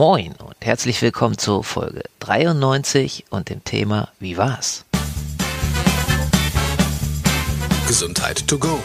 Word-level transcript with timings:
Moin 0.00 0.32
und 0.42 0.56
herzlich 0.62 1.02
willkommen 1.02 1.36
zur 1.36 1.62
Folge 1.62 2.04
93 2.20 3.26
und 3.28 3.50
dem 3.50 3.62
Thema 3.64 4.08
Wie 4.18 4.38
war's? 4.38 4.86
Gesundheit 7.86 8.48
to 8.48 8.56
go. 8.56 8.78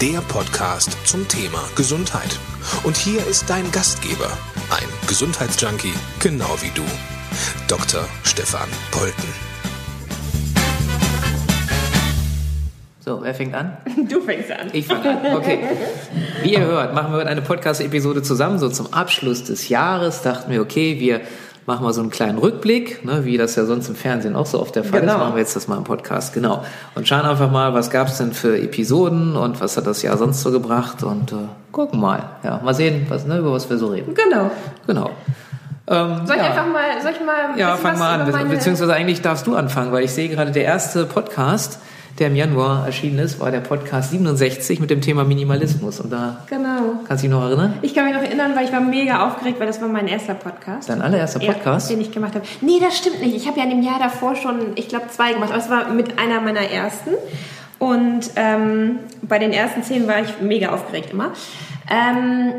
Der 0.00 0.22
Podcast 0.22 0.96
zum 1.06 1.28
Thema 1.28 1.62
Gesundheit. 1.76 2.38
Und 2.84 2.96
hier 2.96 3.26
ist 3.26 3.50
dein 3.50 3.70
Gastgeber, 3.70 4.30
ein 4.70 4.88
Gesundheitsjunkie, 5.06 5.92
genau 6.20 6.56
wie 6.62 6.70
du, 6.70 6.84
Dr. 7.68 8.08
Stefan 8.24 8.70
Polten. 8.92 9.49
So, 13.02 13.20
wer 13.22 13.34
fängt 13.34 13.54
an? 13.54 13.76
Du 14.10 14.20
fängst 14.20 14.50
an. 14.52 14.68
Ich 14.72 14.86
fange 14.86 15.08
an. 15.10 15.36
Okay. 15.36 15.60
Wie 16.42 16.52
ihr 16.52 16.60
hört, 16.60 16.94
machen 16.94 17.12
wir 17.12 17.18
heute 17.18 17.28
eine 17.30 17.40
Podcast-Episode 17.42 18.22
zusammen. 18.22 18.58
So 18.58 18.68
zum 18.68 18.92
Abschluss 18.92 19.44
des 19.44 19.68
Jahres 19.70 20.22
dachten 20.22 20.50
wir, 20.52 20.60
okay, 20.60 21.00
wir 21.00 21.22
machen 21.66 21.84
mal 21.84 21.92
so 21.94 22.00
einen 22.02 22.10
kleinen 22.10 22.36
Rückblick, 22.38 23.04
ne, 23.04 23.24
wie 23.24 23.36
das 23.38 23.54
ja 23.56 23.64
sonst 23.64 23.88
im 23.88 23.94
Fernsehen 23.94 24.34
auch 24.36 24.44
so 24.46 24.60
oft 24.60 24.74
der 24.76 24.84
Fall 24.84 25.00
Genau. 25.00 25.12
ist. 25.14 25.18
Machen 25.18 25.34
wir 25.34 25.40
jetzt 25.40 25.56
das 25.56 25.66
mal 25.68 25.76
im 25.78 25.84
Podcast. 25.84 26.34
Genau. 26.34 26.62
Und 26.94 27.06
schauen 27.08 27.20
einfach 27.22 27.50
mal, 27.50 27.72
was 27.74 27.90
gab 27.90 28.08
es 28.08 28.18
denn 28.18 28.32
für 28.32 28.58
Episoden 28.58 29.34
und 29.36 29.60
was 29.60 29.76
hat 29.78 29.86
das 29.86 30.02
Jahr 30.02 30.18
sonst 30.18 30.42
so 30.42 30.50
gebracht 30.50 31.02
und 31.02 31.32
äh, 31.32 31.36
gucken 31.72 32.00
mal. 32.00 32.30
Ja, 32.42 32.60
mal 32.62 32.74
sehen, 32.74 33.06
was, 33.08 33.24
ne, 33.24 33.38
über 33.38 33.52
was 33.52 33.70
wir 33.70 33.78
so 33.78 33.88
reden. 33.88 34.14
Genau. 34.14 34.50
Genau. 34.86 35.10
Ähm, 35.86 36.26
Soll 36.26 36.36
ich 36.36 36.42
ja. 36.42 36.48
einfach 36.48 36.66
mal, 36.66 37.00
soll 37.02 37.12
ich 37.12 37.24
mal 37.24 37.58
Ja, 37.58 37.76
fang 37.76 37.98
mal 37.98 38.20
an. 38.20 38.30
meine- 38.30 38.50
Beziehungsweise 38.50 38.92
eigentlich 38.92 39.22
darfst 39.22 39.46
du 39.46 39.54
anfangen, 39.56 39.90
weil 39.92 40.04
ich 40.04 40.10
sehe 40.12 40.28
gerade, 40.28 40.50
der 40.50 40.64
erste 40.64 41.04
Podcast, 41.06 41.78
der 42.18 42.26
im 42.26 42.36
Januar 42.36 42.84
erschienen 42.86 43.18
ist, 43.18 43.40
war 43.40 43.50
der 43.50 43.60
Podcast 43.60 44.10
67 44.10 44.80
mit 44.80 44.90
dem 44.90 45.00
Thema 45.00 45.24
Minimalismus. 45.24 46.00
Und 46.00 46.10
da 46.12 46.44
Genau. 46.48 47.00
kannst 47.06 47.22
du 47.24 47.28
dich 47.28 47.30
noch 47.36 47.42
erinnern? 47.44 47.74
Ich 47.82 47.94
kann 47.94 48.04
mich 48.04 48.14
noch 48.14 48.22
erinnern, 48.22 48.52
weil 48.54 48.64
ich 48.66 48.72
war 48.72 48.80
mega 48.80 49.26
aufgeregt, 49.26 49.58
weil 49.60 49.66
das 49.66 49.80
war 49.80 49.88
mein 49.88 50.08
erster 50.08 50.34
Podcast. 50.34 50.88
Dein 50.88 51.00
allererster 51.02 51.40
Podcast? 51.40 51.88
Ja, 51.90 51.96
den 51.96 52.02
ich 52.02 52.12
gemacht 52.12 52.34
habe. 52.34 52.44
Nee, 52.60 52.78
das 52.80 52.98
stimmt 52.98 53.20
nicht. 53.22 53.34
Ich 53.36 53.46
habe 53.46 53.58
ja 53.58 53.64
in 53.64 53.70
dem 53.70 53.82
Jahr 53.82 53.98
davor 53.98 54.34
schon, 54.36 54.72
ich 54.74 54.88
glaube, 54.88 55.06
zwei 55.08 55.32
gemacht. 55.32 55.50
Aber 55.52 55.60
es 55.62 55.70
war 55.70 55.88
mit 55.92 56.18
einer 56.18 56.40
meiner 56.40 56.60
ersten. 56.70 57.10
Und 57.78 58.30
ähm, 58.36 58.98
bei 59.22 59.38
den 59.38 59.52
ersten 59.52 59.82
zehn 59.82 60.06
war 60.06 60.20
ich 60.20 60.40
mega 60.42 60.68
aufgeregt 60.70 61.12
immer. 61.12 61.32
Ähm, 61.90 62.52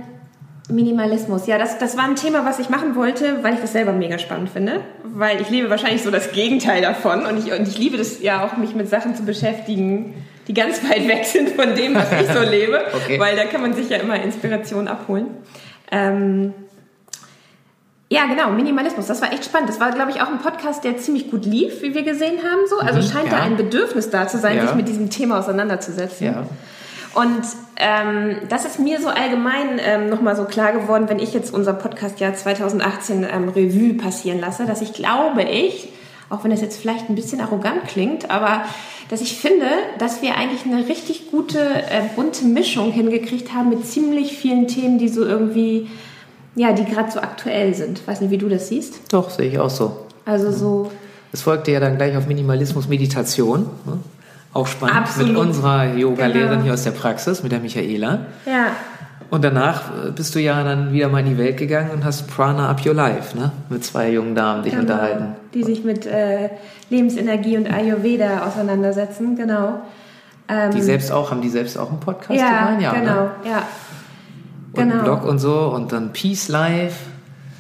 Minimalismus, 0.72 1.48
ja, 1.48 1.58
das, 1.58 1.78
das 1.78 1.98
war 1.98 2.06
ein 2.06 2.16
Thema, 2.16 2.46
was 2.46 2.60
ich 2.60 2.70
machen 2.70 2.96
wollte, 2.96 3.44
weil 3.44 3.54
ich 3.56 3.60
das 3.62 3.74
selber 3.74 3.92
mega 3.94 4.18
spannend 4.20 4.50
finde. 4.50 4.82
Weil 5.04 5.42
ich 5.42 5.50
lebe 5.50 5.70
wahrscheinlich 5.70 6.02
so 6.04 6.12
das 6.12 6.32
Gegenteil 6.32 6.82
davon. 6.82 7.26
Und 7.26 7.38
ich, 7.46 7.52
und 7.58 7.68
ich 7.68 7.78
liebe 7.78 7.98
das 7.98 8.22
ja 8.22 8.46
auch, 8.46 8.58
mich 8.58 8.74
mit 8.76 8.90
Sachen 8.90 9.16
zu 9.16 9.24
beschäftigen, 9.24 10.14
die 10.48 10.54
ganz 10.54 10.82
weit 10.90 11.08
weg 11.08 11.26
sind 11.26 11.50
von 11.50 11.76
dem, 11.76 11.96
was 11.96 12.12
ich 12.12 12.28
so 12.28 12.42
lebe. 12.42 12.82
Okay. 12.94 13.20
Weil 13.20 13.36
da 13.36 13.46
kann 13.46 13.62
man 13.62 13.74
sich 13.74 13.90
ja 13.90 13.98
immer 13.98 14.22
Inspiration 14.22 14.88
abholen. 14.88 15.28
Ähm, 15.92 16.54
ja, 18.10 18.26
genau, 18.26 18.50
Minimalismus, 18.52 19.08
das 19.08 19.22
war 19.22 19.32
echt 19.32 19.46
spannend. 19.46 19.70
Das 19.70 19.80
war, 19.80 19.92
glaube 19.92 20.12
ich, 20.12 20.22
auch 20.22 20.28
ein 20.28 20.40
Podcast, 20.40 20.84
der 20.84 20.98
ziemlich 20.98 21.32
gut 21.32 21.46
lief, 21.46 21.82
wie 21.82 21.94
wir 21.96 22.04
gesehen 22.04 22.40
haben. 22.40 22.68
So. 22.68 22.78
Also 22.80 23.00
Mhm, 23.00 23.12
scheint 23.14 23.32
ja. 23.32 23.38
da 23.38 23.44
ein 23.44 23.56
Bedürfnis 23.56 24.10
da 24.10 24.28
zu 24.28 24.38
sein, 24.38 24.58
Ja. 24.58 24.68
sich 24.68 24.76
mit 24.76 24.88
diesem 24.90 25.10
Thema 25.10 25.40
auseinanderzusetzen. 25.40 26.26
Ja. 26.28 26.44
Und 27.14 27.42
ähm, 27.76 28.38
das 28.48 28.66
ist 28.66 28.80
mir 28.80 29.02
so 29.02 29.10
allgemein 29.10 29.80
ähm, 29.80 30.10
nochmal 30.10 30.36
so 30.36 30.46
klar 30.46 30.72
geworden, 30.72 31.06
wenn 31.10 31.20
ich 31.20 31.34
jetzt 31.34 31.54
unser 31.54 31.74
Podcastjahr 31.74 32.34
2018 32.34 33.26
ähm, 33.30 33.50
Revue 33.50 33.96
passieren 33.96 34.40
lasse, 34.40 34.66
dass 34.66 34.82
ich 34.82 34.94
glaube 34.94 35.44
ich, 35.44 35.90
auch 36.30 36.44
wenn 36.44 36.52
das 36.52 36.62
jetzt 36.62 36.80
vielleicht 36.80 37.10
ein 37.10 37.16
bisschen 37.16 37.42
arrogant 37.42 37.86
klingt, 37.88 38.32
aber 38.32 38.64
dass 39.10 39.20
ich 39.20 39.38
finde, 39.38 39.66
dass 40.00 40.22
wir 40.22 40.38
eigentlich 40.38 40.66
eine 40.66 40.88
richtig 40.88 41.32
gute, 41.32 41.60
äh, 41.60 42.04
bunte 42.16 42.46
Mischung 42.46 42.94
hingekriegt 42.94 43.54
haben 43.54 43.70
mit 43.70 43.86
ziemlich 43.86 44.38
vielen 44.38 44.70
Themen, 44.70 44.98
die 44.98 45.10
so 45.10 45.26
irgendwie, 45.26 45.90
ja, 46.56 46.72
die 46.72 46.86
gerade 46.86 47.12
so 47.12 47.20
aktuell 47.20 47.74
sind. 47.74 48.08
Weiß 48.08 48.22
nicht, 48.22 48.32
wie 48.32 48.38
du 48.38 48.48
das 48.48 48.70
siehst. 48.70 49.02
Doch, 49.12 49.30
sehe 49.30 49.50
ich 49.50 49.60
auch 49.60 49.70
so. 49.70 50.06
Also 50.24 50.52
so, 50.54 50.92
Es 51.34 51.42
folgte 51.42 51.72
ja 51.72 51.82
dann 51.82 51.98
gleich 51.98 52.16
auf 52.16 52.28
Minimalismus 52.28 52.88
Meditation. 52.88 53.70
Ne? 53.86 54.00
Auch 54.54 54.68
spannend. 54.68 54.98
Absolut. 54.98 55.30
Mit 55.30 55.38
unserer 55.38 55.94
Yoga-Lehrerin 55.96 56.50
Genau. 56.52 56.64
hier 56.64 56.74
aus 56.74 56.84
der 56.84 56.92
Praxis, 56.92 57.42
mit 57.44 57.52
der 57.52 57.60
Michaela. 57.60 58.20
ja, 58.46 58.68
Und 59.30 59.44
danach 59.46 60.08
äh, 60.08 60.12
bist 60.12 60.36
du 60.36 60.40
ja 60.40 60.62
dann 60.64 60.92
wieder 60.92 61.08
mal 61.08 61.20
in 61.20 61.28
die 61.28 61.38
Welt 61.38 61.56
gegangen 61.58 61.92
und 61.92 62.04
hast 62.04 62.28
Prana 62.28 62.70
Up 62.70 62.86
Your 62.86 62.94
Life, 62.94 63.38
ne? 63.38 63.52
Mit 63.70 63.86
zwei 63.86 64.12
jungen 64.12 64.36
Damen 64.36 64.64
dich 64.64 64.76
unterhalten. 64.78 65.36
die 65.54 65.64
sich 65.64 65.84
mit 65.86 66.06
äh, 66.06 66.50
Lebensenergie 66.90 67.56
und 67.58 67.72
Ayurveda 67.72 68.46
auseinandersetzen, 68.46 69.38
genau. 69.38 69.82
Ähm, 70.50 70.72
Die 70.72 70.82
selbst 70.82 71.12
auch, 71.14 71.32
haben 71.32 71.40
die 71.42 71.50
selbst 71.50 71.78
auch 71.78 71.90
einen 71.90 72.02
Podcast 72.02 72.38
ja, 72.38 72.60
gemeint? 72.66 72.82
Ja, 72.82 72.92
genau, 72.94 73.14
Ne? 73.24 73.30
ja. 73.50 73.62
Und 74.74 74.80
einen 74.82 74.92
Genau. 74.92 75.04
Blog 75.04 75.26
und 75.26 75.40
so 75.40 75.72
und 75.74 75.92
dann 75.94 76.12
Peace 76.12 76.50
Life. 76.50 76.96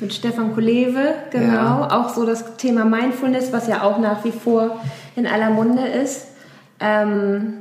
Mit 0.02 0.14
Stefan 0.14 0.54
Kolewe, 0.54 1.14
genau. 1.32 1.54
Ja. 1.54 1.88
Auch 1.92 2.10
so 2.10 2.26
das 2.26 2.58
Thema 2.58 2.84
Mindfulness, 2.86 3.54
was 3.54 3.68
ja 3.68 3.84
auch 3.84 3.98
nach 4.00 4.24
wie 4.26 4.32
vor 4.32 4.78
in 5.16 5.26
aller 5.28 5.52
Munde 5.52 5.84
ist. 5.88 6.28
Ähm, 6.82 7.54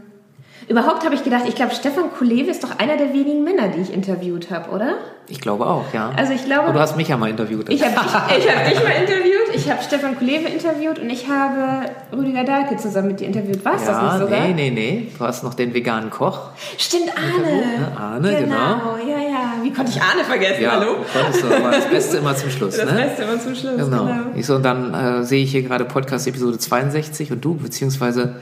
überhaupt 0.68 1.04
habe 1.04 1.14
ich 1.14 1.24
gedacht, 1.24 1.42
ich 1.46 1.54
glaube, 1.54 1.74
Stefan 1.74 2.12
Kolewe 2.16 2.50
ist 2.50 2.62
doch 2.64 2.78
einer 2.78 2.96
der 2.96 3.12
wenigen 3.12 3.44
Männer, 3.44 3.68
die 3.68 3.80
ich 3.80 3.92
interviewt 3.92 4.50
habe, 4.50 4.70
oder? 4.70 4.94
Ich 5.28 5.40
glaube 5.40 5.64
auch, 5.66 5.84
ja. 5.92 6.10
Also 6.16 6.32
ich 6.32 6.44
glaube- 6.44 6.64
Aber 6.64 6.72
du 6.72 6.80
hast 6.80 6.96
mich 6.96 7.06
ja 7.08 7.16
mal 7.16 7.30
interviewt. 7.30 7.68
Ich 7.68 7.84
habe 7.84 7.92
dich, 7.94 8.02
ich 8.46 8.52
hab 8.54 8.64
dich 8.68 8.82
mal 8.82 8.90
interviewt, 8.90 9.54
ich 9.54 9.70
habe 9.70 9.80
Stefan 9.82 10.16
Kolewe 10.18 10.48
interviewt 10.48 10.98
und 10.98 11.08
ich 11.10 11.28
habe 11.28 11.88
Rüdiger 12.12 12.42
Dahlke 12.44 12.76
zusammen 12.78 13.08
mit 13.08 13.20
dir 13.20 13.26
interviewt. 13.26 13.64
War 13.64 13.74
es 13.74 13.84
das 13.84 13.96
ja, 13.96 14.02
nicht 14.02 14.18
sogar? 14.24 14.40
nee, 14.48 14.52
nee, 14.54 14.70
nee. 14.70 15.08
Du 15.16 15.24
hast 15.24 15.44
noch 15.44 15.54
den 15.54 15.72
veganen 15.74 16.10
Koch. 16.10 16.50
Stimmt, 16.78 17.12
Arne. 17.16 17.56
ne? 17.56 17.96
Arne, 17.96 18.28
genau. 18.40 18.40
genau. 18.46 18.96
ja, 19.08 19.18
ja. 19.22 19.52
Wie 19.62 19.72
konnte 19.72 19.92
ich 19.92 20.00
Arne 20.02 20.24
vergessen? 20.24 20.62
Ja, 20.62 20.72
Hallo? 20.72 20.96
konntest 21.12 21.44
du, 21.44 21.54
aber 21.54 21.70
das 21.70 21.86
Beste 21.86 22.16
immer 22.18 22.34
zum 22.34 22.50
Schluss, 22.50 22.76
Das 22.76 22.90
ne? 22.90 22.96
Beste 23.00 23.22
immer 23.22 23.38
zum 23.40 23.54
Schluss, 23.54 23.76
Genau. 23.76 24.04
genau. 24.06 24.14
Ich 24.34 24.46
so, 24.46 24.56
und 24.56 24.64
dann 24.64 24.94
äh, 24.94 25.22
sehe 25.24 25.44
ich 25.44 25.50
hier 25.52 25.62
gerade 25.62 25.84
Podcast 25.84 26.26
Episode 26.26 26.58
62 26.58 27.30
und 27.32 27.44
du, 27.44 27.54
beziehungsweise, 27.54 28.36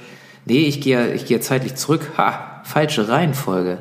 nee, 0.48 0.66
ich 0.66 0.80
gehe 0.80 1.12
ich 1.12 1.26
gehe 1.26 1.40
zeitlich 1.40 1.74
zurück. 1.76 2.10
Ha, 2.18 2.60
falsche 2.64 3.08
Reihenfolge. 3.08 3.78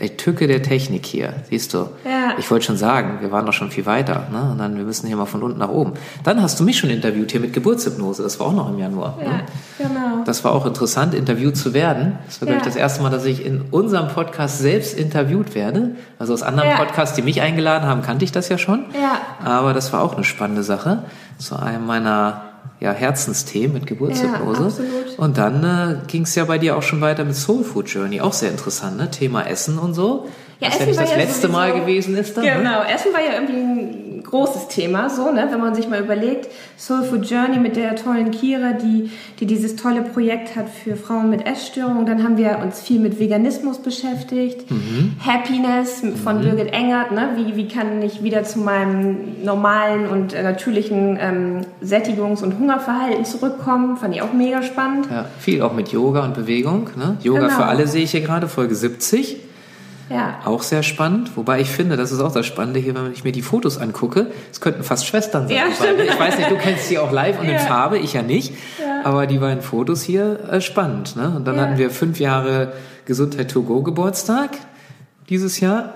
Die 0.00 0.08
Tücke 0.16 0.46
der 0.46 0.62
Technik 0.62 1.04
hier, 1.04 1.34
siehst 1.50 1.74
du. 1.74 1.80
Ja. 2.06 2.32
Ich 2.38 2.50
wollte 2.50 2.64
schon 2.64 2.78
sagen, 2.78 3.18
wir 3.20 3.30
waren 3.30 3.44
doch 3.44 3.52
schon 3.52 3.70
viel 3.70 3.84
weiter, 3.84 4.26
ne? 4.32 4.48
Und 4.52 4.56
dann, 4.58 4.74
wir 4.78 4.84
müssen 4.84 5.06
hier 5.06 5.16
mal 5.18 5.26
von 5.26 5.42
unten 5.42 5.58
nach 5.58 5.68
oben. 5.68 5.92
Dann 6.24 6.40
hast 6.40 6.58
du 6.58 6.64
mich 6.64 6.78
schon 6.78 6.88
interviewt 6.88 7.30
hier 7.30 7.40
mit 7.42 7.52
Geburtshypnose, 7.52 8.22
das 8.22 8.40
war 8.40 8.46
auch 8.46 8.54
noch 8.54 8.70
im 8.70 8.78
Januar. 8.78 9.18
Ja, 9.22 9.28
Ne? 9.28 9.40
genau. 9.76 10.24
Das 10.24 10.44
war 10.44 10.52
auch 10.52 10.64
interessant, 10.64 11.12
interviewt 11.12 11.58
zu 11.58 11.74
werden. 11.74 12.18
Das 12.24 12.40
war, 12.40 12.46
glaube 12.46 12.60
ich, 12.60 12.64
Ja. 12.64 12.70
das 12.70 12.76
erste 12.76 13.02
Mal, 13.02 13.10
dass 13.10 13.26
ich 13.26 13.44
in 13.44 13.60
unserem 13.70 14.08
Podcast 14.08 14.60
selbst 14.60 14.98
interviewt 14.98 15.54
werde. 15.54 15.90
Also 16.18 16.32
aus 16.32 16.42
anderen 16.42 16.70
Ja. 16.70 16.76
Podcasts, 16.78 17.14
die 17.14 17.22
mich 17.22 17.42
eingeladen 17.42 17.86
haben, 17.86 18.00
kannte 18.00 18.24
ich 18.24 18.32
das 18.32 18.48
ja 18.48 18.56
schon. 18.56 18.86
Ja. 18.94 19.20
Aber 19.46 19.74
das 19.74 19.92
war 19.92 20.00
auch 20.02 20.14
eine 20.14 20.24
spannende 20.24 20.62
Sache. 20.62 21.04
Zu 21.36 21.56
einem 21.56 21.84
meiner 21.84 22.40
ja, 22.80 22.92
Herzensthemen 22.92 23.74
mit 23.74 23.86
Geburtshypnose. 23.86 24.82
Ja. 24.82 25.22
Und 25.24 25.38
dann 25.38 25.62
äh, 25.64 26.06
ging 26.08 26.22
es 26.22 26.34
ja 26.34 26.44
bei 26.44 26.58
dir 26.58 26.76
auch 26.76 26.82
schon 26.82 27.00
weiter 27.00 27.24
mit 27.24 27.36
Soul 27.36 27.62
Food 27.64 27.88
Journey. 27.88 28.20
Auch 28.20 28.32
sehr 28.32 28.50
interessant, 28.50 28.96
ne? 28.96 29.10
Thema 29.10 29.46
Essen 29.46 29.78
und 29.78 29.94
so. 29.94 30.26
Ja, 30.58 30.68
ja 30.68 30.74
Essen 30.74 30.86
nicht 30.86 30.96
war 30.96 31.04
das 31.04 31.12
ja 31.12 31.18
letzte 31.18 31.34
sowieso- 31.42 31.52
Mal 31.52 31.72
gewesen 31.80 32.16
ist. 32.16 32.36
Dann, 32.36 32.44
Ne? 32.44 32.52
Genau, 32.58 32.82
Essen 32.82 33.12
war 33.12 33.20
ja 33.20 33.34
irgendwie 33.34 33.52
ein 33.60 34.11
großes 34.32 34.68
Thema, 34.68 35.08
so, 35.10 35.30
ne? 35.30 35.46
wenn 35.50 35.60
man 35.60 35.74
sich 35.74 35.88
mal 35.88 36.00
überlegt, 36.00 36.48
Soul 36.78 37.02
Food 37.04 37.26
Journey 37.30 37.58
mit 37.58 37.76
der 37.76 37.94
tollen 37.96 38.30
Kira, 38.30 38.72
die, 38.72 39.10
die 39.38 39.46
dieses 39.46 39.76
tolle 39.76 40.00
Projekt 40.02 40.56
hat 40.56 40.66
für 40.70 40.96
Frauen 40.96 41.28
mit 41.30 41.46
Essstörungen. 41.46 42.06
Dann 42.06 42.24
haben 42.24 42.38
wir 42.38 42.58
uns 42.64 42.80
viel 42.80 42.98
mit 42.98 43.20
Veganismus 43.20 43.78
beschäftigt, 43.78 44.70
Mhm. 44.70 45.12
Happiness 45.24 46.02
von 46.24 46.40
Birgit 46.40 46.72
Engert, 46.72 47.12
ne? 47.12 47.28
wie, 47.36 47.56
wie 47.56 47.68
kann 47.68 48.00
ich 48.02 48.22
wieder 48.22 48.42
zu 48.44 48.58
meinem 48.60 49.44
normalen 49.44 50.06
und 50.08 50.32
äh, 50.32 50.42
natürlichen 50.42 51.18
ähm, 51.20 51.60
Sättigungs- 51.84 52.42
und 52.42 52.58
Hungerverhalten 52.58 53.24
zurückkommen, 53.26 53.98
fand 53.98 54.14
ich 54.16 54.22
auch 54.22 54.32
mega 54.32 54.62
spannend. 54.62 55.08
Ja, 55.10 55.26
viel 55.38 55.60
auch 55.60 55.74
mit 55.74 55.88
Yoga 55.92 56.24
und 56.24 56.32
Bewegung. 56.34 56.88
Ne? 56.96 57.18
Yoga 57.22 57.40
Genau. 57.48 57.54
für 57.54 57.64
alle 57.66 57.86
sehe 57.86 58.04
ich 58.04 58.12
hier 58.12 58.22
gerade, 58.22 58.48
Folge 58.48 58.74
70. 58.74 59.36
Ja, 60.12 60.40
Auch 60.44 60.62
sehr 60.62 60.82
spannend, 60.82 61.36
wobei 61.36 61.60
ich 61.60 61.68
finde, 61.70 61.96
das 61.96 62.12
ist 62.12 62.20
auch 62.20 62.32
das 62.32 62.44
Spannende 62.46 62.78
hier, 62.80 62.94
wenn 62.94 63.12
ich 63.12 63.24
mir 63.24 63.32
die 63.32 63.42
Fotos 63.42 63.78
angucke, 63.78 64.26
es 64.50 64.60
könnten 64.60 64.82
fast 64.82 65.06
Schwestern 65.06 65.48
sein. 65.48 65.56
Ja, 65.56 65.64
stimmt. 65.74 66.00
Ich 66.00 66.18
weiß 66.18 66.36
nicht, 66.38 66.50
du 66.50 66.56
kennst 66.56 66.88
sie 66.88 66.98
auch 66.98 67.10
live 67.12 67.38
und 67.40 67.46
in 67.46 67.52
Ja. 67.52 67.58
Farbe, 67.58 67.98
ich 67.98 68.12
ja 68.12 68.22
nicht. 68.22 68.54
Aber 69.04 69.26
die 69.26 69.38
beiden 69.38 69.62
Fotos 69.62 70.02
hier, 70.02 70.38
äh, 70.50 70.60
spannend. 70.60 71.16
Ne? 71.16 71.32
Und 71.34 71.46
dann 71.46 71.56
Ja. 71.56 71.62
hatten 71.62 71.78
wir 71.78 71.90
fünf 71.90 72.20
Jahre 72.20 72.72
Gesundheit 73.06 73.50
to 73.50 73.62
go 73.62 73.82
Geburtstag 73.82 74.50
dieses 75.28 75.58
Jahr. 75.60 75.94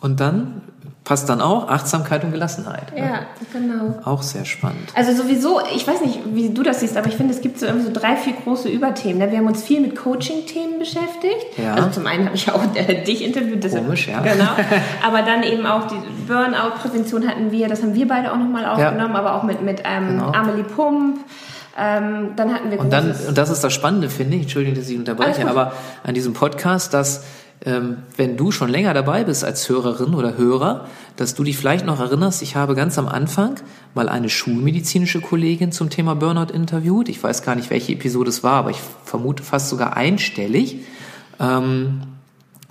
Und 0.00 0.20
dann 0.20 0.62
passt 1.08 1.26
dann 1.30 1.40
auch 1.40 1.68
Achtsamkeit 1.70 2.22
und 2.22 2.32
Gelassenheit. 2.32 2.94
Ne? 2.94 3.00
ja, 3.00 3.20
genau. 3.50 3.98
Auch 4.04 4.22
sehr 4.22 4.44
spannend. 4.44 4.90
Also 4.94 5.14
sowieso, 5.22 5.58
ich 5.74 5.86
weiß 5.88 6.02
nicht, 6.02 6.20
wie 6.34 6.50
du 6.50 6.62
das 6.62 6.80
siehst, 6.80 6.98
aber 6.98 7.06
ich 7.08 7.16
finde, 7.16 7.32
es 7.32 7.40
gibt 7.40 7.58
so 7.58 7.64
irgendwie 7.64 7.86
so 7.86 7.92
drei, 7.98 8.14
vier 8.16 8.34
große 8.34 8.68
Überthemen. 8.68 9.16
ne? 9.18 9.30
Wir 9.30 9.38
haben 9.38 9.46
uns 9.46 9.62
viel 9.62 9.80
mit 9.80 9.96
Coaching-Themen 9.96 10.78
beschäftigt. 10.78 11.56
Ja. 11.56 11.72
Also 11.74 11.88
zum 11.88 12.06
einen 12.06 12.26
habe 12.26 12.36
ich 12.36 12.52
auch 12.52 12.60
äh, 12.74 13.02
dich 13.04 13.24
interviewt. 13.24 13.64
deshalb- 13.64 13.84
Komisch, 13.86 14.06
ja. 14.06 14.20
Genau. 14.20 14.50
Aber 15.06 15.22
dann 15.22 15.42
eben 15.44 15.64
auch 15.64 15.86
die 15.86 15.96
Burnout-Prävention 16.26 17.26
hatten 17.26 17.50
wir, 17.50 17.68
das 17.68 17.82
haben 17.82 17.94
wir 17.94 18.06
beide 18.06 18.30
auch 18.30 18.36
nochmal 18.36 18.66
aufgenommen, 18.66 19.16
aber 19.16 19.34
auch 19.34 19.44
mit, 19.44 19.62
mit 19.62 19.82
ähm, 19.84 20.08
Genau. 20.08 20.32
Amelie 20.32 20.64
Pump. 20.64 21.20
Ähm, 21.80 22.30
dann 22.36 22.52
hatten 22.52 22.70
wir 22.70 22.80
Und 22.80 22.92
dann, 22.92 23.14
und 23.28 23.38
das 23.38 23.50
ist 23.50 23.62
das 23.64 23.72
Spannende, 23.72 24.10
finde 24.10 24.36
ich, 24.36 24.42
Entschuldigung, 24.42 24.76
dass 24.78 24.88
ich 24.90 24.98
unterbreche, 24.98 25.48
aber 25.48 25.72
an 26.04 26.12
diesem 26.12 26.32
Podcast, 26.34 26.92
dass 26.92 27.24
wenn 27.60 28.36
du 28.36 28.52
schon 28.52 28.68
länger 28.68 28.94
dabei 28.94 29.24
bist 29.24 29.44
als 29.44 29.68
Hörerin 29.68 30.14
oder 30.14 30.36
Hörer, 30.36 30.86
dass 31.16 31.34
du 31.34 31.42
dich 31.42 31.56
vielleicht 31.56 31.84
noch 31.84 31.98
erinnerst, 31.98 32.40
ich 32.40 32.54
habe 32.54 32.76
ganz 32.76 32.98
am 32.98 33.08
Anfang 33.08 33.56
mal 33.94 34.08
eine 34.08 34.28
schulmedizinische 34.28 35.20
Kollegin 35.20 35.72
zum 35.72 35.90
Thema 35.90 36.14
Burnout 36.14 36.52
interviewt. 36.52 37.08
Ich 37.08 37.20
weiß 37.22 37.42
gar 37.42 37.56
nicht, 37.56 37.70
welche 37.70 37.92
Episode 37.92 38.28
es 38.28 38.44
war, 38.44 38.54
aber 38.54 38.70
ich 38.70 38.78
vermute 39.04 39.42
fast 39.42 39.70
sogar 39.70 39.96
einstellig, 39.96 40.76
ähm, 41.40 42.02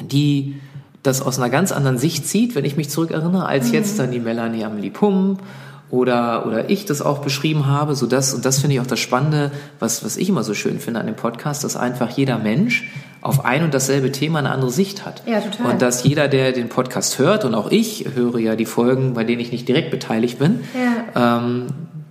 die 0.01 0.56
das 1.04 1.22
aus 1.22 1.38
einer 1.38 1.50
ganz 1.50 1.72
anderen 1.72 1.98
Sicht 1.98 2.25
sieht, 2.28 2.56
wenn 2.56 2.66
ich 2.66 2.78
mich 2.78 2.89
zurückerinnere, 2.89 3.45
als 3.45 3.68
mhm. 3.68 3.74
jetzt 3.74 4.00
dann 4.00 4.12
die 4.12 4.19
Melanie 4.19 4.63
Amelie 4.63 4.92
Pump 4.92 5.42
oder, 5.89 6.45
oder 6.45 6.69
ich 6.69 6.86
das 6.86 7.01
auch 7.01 7.19
beschrieben 7.19 7.66
habe, 7.66 7.95
so 7.95 8.07
das, 8.07 8.34
und 8.34 8.44
das 8.45 8.60
finde 8.60 8.75
ich 8.75 8.81
auch 8.81 8.88
das 8.88 9.00
Spannende, 9.00 9.51
was, 9.80 10.04
was 10.04 10.18
ich 10.18 10.30
immer 10.30 10.44
so 10.44 10.54
schön 10.54 10.80
finde 10.80 11.00
an 11.00 11.06
dem 11.06 11.16
Podcast, 11.16 11.63
dass 11.63 11.78
einfach 11.78 12.10
jeder 12.10 12.38
Mensch 12.38 12.89
auf 13.22 13.45
ein 13.45 13.63
und 13.63 13.74
dasselbe 13.74 14.12
Thema 14.12 14.39
eine 14.39 14.51
andere 14.51 14.72
Sicht 14.72 15.06
hat. 15.06 15.24
Ja, 15.25 15.39
total. 15.39 15.72
Und 15.72 15.81
dass 15.81 16.04
jeder, 16.04 16.28
der 16.28 16.51
den 16.51 16.69
Podcast 16.69 17.19
hört, 17.19 17.45
und 17.45 17.56
auch 17.56 17.72
ich 17.72 18.06
höre 18.16 18.39
ja 18.39 18.56
die 18.56 18.66
Folgen, 18.66 19.13
bei 19.13 19.24
denen 19.24 19.39
ich 19.39 19.51
nicht 19.51 19.68
direkt 19.68 19.92
beteiligt 19.92 20.39
bin, 20.39 20.62
ja. 21.16 21.39
ähm, 21.39 21.68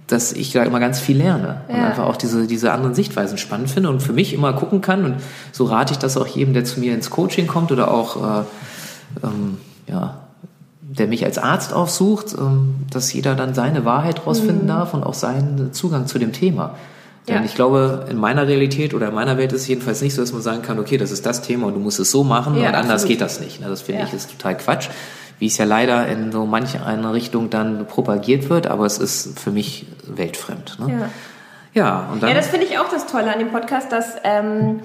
dass 0.06 0.32
ich 0.32 0.52
da 0.52 0.62
immer 0.62 0.80
ganz 0.80 1.00
viel 1.00 1.18
lerne 1.18 1.62
ja. 1.68 1.74
und 1.74 1.80
einfach 1.82 2.04
auch 2.04 2.16
diese, 2.16 2.46
diese 2.46 2.72
anderen 2.72 2.94
Sichtweisen 2.94 3.38
spannend 3.38 3.70
finde 3.70 3.90
und 3.90 4.00
für 4.00 4.12
mich 4.12 4.32
immer 4.32 4.52
gucken 4.52 4.80
kann. 4.80 5.04
Und 5.04 5.16
so 5.52 5.64
rate 5.64 5.92
ich 5.92 5.98
das 5.98 6.16
auch 6.16 6.26
jedem, 6.26 6.54
der 6.54 6.64
zu 6.64 6.80
mir 6.80 6.94
ins 6.94 7.10
Coaching 7.10 7.46
kommt 7.46 7.72
oder 7.72 7.90
auch, 7.90 8.40
äh, 8.40 8.44
ähm, 9.24 9.58
ja, 9.88 10.25
der 10.98 11.06
mich 11.06 11.24
als 11.24 11.38
Arzt 11.38 11.72
aufsucht, 11.72 12.34
ähm, 12.38 12.74
dass 12.90 13.12
jeder 13.12 13.34
dann 13.34 13.54
seine 13.54 13.84
Wahrheit 13.84 14.26
rausfinden 14.26 14.64
mhm. 14.64 14.68
darf 14.68 14.94
und 14.94 15.04
auch 15.04 15.14
seinen 15.14 15.72
Zugang 15.72 16.06
zu 16.06 16.18
dem 16.18 16.32
Thema. 16.32 16.76
Denn 17.28 17.36
ja. 17.36 17.44
ich 17.44 17.54
glaube, 17.54 18.06
in 18.08 18.18
meiner 18.18 18.46
Realität 18.46 18.94
oder 18.94 19.08
in 19.08 19.14
meiner 19.14 19.36
Welt 19.36 19.52
ist 19.52 19.62
es 19.62 19.68
jedenfalls 19.68 20.00
nicht 20.00 20.14
so, 20.14 20.22
dass 20.22 20.32
man 20.32 20.42
sagen 20.42 20.62
kann, 20.62 20.78
okay, 20.78 20.96
das 20.96 21.10
ist 21.10 21.26
das 21.26 21.42
Thema 21.42 21.66
und 21.66 21.74
du 21.74 21.80
musst 21.80 21.98
es 21.98 22.10
so 22.10 22.22
machen 22.22 22.56
ja, 22.56 22.68
und 22.68 22.74
anders 22.74 23.02
absolut. 23.02 23.08
geht 23.08 23.20
das 23.20 23.40
nicht. 23.40 23.60
Das 23.64 23.82
finde 23.82 24.02
ja. 24.02 24.06
ich 24.06 24.14
ist 24.14 24.30
total 24.30 24.56
Quatsch, 24.56 24.88
wie 25.40 25.46
es 25.46 25.58
ja 25.58 25.64
leider 25.64 26.06
in 26.06 26.30
so 26.30 26.46
manche 26.46 26.84
eine 26.86 27.12
Richtung 27.12 27.50
dann 27.50 27.86
propagiert 27.86 28.48
wird, 28.48 28.68
aber 28.68 28.86
es 28.86 28.98
ist 28.98 29.38
für 29.40 29.50
mich 29.50 29.86
weltfremd. 30.06 30.78
Ne? 30.78 30.92
Ja. 30.92 31.08
Ja, 31.74 32.08
und 32.10 32.22
dann, 32.22 32.30
ja, 32.30 32.34
das 32.34 32.46
finde 32.46 32.64
ich 32.64 32.78
auch 32.78 32.88
das 32.88 33.06
Tolle 33.06 33.30
an 33.30 33.38
dem 33.38 33.50
Podcast, 33.50 33.92
dass 33.92 34.14
ähm, 34.24 34.80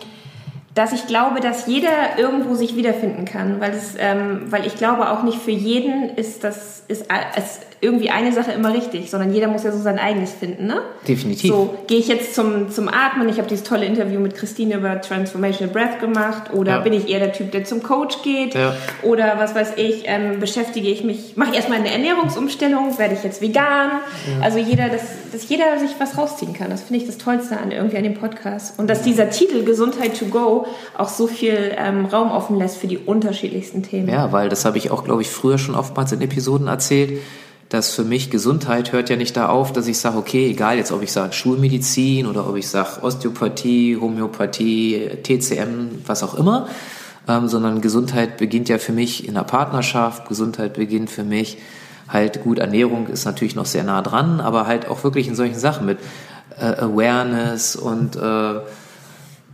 dass 0.73 0.93
ich 0.93 1.07
glaube, 1.07 1.41
dass 1.41 1.67
jeder 1.67 2.17
irgendwo 2.17 2.55
sich 2.55 2.75
wiederfinden 2.75 3.25
kann, 3.25 3.59
weil 3.59 3.71
es, 3.71 3.95
ähm, 3.97 4.43
weil 4.51 4.65
ich 4.65 4.75
glaube 4.75 5.09
auch 5.09 5.23
nicht 5.23 5.39
für 5.39 5.51
jeden 5.51 6.09
ist 6.15 6.43
das 6.43 6.83
ist, 6.87 7.07
ist 7.35 7.65
irgendwie 7.81 8.11
eine 8.11 8.31
Sache 8.31 8.51
immer 8.51 8.73
richtig, 8.73 9.09
sondern 9.09 9.33
jeder 9.33 9.47
muss 9.47 9.63
ja 9.63 9.71
so 9.71 9.81
sein 9.81 9.97
eigenes 9.97 10.31
finden, 10.31 10.67
ne? 10.67 10.81
Definitiv. 11.07 11.49
So 11.49 11.75
gehe 11.87 11.97
ich 11.97 12.07
jetzt 12.07 12.35
zum 12.35 12.69
zum 12.69 12.87
Atmen. 12.87 13.27
Ich 13.27 13.39
habe 13.39 13.47
dieses 13.47 13.63
tolle 13.63 13.85
Interview 13.85 14.19
mit 14.19 14.35
Christine 14.35 14.75
über 14.75 15.01
Transformational 15.01 15.73
Breath 15.73 15.99
gemacht, 15.99 16.53
oder 16.53 16.73
ja. 16.73 16.79
bin 16.81 16.93
ich 16.93 17.09
eher 17.09 17.19
der 17.19 17.33
Typ, 17.33 17.51
der 17.51 17.65
zum 17.65 17.81
Coach 17.81 18.21
geht, 18.21 18.53
ja. 18.53 18.75
oder 19.01 19.33
was 19.39 19.55
weiß 19.55 19.73
ich, 19.77 20.03
ähm, 20.05 20.39
beschäftige 20.39 20.89
ich 20.89 21.03
mich, 21.03 21.35
mache 21.37 21.49
ich 21.51 21.55
erstmal 21.55 21.79
eine 21.79 21.91
Ernährungsumstellung, 21.91 22.99
werde 22.99 23.15
ich 23.15 23.23
jetzt 23.23 23.41
vegan? 23.41 23.89
Ja. 24.27 24.43
Also 24.43 24.59
jeder, 24.59 24.89
dass, 24.89 25.01
dass 25.31 25.49
jeder 25.49 25.79
sich 25.79 25.91
was 25.97 26.19
rausziehen 26.19 26.53
kann. 26.53 26.69
Das 26.69 26.83
finde 26.83 27.01
ich 27.01 27.07
das 27.07 27.17
Tollste 27.17 27.57
an 27.57 27.71
irgendwie 27.71 27.97
an 27.97 28.03
dem 28.03 28.13
Podcast 28.13 28.77
und 28.77 28.89
dass 28.89 29.01
dieser 29.01 29.31
Titel 29.31 29.63
Gesundheit 29.63 30.19
to 30.19 30.25
go 30.25 30.67
auch 30.95 31.09
so 31.09 31.25
viel 31.25 31.75
ähm, 31.77 32.05
Raum 32.05 32.29
offen 32.31 32.59
lässt 32.59 32.77
für 32.77 32.87
die 32.87 32.99
unterschiedlichsten 32.99 33.81
Themen. 33.81 34.07
Ja, 34.07 34.31
weil 34.31 34.49
das 34.49 34.65
habe 34.65 34.77
ich 34.77 34.91
auch, 34.91 35.03
glaube 35.03 35.23
ich, 35.23 35.29
früher 35.31 35.57
schon 35.57 35.73
oftmals 35.73 36.11
in 36.11 36.21
Episoden 36.21 36.67
erzählt, 36.67 37.21
dass 37.71 37.95
für 37.95 38.03
mich 38.03 38.29
Gesundheit 38.29 38.91
hört 38.91 39.09
ja 39.09 39.15
nicht 39.15 39.37
da 39.37 39.47
auf, 39.47 39.71
dass 39.71 39.87
ich 39.87 39.97
sage, 39.97 40.17
okay, 40.17 40.49
egal 40.49 40.77
jetzt, 40.77 40.91
ob 40.91 41.01
ich 41.03 41.11
sage 41.13 41.31
Schulmedizin 41.31 42.27
oder 42.27 42.45
ob 42.49 42.57
ich 42.57 42.67
sage 42.67 43.01
Osteopathie, 43.01 43.95
Homöopathie, 43.95 45.09
TCM, 45.23 46.01
was 46.05 46.21
auch 46.21 46.35
immer, 46.35 46.67
ähm, 47.29 47.47
sondern 47.47 47.79
Gesundheit 47.79 48.35
beginnt 48.35 48.67
ja 48.67 48.77
für 48.77 48.91
mich 48.91 49.25
in 49.25 49.35
der 49.35 49.43
Partnerschaft, 49.43 50.27
Gesundheit 50.27 50.73
beginnt 50.73 51.09
für 51.09 51.23
mich 51.23 51.59
halt 52.09 52.43
gut, 52.43 52.59
Ernährung 52.59 53.07
ist 53.07 53.23
natürlich 53.23 53.55
noch 53.55 53.65
sehr 53.65 53.85
nah 53.85 54.01
dran, 54.01 54.41
aber 54.41 54.67
halt 54.67 54.89
auch 54.89 55.05
wirklich 55.05 55.29
in 55.29 55.35
solchen 55.35 55.57
Sachen 55.57 55.85
mit 55.85 55.97
äh, 56.59 56.65
Awareness 56.65 57.77
und 57.77 58.17
äh, 58.17 58.59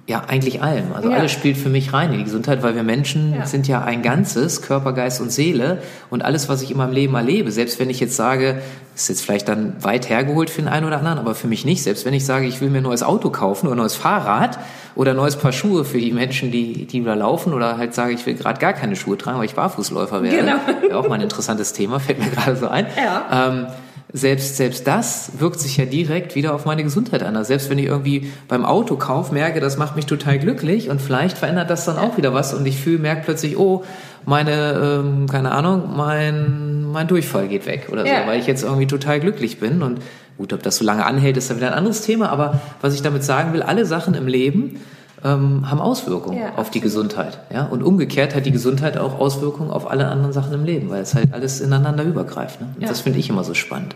ja, 0.07 0.23
eigentlich 0.25 0.61
allem. 0.61 0.93
Also 0.93 1.11
ja. 1.11 1.17
alles 1.17 1.33
spielt 1.33 1.57
für 1.57 1.67
mich 1.67 1.91
rein 1.91 2.13
in 2.13 2.19
die 2.19 2.23
Gesundheit, 2.23 2.63
weil 2.63 2.75
wir 2.75 2.83
Menschen 2.83 3.33
ja. 3.33 3.45
sind 3.45 3.67
ja 3.67 3.83
ein 3.83 4.01
Ganzes, 4.01 4.61
Körper, 4.61 4.93
Geist 4.93 5.19
und 5.19 5.33
Seele. 5.33 5.81
Und 6.09 6.23
alles, 6.23 6.47
was 6.47 6.61
ich 6.61 6.71
in 6.71 6.77
meinem 6.77 6.93
Leben 6.93 7.13
erlebe, 7.13 7.51
selbst 7.51 7.77
wenn 7.77 7.89
ich 7.89 7.99
jetzt 7.99 8.15
sage, 8.15 8.61
ist 8.95 9.09
jetzt 9.09 9.21
vielleicht 9.21 9.49
dann 9.49 9.75
weit 9.81 10.07
hergeholt 10.07 10.49
für 10.49 10.61
den 10.61 10.69
einen 10.69 10.85
oder 10.85 10.97
anderen, 10.99 11.19
aber 11.19 11.35
für 11.35 11.47
mich 11.47 11.65
nicht. 11.65 11.83
Selbst 11.83 12.05
wenn 12.05 12.13
ich 12.13 12.25
sage, 12.25 12.47
ich 12.47 12.61
will 12.61 12.69
mir 12.69 12.77
ein 12.77 12.83
neues 12.83 13.03
Auto 13.03 13.31
kaufen 13.31 13.67
oder 13.67 13.75
ein 13.75 13.79
neues 13.79 13.95
Fahrrad 13.95 14.57
oder 14.95 15.11
ein 15.11 15.17
neues 15.17 15.35
Paar 15.35 15.51
Schuhe 15.51 15.83
für 15.83 15.99
die 15.99 16.13
Menschen, 16.13 16.51
die, 16.51 16.85
die 16.85 17.03
da 17.03 17.13
laufen 17.13 17.53
oder 17.53 17.77
halt 17.77 17.93
sage, 17.93 18.13
ich 18.13 18.25
will 18.25 18.35
gerade 18.35 18.61
gar 18.61 18.71
keine 18.71 18.95
Schuhe 18.95 19.17
tragen, 19.17 19.39
weil 19.39 19.45
ich 19.45 19.55
Barfußläufer 19.55 20.23
werde. 20.23 20.37
Genau. 20.37 20.55
Wäre 20.87 20.99
auch 20.99 21.09
mal 21.09 21.15
ein 21.15 21.21
interessantes 21.21 21.73
Thema, 21.73 21.99
fällt 21.99 22.19
mir 22.19 22.29
gerade 22.29 22.55
so 22.55 22.69
ein. 22.69 22.87
Ja. 22.95 23.49
Ähm, 23.49 23.67
selbst, 24.13 24.55
selbst 24.55 24.87
das 24.87 25.31
wirkt 25.39 25.59
sich 25.59 25.77
ja 25.77 25.85
direkt 25.85 26.35
wieder 26.35 26.55
auf 26.55 26.65
meine 26.65 26.83
Gesundheit 26.83 27.23
an. 27.23 27.35
Also 27.35 27.49
selbst 27.49 27.69
wenn 27.69 27.77
ich 27.77 27.87
irgendwie 27.87 28.31
beim 28.47 28.63
Autokauf 28.63 29.31
merke, 29.31 29.59
das 29.59 29.77
macht 29.77 29.95
mich 29.95 30.05
total 30.05 30.39
glücklich 30.39 30.89
und 30.89 31.01
vielleicht 31.01 31.37
verändert 31.37 31.69
das 31.69 31.85
dann 31.85 31.97
auch 31.97 32.17
wieder 32.17 32.33
was 32.33 32.53
und 32.53 32.65
ich 32.65 32.79
fühle, 32.79 32.99
merke 32.99 33.23
plötzlich, 33.25 33.57
oh, 33.57 33.83
meine, 34.25 35.01
ähm, 35.03 35.27
keine 35.27 35.51
Ahnung, 35.51 35.95
mein, 35.95 36.83
mein 36.83 37.07
Durchfall 37.07 37.47
geht 37.47 37.65
weg 37.65 37.87
oder 37.91 38.01
so, 38.01 38.07
ja. 38.07 38.25
weil 38.25 38.39
ich 38.39 38.47
jetzt 38.47 38.63
irgendwie 38.63 38.87
total 38.87 39.19
glücklich 39.19 39.59
bin 39.59 39.81
und 39.81 40.01
gut, 40.37 40.53
ob 40.53 40.63
das 40.63 40.77
so 40.77 40.85
lange 40.85 41.05
anhält, 41.05 41.35
ist 41.35 41.49
dann 41.49 41.57
wieder 41.57 41.67
ein 41.67 41.77
anderes 41.77 42.01
Thema, 42.01 42.29
aber 42.29 42.61
was 42.81 42.93
ich 42.93 43.01
damit 43.01 43.23
sagen 43.23 43.53
will, 43.53 43.61
alle 43.61 43.85
Sachen 43.85 44.13
im 44.13 44.27
Leben, 44.27 44.79
ähm, 45.27 45.69
haben 45.69 45.79
Auswirkungen 45.79 46.39
ja, 46.39 46.55
auf 46.55 46.69
die 46.69 46.81
Gesundheit. 46.81 47.39
Ja? 47.53 47.65
Und 47.65 47.83
umgekehrt 47.83 48.35
hat 48.35 48.45
die 48.45 48.51
Gesundheit 48.51 48.97
auch 48.97 49.19
Auswirkungen 49.19 49.71
auf 49.71 49.89
alle 49.89 50.07
anderen 50.07 50.33
Sachen 50.33 50.53
im 50.53 50.63
Leben, 50.63 50.89
weil 50.89 51.01
es 51.01 51.13
halt 51.15 51.33
alles 51.33 51.59
ineinander 51.61 52.03
übergreift. 52.03 52.61
Ne? 52.61 52.67
Und 52.75 52.81
ja. 52.81 52.87
das 52.87 53.01
finde 53.01 53.19
ich 53.19 53.29
immer 53.29 53.43
so 53.43 53.53
spannend 53.53 53.95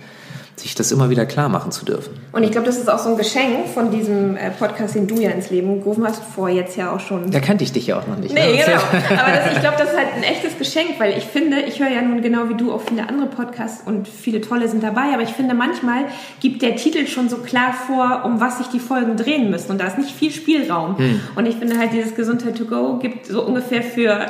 sich 0.61 0.75
das 0.75 0.91
immer 0.91 1.09
wieder 1.09 1.25
klar 1.25 1.49
machen 1.49 1.71
zu 1.71 1.85
dürfen. 1.85 2.13
Und 2.31 2.43
ich 2.43 2.51
glaube, 2.51 2.65
das 2.65 2.77
ist 2.77 2.89
auch 2.89 2.99
so 2.99 3.09
ein 3.09 3.17
Geschenk 3.17 3.67
von 3.73 3.91
diesem 3.91 4.37
äh, 4.37 4.51
Podcast, 4.51 4.95
den 4.95 5.07
du 5.07 5.15
ja 5.15 5.31
ins 5.31 5.49
Leben 5.49 5.79
gerufen 5.79 6.05
hast, 6.05 6.23
vor 6.23 6.49
jetzt 6.49 6.77
ja 6.77 6.91
auch 6.91 6.99
schon. 6.99 7.31
Da 7.31 7.39
kannte 7.39 7.63
ich 7.63 7.71
dich 7.71 7.87
ja 7.87 7.99
auch 7.99 8.07
noch 8.07 8.17
nicht. 8.17 8.33
Nee, 8.33 8.57
ne? 8.57 8.63
genau. 8.65 8.79
Aber 9.21 9.31
das, 9.31 9.53
ich 9.53 9.59
glaube, 9.59 9.77
das 9.77 9.89
ist 9.89 9.97
halt 9.97 10.07
ein 10.15 10.23
echtes 10.23 10.57
Geschenk, 10.57 10.99
weil 10.99 11.17
ich 11.17 11.25
finde, 11.25 11.61
ich 11.61 11.79
höre 11.79 11.89
ja 11.89 12.01
nun 12.01 12.21
genau 12.21 12.49
wie 12.49 12.55
du 12.55 12.71
auch 12.71 12.81
viele 12.81 13.07
andere 13.07 13.27
Podcasts 13.27 13.81
und 13.85 14.07
viele 14.07 14.41
tolle 14.41 14.67
sind 14.67 14.83
dabei, 14.83 15.13
aber 15.13 15.23
ich 15.23 15.31
finde, 15.31 15.53
manchmal 15.53 16.05
gibt 16.39 16.61
der 16.61 16.75
Titel 16.75 17.07
schon 17.07 17.27
so 17.29 17.37
klar 17.37 17.73
vor, 17.73 18.23
um 18.25 18.39
was 18.39 18.59
sich 18.59 18.67
die 18.67 18.79
Folgen 18.79 19.17
drehen 19.17 19.49
müssen. 19.49 19.71
Und 19.71 19.81
da 19.81 19.87
ist 19.87 19.97
nicht 19.97 20.11
viel 20.11 20.31
Spielraum. 20.31 20.97
Hm. 20.97 21.21
Und 21.35 21.45
ich 21.45 21.55
finde 21.55 21.77
halt, 21.77 21.91
dieses 21.93 22.15
Gesundheit 22.15 22.57
to 22.57 22.65
go 22.65 22.97
gibt 22.99 23.25
so 23.25 23.43
ungefähr 23.43 23.81
für 23.81 24.27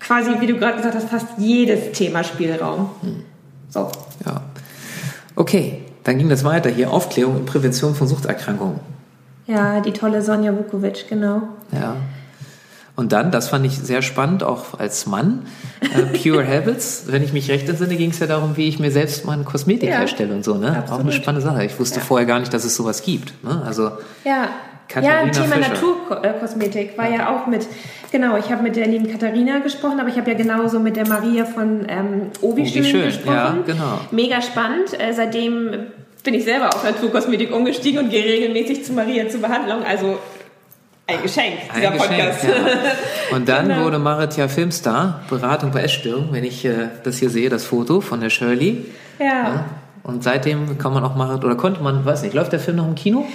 quasi, 0.00 0.30
wie 0.40 0.46
du 0.46 0.54
gerade 0.56 0.76
gesagt 0.76 0.94
hast, 0.94 1.08
fast 1.08 1.26
jedes 1.38 1.92
Thema 1.92 2.24
Spielraum. 2.24 2.90
Hm. 3.02 3.24
So. 3.68 3.90
Ja. 4.24 4.42
Okay, 5.36 5.82
dann 6.04 6.18
ging 6.18 6.28
das 6.28 6.44
weiter 6.44 6.70
hier. 6.70 6.92
Aufklärung 6.92 7.36
und 7.36 7.46
Prävention 7.46 7.94
von 7.94 8.06
Suchterkrankungen. 8.06 8.80
Ja, 9.46 9.80
die 9.80 9.92
tolle 9.92 10.22
Sonja 10.22 10.56
Vukovic, 10.56 11.06
genau. 11.08 11.42
Ja. 11.72 11.96
Und 12.96 13.12
dann, 13.12 13.32
das 13.32 13.48
fand 13.48 13.66
ich 13.66 13.76
sehr 13.76 14.02
spannend, 14.02 14.44
auch 14.44 14.78
als 14.78 15.06
Mann, 15.06 15.46
äh, 15.80 16.16
Pure 16.16 16.46
Habits. 16.48 17.04
Wenn 17.08 17.24
ich 17.24 17.32
mich 17.32 17.50
recht 17.50 17.68
entsinne, 17.68 17.96
ging 17.96 18.10
es 18.10 18.20
ja 18.20 18.26
darum, 18.26 18.56
wie 18.56 18.68
ich 18.68 18.78
mir 18.78 18.92
selbst 18.92 19.24
meine 19.24 19.42
Kosmetik 19.42 19.88
ja, 19.88 19.98
herstelle 19.98 20.32
und 20.32 20.44
so. 20.44 20.54
Ne? 20.54 20.68
Absolut. 20.68 20.90
Auch 20.90 21.00
eine 21.00 21.12
spannende 21.12 21.44
Sache. 21.44 21.64
Ich 21.64 21.78
wusste 21.80 21.98
ja. 21.98 22.04
vorher 22.04 22.26
gar 22.26 22.38
nicht, 22.38 22.54
dass 22.54 22.64
es 22.64 22.76
sowas 22.76 23.02
gibt. 23.02 23.42
Ne? 23.42 23.62
Also, 23.66 23.90
ja. 24.24 24.48
Katharina 24.88 25.24
ja, 25.24 25.30
Thema. 25.30 25.56
Naturkosmetik 25.56 26.96
war 26.98 27.08
ja. 27.08 27.16
ja 27.16 27.34
auch 27.34 27.46
mit, 27.46 27.66
genau, 28.12 28.36
ich 28.36 28.50
habe 28.50 28.62
mit 28.62 28.76
der 28.76 28.86
lieben 28.86 29.10
Katharina 29.10 29.58
gesprochen, 29.58 30.00
aber 30.00 30.08
ich 30.08 30.16
habe 30.16 30.30
ja 30.30 30.36
genauso 30.36 30.78
mit 30.80 30.96
der 30.96 31.08
Maria 31.08 31.44
von 31.44 31.86
ähm, 31.88 32.30
Obi, 32.40 32.62
Obi 32.62 32.84
Schön 32.84 33.04
gesprochen. 33.04 33.34
Ja, 33.34 33.56
genau. 33.66 34.00
Mega 34.10 34.40
spannend. 34.42 34.98
Äh, 34.98 35.12
seitdem 35.12 35.86
bin 36.22 36.34
ich 36.34 36.44
selber 36.44 36.68
auf 36.68 36.82
Naturkosmetik 36.84 37.54
umgestiegen 37.54 38.04
und 38.04 38.10
gehe 38.10 38.24
regelmäßig 38.24 38.84
zu 38.84 38.92
Maria 38.92 39.28
zur 39.28 39.40
Behandlung. 39.40 39.82
Also 39.84 40.18
ein 41.06 41.22
Geschenk, 41.22 41.54
dieser 41.76 41.90
ein 41.90 41.98
Podcast. 41.98 42.40
Geschenk, 42.40 42.66
ja. 42.66 43.36
Und 43.36 43.48
dann 43.48 43.68
genau. 43.68 43.84
wurde 43.84 43.98
Marit 43.98 44.36
ja 44.36 44.48
Filmstar, 44.48 45.20
Beratung 45.28 45.70
bei 45.70 45.82
Essstörungen, 45.82 46.32
wenn 46.32 46.44
ich 46.44 46.64
äh, 46.64 46.88
das 47.02 47.18
hier 47.18 47.28
sehe, 47.28 47.50
das 47.50 47.64
Foto 47.64 48.00
von 48.00 48.20
der 48.20 48.30
Shirley. 48.30 48.86
Ja. 49.18 49.26
ja. 49.26 49.64
Und 50.02 50.22
seitdem 50.22 50.78
kann 50.78 50.94
man 50.94 51.04
auch 51.04 51.14
Marit, 51.14 51.44
oder 51.44 51.56
konnte 51.56 51.82
man, 51.82 52.04
weiß 52.04 52.22
nicht, 52.22 52.34
läuft 52.34 52.52
der 52.52 52.60
Film 52.60 52.78
noch 52.78 52.88
im 52.88 52.94
Kino? 52.94 53.26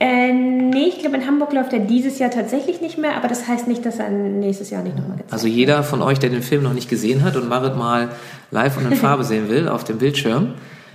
Äh, 0.00 0.32
nee, 0.32 0.86
ich 0.88 0.98
glaube, 0.98 1.16
in 1.16 1.26
Hamburg 1.26 1.52
läuft 1.52 1.72
er 1.72 1.78
dieses 1.78 2.18
Jahr 2.18 2.30
tatsächlich 2.30 2.80
nicht 2.80 2.98
mehr, 2.98 3.16
aber 3.16 3.28
das 3.28 3.46
heißt 3.46 3.68
nicht, 3.68 3.86
dass 3.86 3.98
er 4.00 4.10
nächstes 4.10 4.70
Jahr 4.70 4.82
nicht 4.82 4.96
nochmal 4.96 5.16
gezeigt. 5.18 5.32
Also 5.32 5.46
jeder 5.46 5.82
von 5.84 6.02
euch, 6.02 6.18
der 6.18 6.30
den 6.30 6.42
Film 6.42 6.64
noch 6.64 6.72
nicht 6.72 6.90
gesehen 6.90 7.22
hat 7.24 7.36
und 7.36 7.48
Marit 7.48 7.76
mal 7.76 8.08
live 8.50 8.76
und 8.76 8.90
in 8.90 8.96
Farbe 8.96 9.24
sehen 9.24 9.48
will 9.48 9.68
auf 9.68 9.84
dem 9.84 9.98
Bildschirm, 9.98 10.54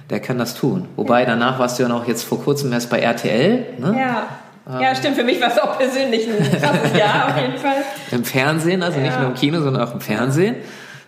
der 0.09 0.19
kann 0.19 0.37
das 0.37 0.55
tun. 0.55 0.87
Wobei, 0.95 1.23
danach 1.23 1.59
warst 1.59 1.79
du 1.79 1.83
ja 1.83 1.89
noch 1.89 2.07
jetzt 2.07 2.23
vor 2.23 2.43
kurzem 2.43 2.73
erst 2.73 2.89
bei 2.89 2.99
RTL. 2.99 3.65
Ne? 3.77 3.95
Ja. 3.97 4.27
Ähm, 4.67 4.81
ja, 4.81 4.95
stimmt. 4.95 5.15
Für 5.15 5.23
mich 5.23 5.39
war 5.39 5.49
es 5.49 5.59
auch 5.59 5.77
persönlich 5.77 6.27
ein 6.27 6.59
krasses 6.59 6.97
Jahr 6.97 7.29
auf 7.29 7.41
jeden 7.41 7.57
Fall. 7.57 7.77
Im 8.11 8.25
Fernsehen, 8.25 8.83
also 8.83 8.99
ja. 8.99 9.05
nicht 9.05 9.19
nur 9.19 9.29
im 9.29 9.35
Kino, 9.35 9.61
sondern 9.61 9.87
auch 9.87 9.93
im 9.93 10.01
Fernsehen. 10.01 10.55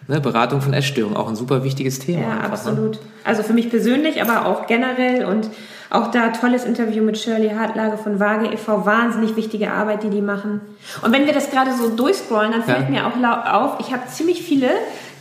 ne, 0.07 0.21
Beratung 0.21 0.61
von 0.61 0.73
Essstörungen, 0.73 1.17
auch 1.17 1.27
ein 1.27 1.35
super 1.35 1.63
wichtiges 1.63 1.99
Thema. 1.99 2.21
Ja, 2.21 2.27
einfach, 2.29 2.47
ne? 2.47 2.53
absolut. 2.53 2.99
Also 3.23 3.43
für 3.43 3.53
mich 3.53 3.69
persönlich, 3.69 4.21
aber 4.21 4.45
auch 4.45 4.67
generell 4.67 5.25
und 5.25 5.49
auch 5.91 6.09
da 6.11 6.29
tolles 6.29 6.63
Interview 6.65 7.03
mit 7.03 7.17
Shirley 7.17 7.49
Hartlage 7.49 7.97
von 7.97 8.19
Waage 8.19 8.47
e.V. 8.53 8.85
Wahnsinnig 8.85 9.35
wichtige 9.35 9.71
Arbeit, 9.71 10.03
die 10.03 10.09
die 10.09 10.21
machen. 10.21 10.61
Und 11.03 11.11
wenn 11.13 11.25
wir 11.25 11.33
das 11.33 11.51
gerade 11.51 11.71
so 11.73 11.89
durchscrollen, 11.89 12.51
dann 12.51 12.63
fällt 12.63 12.89
Ja. 12.89 12.89
mir 12.89 13.07
auch 13.07 13.53
auf, 13.53 13.79
ich 13.79 13.91
habe 13.93 14.07
ziemlich 14.07 14.41
viele, 14.41 14.69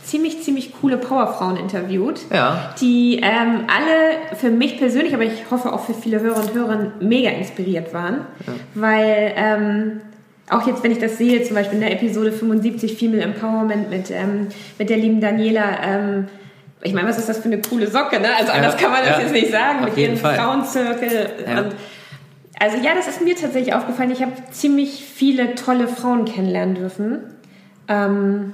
ziemlich, 0.03 0.41
ziemlich 0.43 0.73
coole 0.81 0.97
Powerfrauen 0.97 1.57
interviewt, 1.57 2.21
Ja. 2.33 2.73
die 2.81 3.17
ähm, 3.21 3.65
alle 3.67 4.35
für 4.37 4.49
mich 4.49 4.77
persönlich, 4.79 5.13
aber 5.13 5.23
ich 5.23 5.51
hoffe 5.51 5.71
auch 5.71 5.81
für 5.85 5.93
viele 5.93 6.19
Hörer 6.21 6.37
und 6.41 6.53
Hörerinnen 6.53 6.91
mega 7.01 7.29
inspiriert 7.29 7.93
waren, 7.93 8.21
weil 8.73 9.33
ähm, 9.35 10.01
auch 10.49 10.65
jetzt, 10.67 10.83
wenn 10.83 10.91
ich 10.91 10.99
das 10.99 11.17
sehe, 11.17 11.43
zum 11.43 11.55
Beispiel 11.55 11.75
in 11.75 11.81
der 11.81 11.93
Episode 11.93 12.31
75 12.31 12.97
Female 12.97 13.21
Empowerment 13.21 13.89
mit, 13.89 14.09
ähm, 14.11 14.47
mit 14.79 14.89
der 14.89 14.97
lieben 14.97 15.21
Daniela, 15.21 15.63
ähm, 15.85 16.27
ich 16.83 16.93
meine, 16.93 17.07
was 17.07 17.17
ist 17.17 17.29
das 17.29 17.37
für 17.39 17.45
eine 17.45 17.61
coole 17.61 17.87
Socke, 17.87 18.19
ne? 18.19 18.29
Also 18.37 18.51
anders 18.51 18.77
kann 18.77 18.91
man 18.91 19.01
das 19.01 19.17
ja. 19.17 19.19
jetzt 19.21 19.33
nicht 19.33 19.51
sagen, 19.51 19.83
mit 19.83 20.19
Fall. 20.19 20.35
Frauenzirkel. 20.35 21.29
Ja. 21.47 21.61
Und 21.61 21.75
also 22.59 22.77
ja, 22.77 22.93
das 22.93 23.07
ist 23.07 23.21
mir 23.21 23.35
tatsächlich 23.35 23.73
aufgefallen. 23.73 24.11
Ich 24.11 24.21
habe 24.21 24.33
ziemlich 24.51 25.03
viele 25.03 25.55
tolle 25.55 25.87
Frauen 25.87 26.25
kennenlernen 26.25 26.75
dürfen. 26.75 27.19
Ähm, 27.87 28.53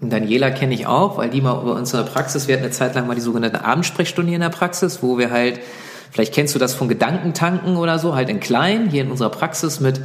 Daniela 0.00 0.50
kenne 0.50 0.72
ich 0.72 0.86
auch, 0.86 1.18
weil 1.18 1.28
die 1.30 1.40
mal 1.40 1.54
bei 1.54 1.72
uns 1.72 1.92
in 1.92 1.98
der 1.98 2.06
Praxis, 2.10 2.48
wir 2.48 2.54
hatten 2.54 2.64
eine 2.64 2.72
Zeit 2.72 2.94
lang 2.94 3.06
mal 3.06 3.14
die 3.14 3.20
sogenannte 3.20 3.64
Abendsprechstunde 3.64 4.28
hier 4.28 4.36
in 4.36 4.42
der 4.42 4.48
Praxis, 4.50 5.02
wo 5.02 5.18
wir 5.18 5.30
halt, 5.30 5.60
vielleicht 6.10 6.32
kennst 6.32 6.54
du 6.54 6.58
das 6.58 6.74
von 6.74 6.88
Gedankentanken 6.88 7.76
oder 7.76 7.98
so, 7.98 8.14
halt 8.14 8.30
in 8.30 8.40
klein, 8.40 8.88
hier 8.88 9.02
in 9.02 9.10
unserer 9.10 9.30
Praxis 9.30 9.80
mit, 9.80 10.00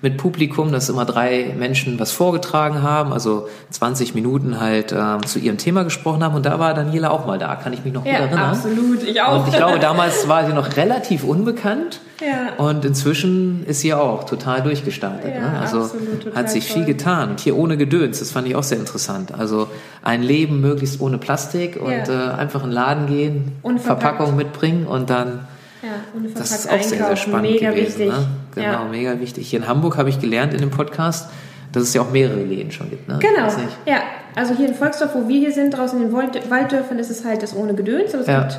mit 0.00 0.16
Publikum, 0.16 0.70
dass 0.70 0.88
immer 0.88 1.04
drei 1.04 1.52
Menschen 1.58 1.98
was 1.98 2.12
vorgetragen 2.12 2.82
haben, 2.82 3.12
also 3.12 3.48
20 3.70 4.14
Minuten 4.14 4.60
halt 4.60 4.92
ähm, 4.92 5.26
zu 5.26 5.40
ihrem 5.40 5.58
Thema 5.58 5.82
gesprochen 5.82 6.22
haben. 6.22 6.36
Und 6.36 6.46
da 6.46 6.60
war 6.60 6.72
Daniela 6.74 7.10
auch 7.10 7.26
mal 7.26 7.38
da, 7.38 7.56
kann 7.56 7.72
ich 7.72 7.84
mich 7.84 7.92
noch 7.92 8.04
gut 8.04 8.12
ja, 8.12 8.18
erinnern. 8.20 8.50
absolut. 8.50 9.02
Ich 9.02 9.20
auch. 9.20 9.40
Und 9.44 9.48
ich 9.48 9.56
glaube, 9.56 9.80
damals 9.80 10.28
war 10.28 10.46
sie 10.46 10.52
noch 10.52 10.76
relativ 10.76 11.24
unbekannt. 11.24 12.00
Ja. 12.20 12.62
Und 12.64 12.84
inzwischen 12.84 13.64
ist 13.66 13.80
sie 13.80 13.92
auch 13.94 14.24
total 14.24 14.62
durchgestartet. 14.62 15.34
Ja, 15.34 15.40
ne? 15.52 15.58
Also 15.60 15.80
absolut, 15.82 16.34
hat 16.34 16.50
sich 16.50 16.66
toll. 16.68 16.76
viel 16.78 16.84
getan. 16.86 17.30
Und 17.30 17.40
hier 17.40 17.56
ohne 17.56 17.76
Gedöns, 17.76 18.18
das 18.20 18.30
fand 18.32 18.46
ich 18.48 18.54
auch 18.56 18.62
sehr 18.64 18.78
interessant. 18.78 19.34
Also 19.36 19.68
ein 20.02 20.22
Leben 20.22 20.60
möglichst 20.60 21.00
ohne 21.00 21.18
Plastik 21.18 21.76
und 21.80 21.90
Ja. 21.90 22.32
äh, 22.32 22.34
einfach 22.34 22.62
in 22.62 22.70
den 22.70 22.74
Laden 22.74 23.06
gehen. 23.06 23.52
Verpackung 23.78 24.34
mitbringen 24.36 24.86
und 24.86 25.10
dann, 25.10 25.46
ja, 25.82 25.88
ohne 26.16 26.28
das 26.30 26.50
ist 26.50 26.68
auch 26.68 26.82
sehr, 26.82 27.04
sehr 27.06 27.16
spannend 27.16 27.58
gewesen. 27.60 27.76
wichtig. 27.76 28.08
Ne? 28.08 28.26
Genau, 28.58 28.84
Ja. 28.84 28.88
mega 28.90 29.20
wichtig. 29.20 29.48
Hier 29.50 29.60
in 29.60 29.68
Hamburg 29.68 29.96
habe 29.96 30.08
ich 30.08 30.20
gelernt 30.20 30.52
in 30.54 30.60
dem 30.60 30.70
Podcast, 30.70 31.30
dass 31.72 31.82
es 31.82 31.94
ja 31.94 32.00
auch 32.02 32.10
mehrere 32.10 32.42
Läden 32.42 32.70
schon 32.72 32.90
gibt. 32.90 33.08
Ne? 33.08 33.18
Genau, 33.20 33.48
ja. 33.86 33.98
Also 34.34 34.54
hier 34.54 34.68
in 34.68 34.74
Volksdorf, 34.74 35.14
wo 35.14 35.28
wir 35.28 35.38
hier 35.40 35.52
sind, 35.52 35.76
draußen 35.76 36.00
in 36.00 36.08
den 36.08 36.14
Wald- 36.16 36.50
Walddörfern, 36.50 36.98
ist 36.98 37.10
es 37.10 37.24
halt 37.24 37.42
das 37.42 37.54
ohne 37.56 37.74
Gedöns. 37.74 38.12
Aber 38.14 38.22
es 38.22 38.26
Ja. 38.28 38.40
gibt 38.42 38.58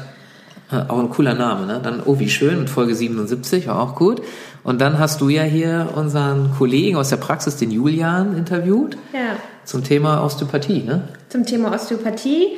Auch 0.88 1.00
ein 1.00 1.10
cooler 1.10 1.34
Name, 1.34 1.66
ne? 1.66 1.80
Dann, 1.82 2.00
oh, 2.06 2.20
wie 2.20 2.30
schön, 2.30 2.60
mit 2.60 2.70
Folge 2.70 2.94
77, 2.94 3.66
war 3.68 3.82
auch 3.82 3.96
gut. 3.96 4.22
Und 4.64 4.80
dann 4.82 5.00
hast 5.00 5.20
du 5.20 5.28
ja 5.30 5.42
hier 5.42 5.88
unseren 5.96 6.52
Kollegen 6.60 6.96
aus 6.96 7.10
der 7.10 7.18
Praxis, 7.18 7.56
den 7.56 7.72
Julian, 7.72 8.38
interviewt 8.38 8.96
ja, 9.12 9.38
zum 9.66 9.84
Thema 9.84 10.24
Osteopathie, 10.24 10.84
ne? 10.84 11.08
zum 11.30 11.44
Thema 11.44 11.74
Osteopathie. 11.74 12.50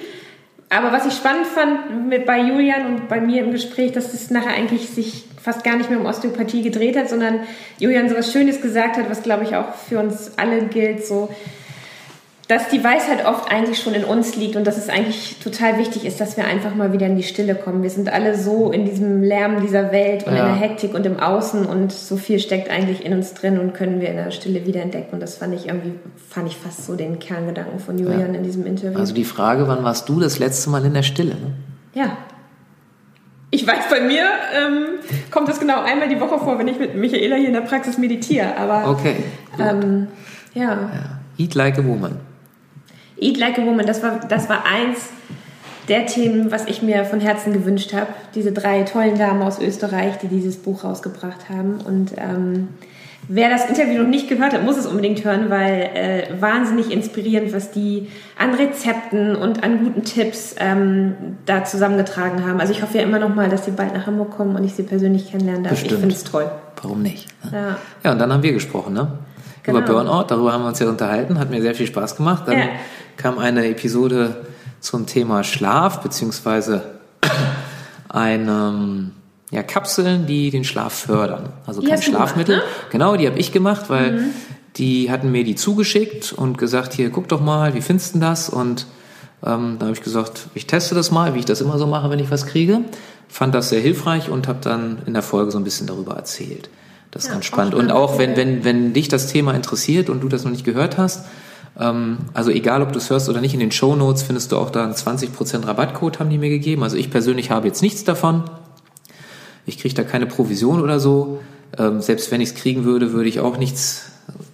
Aber 0.74 0.94
was 0.94 1.06
ich 1.06 1.14
spannend 1.14 1.48
fand 1.48 2.08
mit, 2.08 2.26
bei 2.26 2.40
Julian 2.40 2.86
und 2.86 3.10
bei 3.10 3.20
mir 3.20 3.44
im 3.44 3.52
Gespräch, 3.52 3.92
dass 3.92 4.14
es 4.14 4.32
nachher 4.32 4.54
eigentlich 4.54 4.90
sich 4.90 5.26
fast 5.42 5.66
gar 5.66 5.76
nicht 5.76 5.90
mehr 5.90 6.00
um 6.00 6.06
Osteopathie 6.06 6.62
gedreht 6.62 6.96
hat, 6.96 7.10
sondern 7.10 7.42
Julian 7.78 8.08
so 8.08 8.16
was 8.16 8.32
Schönes 8.32 8.62
gesagt 8.62 8.96
hat, 8.96 9.10
was 9.10 9.22
glaube 9.22 9.44
ich 9.44 9.54
auch 9.58 9.76
für 9.76 10.00
uns 10.00 10.32
alle 10.38 10.68
gilt, 10.68 11.06
so 11.06 11.28
dass 12.52 12.68
die 12.68 12.84
Weisheit 12.84 13.26
oft 13.26 13.50
eigentlich 13.50 13.80
schon 13.80 13.94
in 13.94 14.04
uns 14.04 14.36
liegt 14.36 14.58
und 14.58 14.68
dass 14.68 14.78
es 14.78 14.90
eigentlich 14.90 15.38
total 15.42 15.78
wichtig 15.78 16.04
ist, 16.06 16.20
dass 16.20 16.36
wir 16.36 16.44
einfach 16.46 16.76
mal 16.76 16.92
wieder 16.92 17.06
in 17.08 17.16
die 17.16 17.24
Stille 17.24 17.56
kommen. 17.56 17.82
Wir 17.82 17.90
sind 17.90 18.12
alle 18.12 18.38
so 18.38 18.72
in 18.72 18.84
diesem 18.84 19.24
Lärm 19.24 19.62
dieser 19.62 19.94
Welt 19.94 20.28
und 20.28 20.36
Ja. 20.36 20.40
in 20.40 20.46
der 20.48 20.56
Hektik 20.70 20.94
und 20.94 21.06
im 21.06 21.18
Außen 21.18 21.66
und 21.66 21.94
so 21.94 22.18
viel 22.18 22.40
steckt 22.40 22.70
eigentlich 22.70 23.06
in 23.06 23.14
uns 23.14 23.34
drin 23.34 23.58
und 23.58 23.74
können 23.74 24.02
wir 24.02 24.10
in 24.10 24.18
der 24.18 24.32
Stille 24.32 24.66
wieder 24.66 24.82
entdecken. 24.82 25.14
Und 25.14 25.22
das 25.22 25.38
fand 25.38 25.56
ich 25.56 25.68
irgendwie, 25.68 25.94
fand 26.30 26.48
ich 26.48 26.58
fast 26.58 26.86
so 26.86 26.96
den 26.98 27.20
Kerngedanken 27.20 27.80
von 27.80 27.98
Julian 27.98 28.36
in 28.36 28.44
diesem 28.44 28.66
Interview. 28.66 29.00
Also 29.00 29.14
die 29.14 29.24
Frage, 29.24 29.70
wann 29.70 29.84
warst 29.86 30.10
du 30.10 30.20
das 30.20 30.38
letzte 30.38 30.70
Mal 30.72 30.84
in 30.84 30.94
der 30.94 31.04
Stille? 31.04 31.36
Ne? 31.36 31.54
ja. 31.94 32.18
Ich 33.54 33.68
weiß, 33.68 33.90
bei 33.90 34.00
mir 34.00 34.24
ähm, 34.58 34.86
kommt 35.30 35.50
das 35.50 35.60
genau 35.60 35.82
einmal 35.82 36.08
die 36.08 36.20
Woche 36.22 36.40
vor, 36.40 36.58
wenn 36.58 36.70
ich 36.70 36.80
mit 36.80 36.96
Michaela 36.96 37.36
hier 37.36 37.48
in 37.48 37.54
der 37.54 37.60
Praxis 37.62 37.98
meditiere. 37.98 38.56
Aber 38.58 38.90
Okay. 38.90 39.16
ähm, 39.60 40.08
ja. 40.54 40.64
Ja. 40.64 41.20
Eat 41.38 41.56
like 41.56 41.78
a 41.78 41.84
woman. 41.86 42.18
Eat 43.22 43.38
Like 43.38 43.58
a 43.60 43.66
Woman, 43.66 43.86
das 43.86 44.04
war, 44.04 44.20
das 44.28 44.50
war 44.50 44.66
eins 44.66 45.10
der 45.88 46.06
Themen, 46.06 46.52
was 46.52 46.68
ich 46.68 46.82
mir 46.82 47.06
von 47.06 47.20
Herzen 47.20 47.54
gewünscht 47.54 47.94
habe. 47.94 48.08
Diese 48.36 48.52
drei 48.52 48.84
tollen 48.84 49.18
Damen 49.18 49.42
aus 49.42 49.60
Österreich, 49.60 50.18
die 50.20 50.28
dieses 50.28 50.58
Buch 50.58 50.84
rausgebracht 50.84 51.50
haben. 51.50 51.82
Und 51.82 52.14
ähm, 52.18 52.70
wer 53.28 53.50
das 53.50 53.68
Interview 53.68 54.02
noch 54.02 54.10
nicht 54.10 54.30
gehört 54.30 54.54
hat, 54.54 54.64
muss 54.64 54.78
es 54.78 54.86
unbedingt 54.86 55.24
hören, 55.24 55.50
weil 55.50 55.90
äh, 55.94 56.42
wahnsinnig 56.42 56.92
inspirierend, 56.92 57.54
was 57.54 57.72
die 57.72 58.08
an 58.38 58.54
Rezepten 58.54 59.36
und 59.36 59.64
an 59.64 59.84
guten 59.84 60.04
Tipps 60.04 60.56
ähm, 60.60 61.14
da 61.46 61.64
zusammengetragen 61.64 62.46
haben. 62.46 62.60
Also 62.60 62.74
ich 62.74 62.82
hoffe 62.82 62.98
ja 62.98 63.04
immer 63.04 63.20
noch 63.20 63.34
mal, 63.34 63.50
dass 63.50 63.66
sie 63.66 63.72
bald 63.72 63.94
nach 63.94 64.08
Hamburg 64.08 64.32
kommen 64.32 64.56
und 64.56 64.64
ich 64.64 64.74
sie 64.74 64.84
persönlich 64.84 65.30
kennenlernen 65.30 65.64
darf. 65.64 65.74
Bestimmt. 65.74 65.94
Ich 65.94 66.00
finde 66.00 66.16
es 66.16 66.24
toll. 66.24 66.50
Warum 66.82 67.02
nicht? 67.02 67.28
Ne? 67.44 67.52
Ja. 67.54 67.78
Ja, 68.04 68.12
und 68.14 68.20
dann 68.20 68.32
haben 68.32 68.44
wir 68.44 68.54
gesprochen, 68.54 68.94
ne? 68.94 69.08
Genau. 69.64 69.80
Über 69.80 69.88
Burnout, 69.88 70.26
darüber 70.28 70.54
haben 70.54 70.64
wir 70.64 70.70
uns 70.70 70.80
ja 70.80 70.88
unterhalten, 70.90 71.38
hat 71.40 71.50
mir 71.52 71.62
sehr 71.62 71.76
viel 71.76 71.88
Spaß 71.88 72.16
gemacht. 72.16 72.44
Dann 72.48 72.58
Ja. 72.58 72.66
kam 73.18 73.38
eine 73.38 73.68
Episode 73.68 74.38
zum 74.80 75.06
Thema 75.06 75.44
Schlaf, 75.44 76.02
beziehungsweise 76.02 76.84
ein, 78.10 78.48
ähm, 78.48 79.12
ja, 79.52 79.64
Kapseln, 79.64 80.26
die 80.28 80.50
den 80.50 80.64
Schlaf 80.64 80.94
fördern. 80.94 81.50
Also 81.68 81.82
Die 81.82 81.88
kein 81.88 82.02
Schlafmittel. 82.02 82.56
gemacht, 82.60 82.72
ne? 82.84 82.90
Genau, 82.92 83.16
die 83.18 83.28
habe 83.28 83.38
ich 83.38 83.52
gemacht, 83.52 83.90
weil 83.90 84.26
die 84.78 85.12
hatten 85.12 85.32
mir 85.32 85.44
die 85.44 85.56
zugeschickt 85.56 86.32
und 86.34 86.58
gesagt, 86.58 86.94
hier, 86.94 87.10
guck 87.10 87.28
doch 87.28 87.42
mal, 87.42 87.74
wie 87.74 87.82
findest 87.82 88.16
du 88.16 88.20
das? 88.20 88.50
Und 88.50 88.88
ähm, 89.46 89.76
da 89.80 89.88
habe 89.88 89.96
ich 89.96 90.02
gesagt, 90.02 90.48
ich 90.54 90.68
teste 90.68 90.96
das 90.96 91.12
mal, 91.12 91.36
wie 91.36 91.40
ich 91.40 91.46
das 91.46 91.62
immer 91.62 91.78
so 91.78 91.86
mache, 91.88 92.10
wenn 92.10 92.20
ich 92.20 92.32
was 92.32 92.46
kriege. 92.48 92.80
Fand 93.28 93.54
das 93.54 93.70
sehr 93.70 93.82
hilfreich 93.82 94.30
und 94.30 94.48
habe 94.48 94.60
dann 94.62 95.00
in 95.06 95.14
der 95.14 95.24
Folge 95.24 95.52
so 95.52 95.58
ein 95.58 95.64
bisschen 95.64 95.88
darüber 95.88 96.16
erzählt. 96.16 96.70
Das 97.12 97.24
ist 97.24 97.28
Ja, 97.28 97.34
ganz 97.34 97.46
auch 97.46 97.48
spannend. 97.48 97.74
Und 97.76 97.86
spannend. 97.90 98.04
auch 98.04 98.18
wenn, 98.18 98.36
wenn, 98.36 98.64
wenn 98.64 98.94
dich 98.94 99.08
das 99.08 99.28
Thema 99.28 99.54
interessiert 99.54 100.10
und 100.10 100.22
du 100.22 100.30
das 100.30 100.44
noch 100.44 100.52
nicht 100.52 100.64
gehört 100.66 100.98
hast, 100.98 101.26
ähm, 101.80 102.20
also 102.34 102.52
egal, 102.52 102.82
ob 102.82 102.92
du 102.94 102.98
es 103.00 103.10
hörst 103.10 103.30
oder 103.30 103.42
nicht, 103.42 103.54
in 103.54 103.60
den 103.60 103.72
Show 103.72 103.96
Notes 103.96 104.24
findest 104.24 104.52
du 104.52 104.58
auch 104.58 104.70
da 104.70 104.84
einen 104.84 104.94
20% 104.94 105.68
Rabattcode, 105.68 106.20
haben 106.20 106.30
die 106.30 106.38
mir 106.38 106.50
gegeben. 106.50 106.84
Also 106.84 106.98
ich 106.98 107.12
persönlich 107.12 107.52
habe 107.52 107.68
jetzt 107.68 107.82
nichts 107.82 108.04
davon. 108.04 108.44
Ich 109.66 109.78
kriege 109.78 109.94
da 109.94 110.04
keine 110.04 110.26
Provision 110.26 110.82
oder 110.82 111.00
so. 111.00 111.40
Ähm, 111.78 112.02
selbst 112.02 112.32
wenn 112.32 112.42
ich 112.42 112.50
es 112.50 112.56
kriegen 112.56 112.84
würde, 112.84 113.14
würde 113.14 113.30
ich 113.30 113.40
auch 113.40 113.58
nichts. 113.58 114.11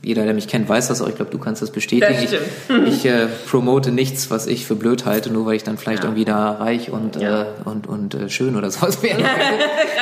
Jeder, 0.08 0.24
der 0.24 0.34
mich 0.34 0.48
kennt, 0.48 0.70
weiß 0.70 0.88
das 0.88 1.02
auch. 1.02 1.10
Ich 1.10 1.16
glaube, 1.16 1.32
du 1.32 1.38
kannst 1.38 1.62
das 1.62 1.70
bestätigen. 1.72 2.16
Das. 2.32 2.80
Ich, 2.88 3.04
ich 3.04 3.06
äh, 3.06 3.28
promote 3.50 3.92
nichts, 3.92 4.32
was 4.32 4.48
ich 4.48 4.66
für 4.66 4.76
blöd 4.76 5.06
halte, 5.06 5.30
nur 5.32 5.46
weil 5.46 5.56
ich 5.56 5.64
dann 5.64 5.78
vielleicht 5.78 6.04
Ja. 6.04 6.10
irgendwie 6.10 6.24
da 6.24 6.52
reich 6.54 6.90
und, 6.92 7.18
Ja. 7.18 7.42
äh, 7.42 7.46
und, 7.66 7.88
und 7.88 8.16
äh, 8.16 8.30
schön 8.30 8.56
oder 8.56 8.72
sowas 8.72 9.04
wäre. 9.04 9.20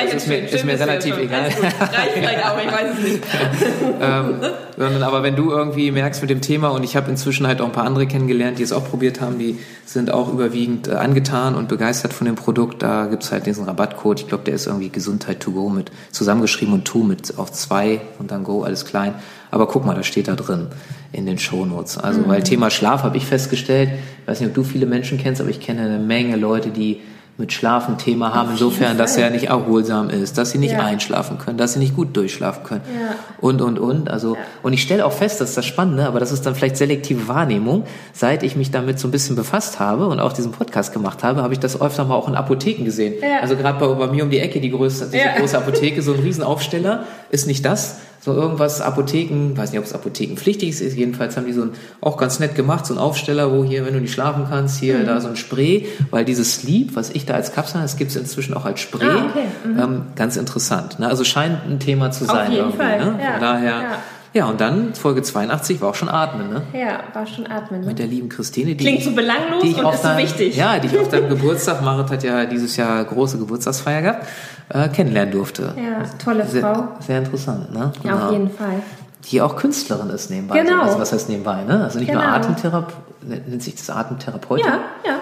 Das 0.00 0.14
ist 0.14 0.28
mir, 0.28 0.48
ist 0.48 0.64
mir 0.64 0.78
relativ 0.78 1.18
egal. 1.18 1.46
Reicht 1.46 2.12
vielleicht 2.14 2.44
auch, 2.46 2.56
ich 2.64 2.72
weiß 2.72 2.90
es 2.98 3.02
nicht. 3.12 3.22
ähm, 4.00 4.34
sondern 4.76 5.02
aber 5.02 5.24
wenn 5.24 5.34
du 5.34 5.50
irgendwie 5.50 5.90
merkst 5.90 6.20
mit 6.20 6.30
dem 6.30 6.40
Thema 6.40 6.68
und 6.68 6.84
ich 6.84 6.94
habe 6.96 7.10
inzwischen 7.10 7.46
halt 7.48 7.60
auch 7.60 7.66
ein 7.66 7.72
paar 7.72 7.84
andere 7.86 8.06
kennengelernt, 8.06 8.60
die 8.60 8.62
es 8.62 8.72
auch 8.72 8.88
probiert 8.88 9.20
haben, 9.20 9.38
die 9.40 9.58
sind 9.86 10.12
auch 10.12 10.32
überwiegend 10.32 10.86
äh, 10.86 10.92
angetan 10.92 11.56
und 11.56 11.66
begeistert 11.66 12.12
von 12.12 12.26
dem 12.26 12.36
Produkt. 12.36 12.82
Da 12.82 13.06
gibt's 13.06 13.32
halt 13.32 13.46
diesen 13.46 13.64
Rabattcode. 13.64 14.20
Ich 14.20 14.28
glaube, 14.28 14.44
der 14.44 14.54
ist 14.54 14.66
irgendwie 14.66 14.90
Gesundheit 14.90 15.40
to 15.40 15.50
go 15.50 15.68
mit 15.68 15.90
zusammengeschrieben 16.12 16.74
und 16.74 16.84
to 16.84 16.98
mit 16.98 17.38
auf 17.38 17.50
zwei 17.52 18.00
und 18.20 18.30
dann 18.30 18.44
go 18.44 18.62
alles 18.62 18.84
klein. 18.84 19.14
Aber 19.50 19.66
guck 19.68 19.84
mal, 19.86 19.94
das 19.94 20.06
steht 20.06 20.28
da 20.28 20.34
drin 20.34 20.66
in 21.12 21.26
den 21.26 21.38
Shownotes. 21.38 21.98
Also 21.98 22.20
Mhm. 22.20 22.28
weil 22.28 22.42
Thema 22.42 22.70
Schlaf 22.70 23.02
habe 23.02 23.16
ich 23.16 23.26
festgestellt, 23.26 23.90
ich 24.22 24.28
weiß 24.28 24.40
nicht, 24.40 24.48
ob 24.48 24.54
du 24.54 24.64
viele 24.64 24.86
Menschen 24.86 25.18
kennst, 25.18 25.40
aber 25.40 25.50
ich 25.50 25.60
kenne 25.60 25.82
eine 25.82 25.98
Menge 25.98 26.36
Leute, 26.36 26.70
die 26.70 27.00
mit 27.38 27.52
Schlafen 27.52 27.98
Thema 27.98 28.32
haben, 28.34 28.52
insofern, 28.52 28.96
dass 28.96 29.18
er 29.18 29.28
nicht 29.28 29.48
erholsam 29.48 30.08
ist, 30.08 30.38
dass 30.38 30.52
sie 30.52 30.58
nicht 30.58 30.72
Ja. 30.72 30.78
einschlafen 30.78 31.36
können, 31.36 31.58
dass 31.58 31.74
sie 31.74 31.78
nicht 31.80 31.94
gut 31.94 32.16
durchschlafen 32.16 32.64
können 32.64 32.80
Ja. 32.98 33.14
und 33.42 33.60
und 33.60 33.78
und. 33.78 34.08
Also 34.08 34.38
und 34.62 34.72
ich 34.72 34.80
stelle 34.80 35.04
auch 35.04 35.12
fest, 35.12 35.42
das 35.42 35.50
ist 35.50 35.58
das 35.58 35.66
Spannende, 35.66 36.06
aber 36.06 36.18
das 36.18 36.32
ist 36.32 36.46
dann 36.46 36.54
vielleicht 36.54 36.78
selektive 36.78 37.28
Wahrnehmung. 37.28 37.84
Seit 38.14 38.42
ich 38.42 38.56
mich 38.56 38.70
damit 38.70 38.98
so 38.98 39.06
ein 39.06 39.10
bisschen 39.10 39.36
befasst 39.36 39.78
habe 39.80 40.06
und 40.06 40.18
auch 40.18 40.32
diesen 40.32 40.50
Podcast 40.50 40.94
gemacht 40.94 41.22
habe, 41.24 41.42
habe 41.42 41.52
ich 41.52 41.60
das 41.60 41.78
öfter 41.78 42.06
mal 42.06 42.14
auch 42.14 42.26
in 42.26 42.36
Apotheken 42.36 42.84
gesehen. 42.86 43.12
Ja. 43.20 43.40
Also 43.42 43.54
gerade 43.54 43.78
bei, 43.86 43.92
bei 43.94 44.06
mir 44.10 44.24
um 44.24 44.30
die 44.30 44.40
Ecke 44.40 44.58
die 44.58 44.70
größte, 44.70 45.04
diese 45.04 45.18
Ja. 45.18 45.36
große 45.38 45.58
Apotheke, 45.62 46.00
so 46.00 46.14
ein 46.14 46.20
Riesenaufsteller 46.20 47.04
ist 47.28 47.46
nicht 47.46 47.66
das. 47.66 47.98
So 48.26 48.32
irgendwas 48.34 48.80
Apotheken, 48.80 49.56
weiß 49.56 49.70
nicht, 49.70 49.78
ob 49.78 49.84
es 49.86 49.92
apothekenpflichtig 49.94 50.80
ist, 50.80 50.96
jedenfalls 50.96 51.36
haben 51.36 51.46
die 51.46 51.52
so 51.52 51.62
ein, 51.62 51.70
auch 52.00 52.16
ganz 52.16 52.40
nett 52.40 52.56
gemacht, 52.56 52.84
so 52.84 52.92
ein 52.92 52.98
Aufsteller, 52.98 53.52
wo 53.52 53.62
hier, 53.62 53.86
wenn 53.86 53.94
du 53.94 54.00
nicht 54.00 54.12
schlafen 54.12 54.46
kannst, 54.50 54.80
hier, 54.80 54.98
Mhm. 54.98 55.06
da 55.06 55.20
so 55.20 55.28
ein 55.28 55.36
Spray, 55.36 55.86
weil 56.10 56.24
dieses 56.24 56.56
Sleep, 56.56 56.96
was 56.96 57.10
ich 57.10 57.24
da 57.24 57.34
als 57.34 57.52
Kapsel 57.52 57.74
habe, 57.76 57.84
das 57.84 57.96
gibt 57.96 58.10
es 58.10 58.16
inzwischen 58.16 58.52
auch 58.54 58.64
als 58.64 58.80
Spray. 58.80 59.06
Ah, 59.08 59.26
okay. 59.30 59.44
Ähm, 59.80 60.02
ganz 60.16 60.36
interessant. 60.36 60.98
Ne? 60.98 61.06
Also 61.06 61.22
scheint 61.22 61.64
ein 61.70 61.78
Thema 61.78 62.10
zu 62.10 62.24
Auf 62.24 62.30
sein 62.32 62.50
jeden 62.50 62.64
irgendwie. 62.64 62.78
Fall, 62.78 62.98
Ne? 62.98 63.18
ja. 63.22 63.30
Von 63.32 63.40
daher, 63.40 63.70
Ja. 63.80 63.98
Ja, 64.34 64.44
und 64.50 64.60
dann 64.60 64.92
Folge 64.94 65.22
82 65.22 65.80
war 65.80 65.88
auch 65.90 65.94
schon 65.94 66.10
Atmen, 66.10 66.50
ne? 66.50 66.60
Ja, 66.74 67.04
war 67.14 67.26
schon 67.26 67.46
Atmen. 67.46 67.80
Ne? 67.80 67.86
Mit 67.86 67.98
der 67.98 68.06
lieben 68.06 68.28
Christine. 68.28 68.74
Die 68.74 68.84
Klingt 68.84 69.02
so 69.02 69.12
belanglos 69.12 69.62
die 69.62 69.70
ich 69.70 69.78
und 69.78 69.86
auf 69.86 69.94
ist 69.94 70.02
so 70.02 70.08
dein- 70.08 70.18
wichtig. 70.18 70.54
Ja, 70.56 70.78
die 70.78 70.88
ich 70.88 70.98
auf 70.98 71.08
deinem 71.08 71.28
Geburtstag, 71.30 71.80
Marit 71.82 72.10
hat 72.10 72.22
ja 72.22 72.44
dieses 72.44 72.76
Jahr 72.76 73.02
große 73.04 73.38
Geburtstagsfeier 73.38 74.02
gehabt, 74.02 74.26
äh, 74.68 74.88
kennenlernen 74.88 75.32
durfte. 75.32 75.74
Ja, 75.76 76.04
tolle 76.22 76.44
Frau. 76.44 76.50
Sehr, 76.50 76.88
sehr 77.00 77.18
interessant, 77.18 77.72
ne? 77.72 77.92
Ja, 78.02 78.26
auf 78.26 78.32
jeden 78.32 78.50
Fall. 78.50 78.82
Die 79.30 79.40
auch 79.42 79.56
Künstlerin 79.56 80.10
ist 80.10 80.30
nebenbei. 80.30 80.62
Genau. 80.62 80.82
Also 80.82 80.98
was 81.00 81.12
heißt 81.12 81.28
nebenbei, 81.28 81.62
ne? 81.64 81.82
Also 81.84 81.98
nicht 81.98 82.12
nur 82.12 82.22
Genau. 82.22 82.34
Atemtherapeut, 82.34 82.94
nennt 83.22 83.62
sich 83.62 83.74
das 83.74 83.90
Atemtherapeut? 83.90 84.60
Ja, 84.60 84.78
ja. 85.04 85.16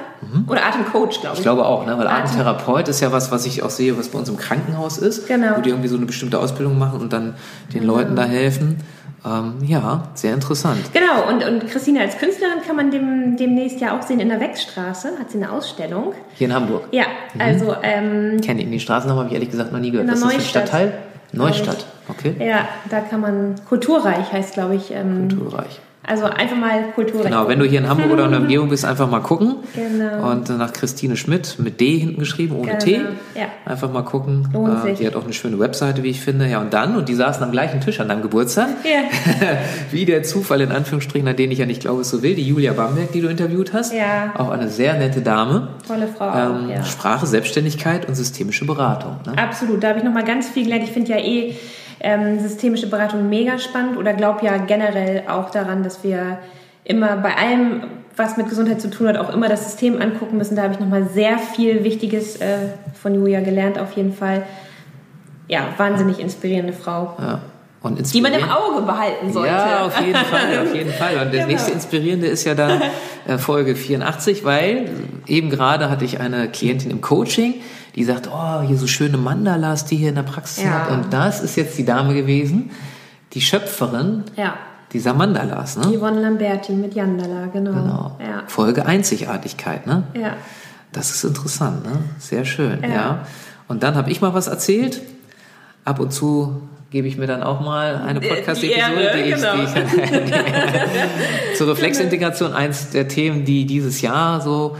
Oder 0.47 0.65
Atemcoach, 0.67 1.21
glaube 1.21 1.35
ich. 1.35 1.39
Ich 1.39 1.43
glaube 1.43 1.65
auch, 1.67 1.87
ne? 1.87 1.97
weil 1.99 2.07
Atem- 2.07 2.25
Atemtherapeut 2.25 2.89
ist 2.89 3.01
ja 3.01 3.13
was, 3.13 3.31
was 3.31 3.45
ich 3.47 3.63
auch 3.63 3.71
sehe, 3.71 3.97
was 3.99 4.09
bei 4.09 4.19
uns 4.19 4.29
im 4.29 4.37
Krankenhaus 4.39 4.99
ist, 4.99 5.27
Genau. 5.29 5.57
wo 5.57 5.61
die 5.61 5.71
irgendwie 5.71 5.89
so 5.89 5.97
eine 5.97 6.07
bestimmte 6.07 6.39
Ausbildung 6.39 6.79
machen 6.79 7.01
und 7.01 7.13
dann 7.13 7.35
den 7.75 7.85
Leuten 7.85 8.15
da 8.17 8.25
helfen. 8.25 8.79
Ähm, 9.27 9.55
ja, 9.63 10.09
sehr 10.15 10.35
interessant. 10.35 10.93
Genau, 10.93 11.29
und, 11.29 11.45
und 11.45 11.71
Christine 11.71 12.01
als 12.01 12.19
Künstlerin 12.19 12.59
kann 12.67 12.77
man 12.77 12.91
dem, 12.91 13.37
demnächst 13.37 13.81
ja 13.81 13.97
auch 13.97 14.03
sehen 14.03 14.21
in 14.21 14.29
der 14.29 14.41
Wechsstraße, 14.41 15.13
hat 15.19 15.31
sie 15.31 15.39
eine 15.39 15.51
Ausstellung. 15.51 16.13
Hier 16.35 16.49
in 16.49 16.55
Hamburg. 16.55 16.89
Ja, 16.91 17.05
also, 17.39 17.75
ähm, 17.83 18.41
Kenne 18.43 18.63
ich 18.63 18.69
den 18.69 18.81
Straßennamen, 18.81 19.21
habe 19.21 19.29
ich 19.29 19.35
ehrlich 19.35 19.51
gesagt 19.51 19.73
noch 19.73 19.81
nie 19.81 19.91
gehört. 19.91 20.09
Was 20.09 20.19
ist 20.19 20.25
das 20.25 20.33
für 20.33 20.39
ein. 20.39 20.45
Stadtteil? 20.45 20.93
Neustadt, 21.33 21.87
okay. 22.09 22.37
ja, 22.39 22.69
da 22.91 23.01
kann 23.01 23.21
man, 23.21 23.57
Kulturreich 23.69 24.33
heißt, 24.33 24.55
glaube 24.55 24.77
ich, 24.77 24.93
ähm, 24.93 25.29
Kulturreich. 25.29 25.81
Also 26.07 26.25
einfach 26.25 26.57
mal 26.57 26.85
Kulturreich. 26.95 27.25
Genau, 27.27 27.49
wenn 27.49 27.59
du 27.59 27.65
hier 27.65 27.79
in 27.81 27.89
Hamburg 27.89 28.11
oder 28.13 28.25
in 28.27 28.31
der 28.33 28.41
Umgebung 28.43 28.69
bist, 28.69 28.85
einfach 28.85 29.09
mal 29.11 29.21
gucken. 29.21 29.57
Genau. 29.75 30.31
Und 30.31 30.49
nach 30.59 30.73
Christine 30.73 31.17
Schmidt 31.17 31.57
mit 31.59 31.81
D 31.81 31.99
hinten 31.99 32.19
geschrieben, 32.21 32.57
ohne 32.57 32.73
Genau, 32.73 32.79
T. 32.85 32.93
ja. 33.35 33.47
Einfach 33.65 33.91
mal 33.93 34.03
gucken. 34.03 34.49
Lohnt 34.53 34.79
Äh, 34.85 34.89
sich. 34.91 34.99
Die 34.99 35.07
hat 35.07 35.17
auch 35.17 35.25
eine 35.25 35.33
schöne 35.33 35.59
Webseite, 35.59 36.03
wie 36.03 36.09
ich 36.11 36.21
finde. 36.21 36.47
Ja, 36.47 36.61
und 36.61 36.73
dann, 36.75 36.97
und 36.97 37.09
die 37.09 37.15
saßen 37.15 37.43
am 37.43 37.51
gleichen 37.53 37.81
Tisch 37.81 38.01
an 38.01 38.09
deinem 38.09 38.23
Geburtstag. 38.23 38.69
Ja. 38.85 39.01
wie 39.91 40.05
der 40.05 40.23
Zufall 40.23 40.61
in 40.61 40.73
Anführungsstrichen, 40.73 41.27
an 41.29 41.37
den 41.37 41.51
ich 41.51 41.59
ja 41.59 41.67
nicht 41.67 41.81
glaube, 41.81 42.03
es 42.03 42.11
so 42.11 42.23
will, 42.23 42.35
die 42.35 42.47
Julia 42.47 42.73
Bamberg, 42.73 43.13
die 43.13 43.21
du 43.21 43.29
interviewt 43.29 43.73
hast. 43.73 43.93
Ja. 43.95 44.33
Auch 44.37 44.51
eine 44.51 44.69
sehr 44.69 44.95
nette 44.95 45.21
Dame. 45.23 45.69
Tolle 45.87 46.09
Frau 46.09 46.27
Ähm, 46.37 46.71
ja. 46.71 46.85
Sprache, 46.85 47.27
Selbstständigkeit 47.27 48.07
und 48.09 48.15
systemische 48.15 48.65
Beratung. 48.67 49.17
Ne? 49.27 49.39
Absolut, 49.39 49.83
da 49.83 49.89
habe 49.89 49.99
ich 49.99 50.05
nochmal 50.05 50.25
ganz 50.25 50.49
viel 50.49 50.65
gelernt. 50.65 50.85
Ich 50.85 50.91
finde 50.93 51.13
ja 51.13 51.19
eh 51.19 51.55
ähm, 52.05 52.39
systemische 52.39 52.89
Beratung 52.89 53.31
mega 53.31 53.59
spannend 53.59 53.97
oder 53.97 54.13
glaube 54.13 54.45
ja 54.45 54.59
generell 54.59 55.25
auch 55.27 55.51
daran, 55.51 55.83
dass 55.83 56.05
wir 56.05 56.39
immer 56.85 57.17
bei 57.17 57.35
allem, 57.35 57.85
was 58.15 58.37
mit 58.37 58.49
Gesundheit 58.51 58.81
zu 58.81 58.91
tun 58.91 59.09
hat, 59.09 59.17
auch 59.17 59.33
immer 59.33 59.49
das 59.49 59.65
System 59.65 60.01
angucken 60.01 60.37
müssen. 60.37 60.55
Da 60.55 60.65
habe 60.65 60.75
ich 60.75 60.81
nochmal 60.81 61.09
sehr 61.09 61.39
viel 61.39 61.83
Wichtiges 61.83 62.37
äh, 62.37 62.59
von 62.93 63.15
Julia 63.15 63.41
gelernt, 63.41 63.79
auf 63.79 63.93
jeden 63.93 64.13
Fall. 64.13 64.45
Ja, 65.49 65.69
wahnsinnig 65.79 66.21
inspirierende 66.21 66.75
Frau, 66.75 67.17
Ja. 67.19 67.41
Und 67.85 68.13
die 68.15 68.21
man 68.21 68.33
im 68.33 68.49
Auge 68.51 68.83
behalten 68.85 69.33
sollte. 69.33 69.53
Ja, 69.53 69.85
auf 69.85 70.01
jeden 70.01 70.15
Fall, 70.19 70.59
auf 70.67 70.75
jeden 70.75 70.93
Fall. 71.01 71.13
Und 71.19 71.27
das 71.27 71.33
Genau. 71.33 71.47
nächste 71.47 71.71
Inspirierende 71.71 72.27
ist 72.27 72.45
ja 72.45 72.55
dann 72.55 72.81
äh, 73.29 73.39
Folge 73.39 73.77
84, 73.77 74.43
weil 74.45 74.89
eben 75.27 75.51
gerade 75.51 75.91
hatte 75.91 76.05
ich 76.05 76.19
eine 76.19 76.49
Klientin 76.49 76.91
im 76.91 77.01
Coaching, 77.03 77.55
die 77.95 78.03
sagt, 78.05 78.29
oh, 78.33 78.63
hier 78.63 78.77
so 78.79 78.87
schöne 78.87 79.19
Mandalas, 79.19 79.85
die 79.85 79.97
hier 79.97 80.09
in 80.09 80.15
der 80.17 80.23
Praxis 80.25 80.65
Ja. 80.65 80.71
habt. 80.71 80.91
Und 80.91 81.13
das 81.13 81.41
ist 81.43 81.57
jetzt 81.57 81.79
die 81.79 81.85
Dame 81.85 82.15
gewesen, 82.15 82.71
die 83.35 83.41
Schöpferin 83.43 84.25
Ja, 84.35 84.55
dieser 84.93 85.13
Mandalas. 85.13 85.77
Ne? 85.77 85.97
Yvonne 85.99 86.21
Lamberti 86.23 86.73
mit 86.73 86.95
Yandala, 86.95 87.47
genau. 87.53 87.71
Genau. 87.73 88.17
Ja. 88.19 88.43
Folge 88.47 88.87
Einzigartigkeit. 88.87 89.87
Ne? 89.87 90.05
ja. 90.15 90.35
Das 90.93 91.11
ist 91.11 91.25
interessant, 91.25 91.85
ne? 91.85 91.99
Sehr 92.19 92.45
schön, 92.45 92.79
ja. 92.83 92.89
Ja. 92.89 93.27
Und 93.69 93.83
dann 93.83 93.97
habe 93.97 94.11
ich 94.11 94.21
mal 94.21 94.33
was 94.33 94.47
erzählt. 94.47 95.03
Ab 95.85 96.01
und 96.01 96.13
zu 96.13 96.63
gebe 96.91 97.09
ich 97.09 97.17
mir 97.19 97.27
dann 97.27 97.43
auch 97.43 97.61
mal 97.61 97.97
eine 98.07 98.21
Die- 98.21 98.29
Podcast-Episode, 98.29 99.11
die 99.17 99.23
die, 99.25 99.29
ich, 99.31 99.35
genau. 99.35 99.57
die 99.57 99.63
ich 99.63 101.57
zur 101.59 101.69
Reflexintegration, 101.69 102.53
eins 102.53 102.91
der 102.91 103.09
Themen, 103.09 103.45
die 103.45 103.65
dieses 103.67 104.01
Jahr 104.01 104.41
so 104.41 104.77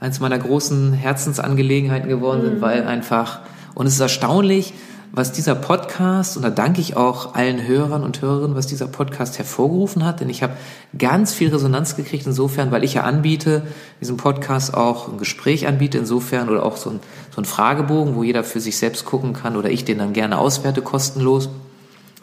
eins 0.00 0.20
meiner 0.20 0.38
großen 0.38 0.92
Herzensangelegenheiten 0.92 2.08
geworden 2.08 2.42
Mhm. 2.42 2.46
sind, 2.46 2.60
weil 2.60 2.86
einfach, 2.86 3.40
und 3.74 3.86
es 3.86 3.94
ist 3.94 4.00
erstaunlich, 4.00 4.74
was 5.12 5.32
dieser 5.32 5.54
Podcast, 5.54 6.36
und 6.36 6.42
da 6.42 6.50
danke 6.50 6.80
ich 6.80 6.96
auch 6.96 7.34
allen 7.34 7.66
Hörern 7.66 8.02
und 8.02 8.20
Hörerinnen, 8.20 8.56
was 8.56 8.66
dieser 8.66 8.86
Podcast 8.86 9.38
hervorgerufen 9.38 10.04
hat, 10.04 10.20
denn 10.20 10.28
ich 10.28 10.42
habe 10.42 10.54
ganz 10.98 11.32
viel 11.32 11.48
Resonanz 11.48 11.96
gekriegt 11.96 12.26
insofern, 12.26 12.70
weil 12.70 12.84
ich 12.84 12.94
ja 12.94 13.02
anbiete, 13.02 13.62
diesen 14.00 14.16
Podcast 14.16 14.74
auch 14.74 15.08
ein 15.08 15.18
Gespräch 15.18 15.66
anbiete 15.66 15.98
insofern 15.98 16.48
oder 16.48 16.64
auch 16.64 16.76
so 16.76 16.90
ein, 16.90 17.00
so 17.34 17.40
ein 17.40 17.44
Fragebogen, 17.44 18.14
wo 18.14 18.22
jeder 18.22 18.44
für 18.44 18.60
sich 18.60 18.76
selbst 18.76 19.04
gucken 19.04 19.32
kann 19.32 19.56
oder 19.56 19.70
ich 19.70 19.84
den 19.84 19.98
dann 19.98 20.12
gerne 20.12 20.38
auswerte 20.38 20.82
kostenlos. 20.82 21.48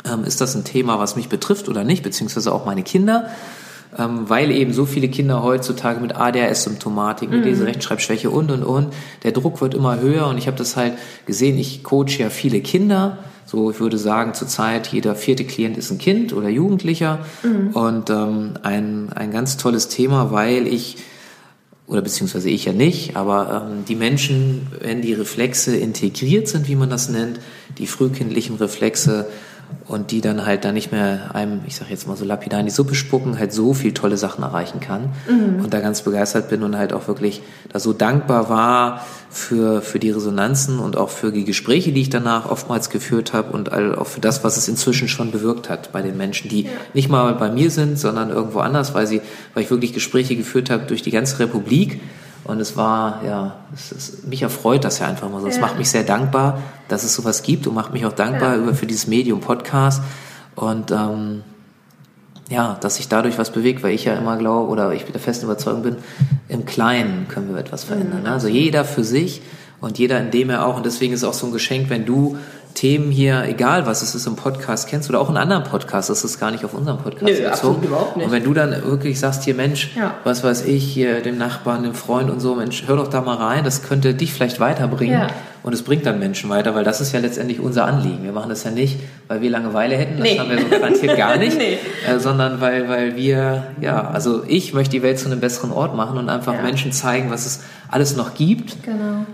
Ähm, 0.06 0.24
ist 0.24 0.42
das 0.42 0.56
ein 0.56 0.64
Thema, 0.64 1.00
was 1.00 1.16
mich 1.16 1.30
betrifft 1.30 1.70
oder 1.70 1.84
nicht, 1.84 2.04
beziehungsweise 2.04 2.54
auch 2.54 2.66
meine 2.66 2.84
Kinder? 2.84 3.30
Ähm, 3.98 4.30
weil 4.30 4.52
eben 4.52 4.74
so 4.74 4.86
viele 4.86 5.08
Kinder 5.08 5.44
heutzutage 5.44 6.00
mit 6.00 6.16
ADHS-Symptomatik, 6.16 7.30
mit 7.30 7.46
Leserechtschreibschwäche 7.46 8.30
und 8.30 8.52
und 8.52 8.64
und, 8.64 8.94
der 9.24 9.32
Druck 9.32 9.62
wird 9.62 9.74
immer 9.74 10.00
höher 10.00 10.28
und 10.28 10.38
ich 10.38 10.48
habe 10.48 10.58
das 10.58 10.76
halt 10.76 10.94
gesehen, 11.26 11.58
ich 11.58 11.84
coache 11.84 12.20
ja 12.20 12.30
viele 12.30 12.62
Kinder, 12.62 13.18
so 13.46 13.70
ich 13.70 13.80
würde 13.80 13.98
sagen 13.98 14.34
zurzeit 14.34 14.88
jeder 14.88 15.16
vierte 15.16 15.46
Klient 15.46 15.78
ist 15.78 15.92
ein 15.92 15.98
Kind 15.98 16.34
oder 16.34 16.50
Jugendlicher. 16.50 17.20
Und 17.74 18.10
ähm, 18.10 18.54
ein, 18.64 19.12
ein 19.14 19.32
ganz 19.32 19.58
tolles 19.58 19.90
Thema, 19.90 20.32
weil 20.32 20.66
ich 20.66 20.98
oder 21.86 22.02
beziehungsweise 22.02 22.50
ich 22.50 22.66
ja 22.66 22.74
nicht, 22.74 23.18
aber 23.18 23.68
ähm, 23.70 23.86
die 23.86 23.96
Menschen, 23.96 24.68
wenn 24.80 25.02
die 25.02 25.14
Reflexe 25.14 25.76
integriert 25.76 26.48
sind, 26.48 26.68
wie 26.68 26.76
man 26.76 26.90
das 26.90 27.10
nennt, 27.10 27.40
die 27.78 27.88
frühkindlichen 27.88 28.56
Reflexe 28.56 29.28
und 29.86 30.12
die 30.12 30.22
dann 30.22 30.46
halt 30.46 30.64
dann 30.64 30.76
nicht 30.76 30.92
mehr 30.94 31.36
einem, 31.36 31.60
ich 31.68 31.76
sag 31.76 31.90
jetzt 31.90 32.08
mal 32.08 32.16
so 32.16 32.24
lapidar 32.24 32.60
in 32.60 32.66
die 32.66 32.72
Suppe 32.72 32.96
spucken, 32.96 33.38
halt 33.38 33.52
so 33.52 33.74
viel 33.74 33.94
tolle 33.94 34.16
Sachen 34.16 34.42
erreichen 34.44 34.80
kann. 34.80 35.10
Und 35.62 35.74
da 35.74 35.82
ganz 35.82 36.02
begeistert 36.04 36.50
bin 36.50 36.64
und 36.64 36.78
halt 36.78 36.94
auch 36.94 37.08
wirklich 37.08 37.42
da 37.72 37.80
so 37.80 37.92
dankbar 37.92 38.50
war 38.50 39.06
für, 39.30 39.82
für 39.82 40.00
die 40.00 40.12
Resonanzen 40.12 40.80
und 40.80 40.96
auch 40.96 41.10
für 41.10 41.32
die 41.34 41.44
Gespräche, 41.44 41.92
die 41.92 42.02
ich 42.02 42.10
danach 42.10 42.50
oftmals 42.50 42.90
geführt 42.90 43.34
habe 43.34 43.52
und 43.52 43.72
all- 43.74 43.96
auch 43.96 44.08
für 44.08 44.22
das, 44.22 44.44
was 44.44 44.56
es 44.56 44.68
inzwischen 44.70 45.10
schon 45.10 45.32
bewirkt 45.32 45.70
hat 45.70 45.92
bei 45.92 46.02
den 46.02 46.16
Menschen, 46.16 46.50
die 46.50 46.70
nicht 46.94 47.10
mal 47.10 47.34
bei 47.36 47.52
mir 47.52 47.70
sind, 47.70 48.00
sondern 48.00 48.30
irgendwo 48.30 48.60
anders, 48.60 48.94
weil 48.94 49.06
sie, 49.06 49.22
weil 49.54 49.64
ich 49.64 49.70
wirklich 49.70 49.94
Gespräche 49.94 50.36
geführt 50.38 50.70
habe 50.70 50.86
durch 50.86 51.02
die 51.02 51.12
ganze 51.12 51.40
Republik 51.40 52.00
und 52.46 52.60
es 52.60 52.76
war, 52.76 53.22
ja, 53.26 53.56
es 53.74 53.92
ist, 53.92 54.28
mich 54.28 54.42
erfreut 54.42 54.84
das 54.84 55.00
ja 55.00 55.08
einfach 55.08 55.30
mal 55.30 55.42
so. 55.42 55.48
Es 55.48 55.56
Ja. 55.56 55.62
macht 55.62 55.78
mich 55.78 55.90
sehr 55.90 56.04
dankbar, 56.04 56.60
dass 56.90 57.04
es 57.04 57.14
sowas 57.14 57.42
gibt 57.44 57.68
und 57.68 57.74
macht 57.74 57.94
mich 57.94 58.06
auch 58.06 58.14
dankbar 58.14 58.56
Ja. 58.56 58.62
über 58.62 58.74
für 58.76 58.86
dieses 58.86 59.08
Medium 59.08 59.40
Podcast 59.40 60.02
und 60.56 60.92
ähm, 60.92 61.44
ja, 62.50 62.78
dass 62.82 62.96
sich 62.98 63.08
dadurch 63.08 63.38
was 63.38 63.52
bewegt, 63.52 63.84
weil 63.84 63.94
ich 63.94 64.04
ja 64.06 64.14
immer 64.16 64.38
glaube 64.38 64.70
oder 64.70 64.92
ich 64.94 65.06
der 65.06 65.20
festen 65.22 65.46
Überzeugung 65.46 65.82
bin, 65.82 65.96
im 66.50 66.66
Kleinen 66.66 67.28
können 67.30 67.50
wir 67.54 67.60
etwas 67.60 67.84
verändern. 67.86 68.24
ne? 68.24 68.32
Also 68.32 68.48
jeder 68.48 68.84
für 68.86 69.04
sich 69.04 69.42
und 69.80 69.98
jeder 69.98 70.20
in 70.20 70.30
dem 70.32 70.50
er 70.50 70.66
auch 70.66 70.76
und 70.78 70.86
deswegen 70.86 71.14
ist 71.14 71.22
es 71.22 71.30
auch 71.30 71.34
so 71.34 71.48
ein 71.48 71.54
Geschenk, 71.54 71.90
wenn 71.90 72.06
du 72.06 72.38
Themen 72.74 73.12
hier, 73.12 73.44
egal 73.48 73.86
was 73.86 74.02
es 74.02 74.16
ist 74.16 74.26
im 74.26 74.36
Podcast 74.36 74.88
kennst 74.88 75.10
oder 75.10 75.20
auch 75.22 75.30
in 75.30 75.38
anderen 75.38 75.64
Podcasts, 75.64 76.08
das 76.08 76.24
ist 76.24 76.40
gar 76.40 76.52
nicht 76.52 76.66
auf 76.66 76.74
unserem 76.74 76.98
Podcast 76.98 77.40
Nö, 77.42 77.48
absolut 77.48 77.84
überhaupt 77.84 78.18
nicht. 78.18 78.26
Und 78.26 78.32
wenn 78.32 78.44
du 78.44 78.54
dann 78.54 78.72
wirklich 78.84 79.20
sagst, 79.20 79.44
hier 79.44 79.54
Mensch, 79.54 79.96
Ja. 79.96 80.16
was 80.24 80.44
weiß 80.44 80.66
ich, 80.66 80.84
hier 80.84 81.22
dem 81.22 81.38
Nachbarn, 81.38 81.84
dem 81.84 81.94
Freund 81.94 82.30
und 82.30 82.40
so, 82.40 82.56
Mensch, 82.56 82.84
hör 82.88 82.96
doch 82.98 83.08
da 83.08 83.22
mal 83.22 83.36
rein, 83.38 83.64
das 83.64 83.84
könnte 83.84 84.14
dich 84.14 84.34
vielleicht 84.34 84.60
weiterbringen. 84.60 85.20
Ja. 85.22 85.28
Und 85.62 85.72
es 85.72 85.82
bringt 85.84 86.06
dann 86.06 86.20
Menschen 86.20 86.50
weiter, 86.50 86.76
weil 86.76 86.84
das 86.84 87.00
ist 87.00 87.14
ja 87.14 87.20
letztendlich 87.22 87.62
unser 87.62 87.86
Anliegen. 87.86 88.24
Wir 88.26 88.34
machen 88.34 88.50
das 88.50 88.66
ja 88.66 88.72
nicht, 88.72 89.00
weil 89.30 89.40
wir 89.42 89.50
Langeweile 89.50 89.96
hätten, 89.96 90.18
das 90.18 90.24
Nee. 90.28 90.38
haben 90.40 90.50
wir 90.50 90.60
so 90.60 90.66
garantiert 90.68 91.16
gar 91.18 91.38
nicht, 91.38 91.58
Nee. 91.58 91.78
äh, 92.06 92.20
sondern 92.20 92.60
weil, 92.60 92.90
weil 92.90 93.16
wir, 93.16 93.68
ja, 93.80 94.10
also 94.10 94.44
ich 94.46 94.74
möchte 94.74 94.92
die 94.92 95.04
Welt 95.04 95.20
zu 95.20 95.28
einem 95.28 95.40
besseren 95.40 95.72
Ort 95.72 95.96
machen 95.96 96.18
und 96.18 96.28
einfach 96.28 96.54
Ja. 96.56 96.62
Menschen 96.64 96.92
zeigen, 96.92 97.32
was 97.32 97.46
es 97.46 97.62
alles 97.90 98.18
noch 98.18 98.34
gibt, 98.34 98.84
Genau. 98.84 99.26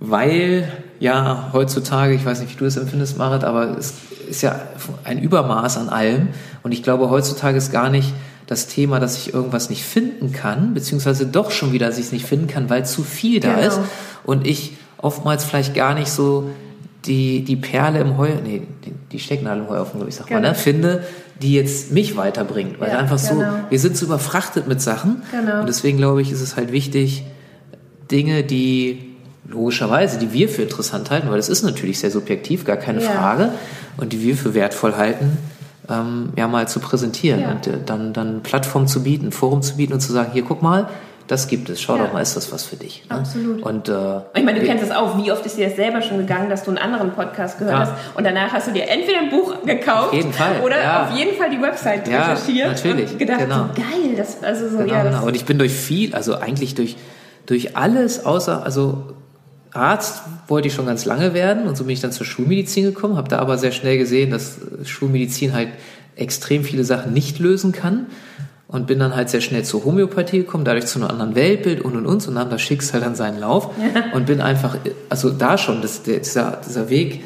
weil 0.00 0.66
ja 1.00 1.50
heutzutage, 1.52 2.14
ich 2.14 2.24
weiß 2.24 2.40
nicht, 2.40 2.52
wie 2.54 2.58
du 2.58 2.64
es 2.66 2.76
empfindest, 2.76 3.18
Marit, 3.18 3.42
aber 3.42 3.76
es 3.76 3.94
ist 4.28 4.42
ja 4.42 4.60
ein 5.04 5.18
Übermaß 5.20 5.76
an 5.78 5.88
allem 5.88 6.28
und 6.62 6.72
ich 6.72 6.82
glaube, 6.82 7.10
heutzutage 7.10 7.58
ist 7.58 7.72
gar 7.72 7.90
nicht 7.90 8.12
das 8.46 8.66
Thema, 8.66 9.00
dass 9.00 9.16
ich 9.16 9.32
irgendwas 9.34 9.70
nicht 9.70 9.84
finden 9.84 10.32
kann, 10.32 10.74
beziehungsweise 10.74 11.26
doch 11.26 11.50
schon 11.52 11.72
wieder, 11.72 11.86
dass 11.86 11.98
ich 11.98 12.06
es 12.06 12.12
nicht 12.12 12.26
finden 12.26 12.46
kann, 12.48 12.68
weil 12.70 12.84
zu 12.84 13.02
viel 13.02 13.40
da 13.40 13.54
Genau. 13.54 13.66
ist 13.66 13.80
und 14.24 14.46
ich 14.46 14.76
oftmals 14.98 15.44
vielleicht 15.44 15.74
gar 15.74 15.94
nicht 15.94 16.08
so 16.10 16.50
die, 17.06 17.44
die 17.44 17.56
Perle 17.56 18.00
im 18.00 18.18
Heu, 18.18 18.28
nee, 18.44 18.62
die, 18.84 18.92
die 19.12 19.18
Stecknadel 19.18 19.62
im 19.62 19.70
Heuhaufen, 19.70 19.94
glaube 19.94 20.10
ich, 20.10 20.16
sag 20.16 20.28
mal, 20.30 20.36
Genau. 20.36 20.48
ne, 20.50 20.54
finde, 20.54 21.04
die 21.40 21.54
jetzt 21.54 21.92
mich 21.92 22.16
weiterbringt, 22.18 22.78
weil 22.78 22.90
Ja, 22.90 22.98
einfach 22.98 23.18
so, 23.18 23.36
genau. 23.36 23.52
wir 23.70 23.78
sind 23.78 23.96
so 23.96 24.04
überfrachtet 24.04 24.68
mit 24.68 24.82
Sachen 24.82 25.22
Genau. 25.30 25.60
und 25.60 25.66
deswegen 25.68 25.96
glaube 25.96 26.20
ich, 26.20 26.30
ist 26.30 26.42
es 26.42 26.56
halt 26.56 26.72
wichtig, 26.72 27.24
Dinge, 28.10 28.42
die 28.42 29.09
logischerweise, 29.50 30.18
die 30.18 30.32
wir 30.32 30.48
für 30.48 30.62
interessant 30.62 31.10
halten, 31.10 31.28
weil 31.30 31.36
das 31.36 31.48
ist 31.48 31.62
natürlich 31.62 31.98
sehr 31.98 32.10
subjektiv, 32.10 32.64
gar 32.64 32.76
keine 32.76 33.02
Ja. 33.02 33.10
Frage, 33.10 33.50
und 33.96 34.12
die 34.12 34.22
wir 34.22 34.36
für 34.36 34.54
wertvoll 34.54 34.96
halten, 34.96 35.36
ähm, 35.88 36.32
ja 36.36 36.46
mal 36.48 36.68
zu 36.68 36.80
präsentieren 36.80 37.40
Ja. 37.40 37.50
und 37.50 37.66
äh, 37.66 37.72
dann 37.84 38.12
dann 38.12 38.42
Plattform 38.42 38.86
zu 38.86 39.02
bieten, 39.02 39.32
Forum 39.32 39.62
zu 39.62 39.76
bieten 39.76 39.92
und 39.92 40.00
zu 40.00 40.12
sagen, 40.12 40.30
hier 40.32 40.42
guck 40.44 40.62
mal, 40.62 40.88
das 41.26 41.46
gibt 41.46 41.68
es. 41.68 41.80
Schau 41.80 41.96
Ja. 41.96 42.04
doch 42.06 42.12
mal, 42.12 42.20
ist 42.22 42.36
das 42.36 42.50
was 42.52 42.64
für 42.64 42.74
dich? 42.76 43.04
Ne? 43.08 43.16
Absolut. 43.18 43.62
Und 43.62 43.88
äh, 43.88 43.92
Ich 44.34 44.44
meine, 44.44 44.58
du 44.60 44.66
kennst 44.66 44.82
es 44.84 44.90
auch. 44.90 45.16
Wie 45.16 45.30
oft 45.30 45.44
ist 45.46 45.56
dir 45.56 45.66
das 45.68 45.76
selber 45.76 46.02
schon 46.02 46.18
gegangen, 46.18 46.50
dass 46.50 46.64
du 46.64 46.70
einen 46.70 46.78
anderen 46.78 47.12
Podcast 47.12 47.58
gehört 47.58 47.74
Ja. 47.74 47.80
hast 47.80 47.92
und 48.16 48.24
danach 48.24 48.52
hast 48.52 48.66
du 48.68 48.72
dir 48.72 48.88
entweder 48.88 49.18
ein 49.20 49.30
Buch 49.30 49.54
gekauft 49.64 50.08
Auf 50.08 50.14
jeden 50.14 50.32
Fall, 50.32 50.60
oder 50.64 50.80
ja. 50.82 51.04
auf 51.08 51.16
jeden 51.16 51.36
Fall 51.36 51.50
die 51.50 51.60
Website 51.62 52.08
recherchiert 52.08 52.68
natürlich, 52.68 53.12
und 53.12 53.18
gedacht, 53.18 53.38
genau. 53.40 53.66
so 53.68 53.80
geil, 53.82 54.14
das 54.16 54.42
also 54.42 54.68
so 54.68 54.78
Genau, 54.78 54.92
ja, 54.92 55.04
das, 55.04 55.14
genau. 55.14 55.26
Und 55.26 55.36
ich 55.36 55.44
bin 55.44 55.58
durch 55.58 55.72
viel, 55.72 56.14
also 56.16 56.34
eigentlich 56.36 56.74
durch, 56.74 56.96
durch 57.46 57.76
alles 57.76 58.24
außer, 58.26 58.64
also 58.64 59.04
Arzt 59.72 60.22
wollte 60.48 60.68
ich 60.68 60.74
schon 60.74 60.86
ganz 60.86 61.04
lange 61.04 61.32
werden 61.34 61.66
und 61.68 61.76
so 61.76 61.84
bin 61.84 61.92
ich 61.92 62.00
dann 62.00 62.12
zur 62.12 62.26
Schulmedizin 62.26 62.84
gekommen, 62.84 63.16
habe 63.16 63.28
da 63.28 63.38
aber 63.38 63.56
sehr 63.58 63.72
schnell 63.72 63.98
gesehen, 63.98 64.30
dass 64.30 64.58
Schulmedizin 64.84 65.52
halt 65.52 65.68
extrem 66.16 66.64
viele 66.64 66.84
Sachen 66.84 67.12
nicht 67.12 67.38
lösen 67.38 67.72
kann 67.72 68.06
und 68.68 68.86
bin 68.86 68.98
dann 68.98 69.14
halt 69.16 69.30
sehr 69.30 69.40
schnell 69.40 69.64
zur 69.64 69.84
Homöopathie 69.84 70.38
gekommen, 70.38 70.64
dadurch 70.64 70.86
zu 70.86 70.98
einem 70.98 71.08
anderen 71.08 71.34
Weltbild 71.34 71.80
und 71.80 71.96
und 71.96 72.06
und 72.06 72.26
und 72.26 72.34
nahm 72.34 72.50
das 72.50 72.62
Schicksal 72.62 73.00
dann 73.00 73.14
seinen 73.14 73.38
Lauf 73.40 73.70
und 74.12 74.26
bin 74.26 74.40
einfach, 74.40 74.76
also 75.08 75.30
da 75.30 75.56
schon, 75.56 75.82
das, 75.82 76.02
dieser, 76.02 76.60
dieser 76.66 76.88
Weg 76.90 77.24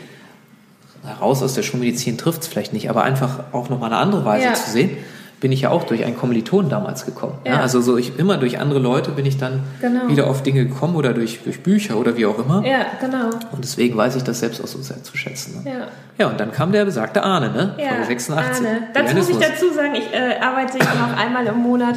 raus 1.20 1.42
aus 1.42 1.54
der 1.54 1.62
Schulmedizin 1.62 2.16
trifft 2.16 2.42
es 2.42 2.48
vielleicht 2.48 2.72
nicht, 2.72 2.88
aber 2.88 3.02
einfach 3.04 3.44
auch 3.52 3.68
nochmal 3.68 3.90
eine 3.92 4.00
andere 4.00 4.24
Weise 4.24 4.46
Ja. 4.46 4.54
zu 4.54 4.70
sehen, 4.70 4.90
bin 5.40 5.53
ich 5.53 5.61
ja 5.62 5.70
auch 5.70 5.85
durch 5.85 6.05
einen 6.05 6.16
Kommiliton 6.16 6.68
damals 6.70 7.05
gekommen. 7.05 7.35
Ja. 7.44 7.55
Ja. 7.55 7.61
also 7.61 7.81
so 7.81 7.97
ich 7.99 8.18
immer 8.18 8.38
durch 8.38 8.59
andere 8.59 8.79
Leute 8.79 9.11
bin 9.11 9.27
ich 9.27 9.37
dann 9.37 9.61
Genau. 9.81 10.09
wieder 10.09 10.27
auf 10.27 10.42
Dinge 10.42 10.64
gekommen 10.66 10.97
oder 10.97 11.12
durch, 11.12 11.40
durch 11.44 11.62
Bücher 11.62 11.97
oder 11.99 12.16
wie 12.16 12.25
auch 12.27 12.38
immer. 12.38 12.64
ja, 12.66 12.87
genau. 13.01 13.31
Und 13.53 13.62
deswegen 13.62 13.97
weiß 13.97 14.16
ich 14.16 14.25
das 14.25 14.40
selbst 14.40 14.62
auch 14.62 14.66
so 14.66 14.81
sehr 14.81 15.03
zu 15.03 15.16
schätzen. 15.16 15.62
Ne? 15.64 15.70
Ja. 15.70 15.87
ja, 16.18 16.27
und 16.31 16.40
dann 16.40 16.51
kam 16.53 16.73
der 16.73 16.85
besagte 16.85 17.23
Arne, 17.23 17.51
ne? 17.51 17.75
Ja, 17.79 17.88
Folge 17.90 18.05
86. 18.07 18.66
Arne. 18.66 18.83
Dazu 18.94 19.16
muss 19.16 19.29
ich 19.29 19.37
dazu 19.38 19.73
sagen, 19.75 19.94
ich 19.94 20.12
äh, 20.14 20.38
arbeite 20.40 20.79
ja 20.79 20.94
noch 20.94 21.16
einmal 21.16 21.47
im 21.47 21.59
Monat 21.59 21.97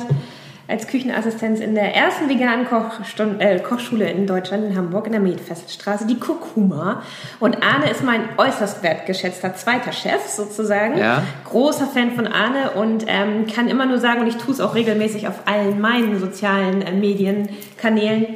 als 0.67 0.87
Küchenassistenz 0.87 1.59
in 1.59 1.75
der 1.75 1.95
ersten 1.95 2.29
veganen 2.29 2.65
Kochstund, 2.67 3.41
äh, 3.41 3.59
Kochschule 3.59 4.09
in 4.09 4.27
Deutschland, 4.27 4.65
in 4.65 4.75
Hamburg, 4.75 5.05
in 5.05 5.13
der 5.13 5.21
Medfeststraße, 5.21 6.05
die 6.07 6.19
Kurkuma. 6.19 7.03
Und 7.39 7.63
Arne 7.63 7.89
ist 7.89 8.03
mein 8.03 8.21
äußerst 8.37 8.83
wertgeschätzter 8.83 9.55
zweiter 9.55 9.91
Chef 9.91 10.27
sozusagen. 10.27 10.97
Ja. 10.97 11.23
Großer 11.45 11.87
Fan 11.87 12.11
von 12.11 12.27
Arne 12.27 12.71
und 12.71 13.05
ähm, 13.07 13.47
kann 13.47 13.69
immer 13.69 13.85
nur 13.85 13.99
sagen, 13.99 14.21
und 14.21 14.27
ich 14.27 14.37
tue 14.37 14.53
es 14.53 14.59
auch 14.59 14.75
regelmäßig 14.75 15.27
auf 15.27 15.41
allen 15.45 15.79
meinen 15.79 16.19
sozialen 16.19 16.81
äh, 16.81 16.91
Medienkanälen. 16.91 18.35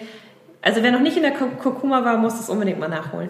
Also 0.61 0.83
wer 0.83 0.91
noch 0.91 1.01
nicht 1.01 1.17
in 1.17 1.23
der 1.23 1.31
Kur- 1.33 1.49
Kurkuma 1.61 2.05
war, 2.05 2.17
muss 2.17 2.39
es 2.39 2.49
unbedingt 2.49 2.79
mal 2.79 2.87
nachholen. 2.87 3.29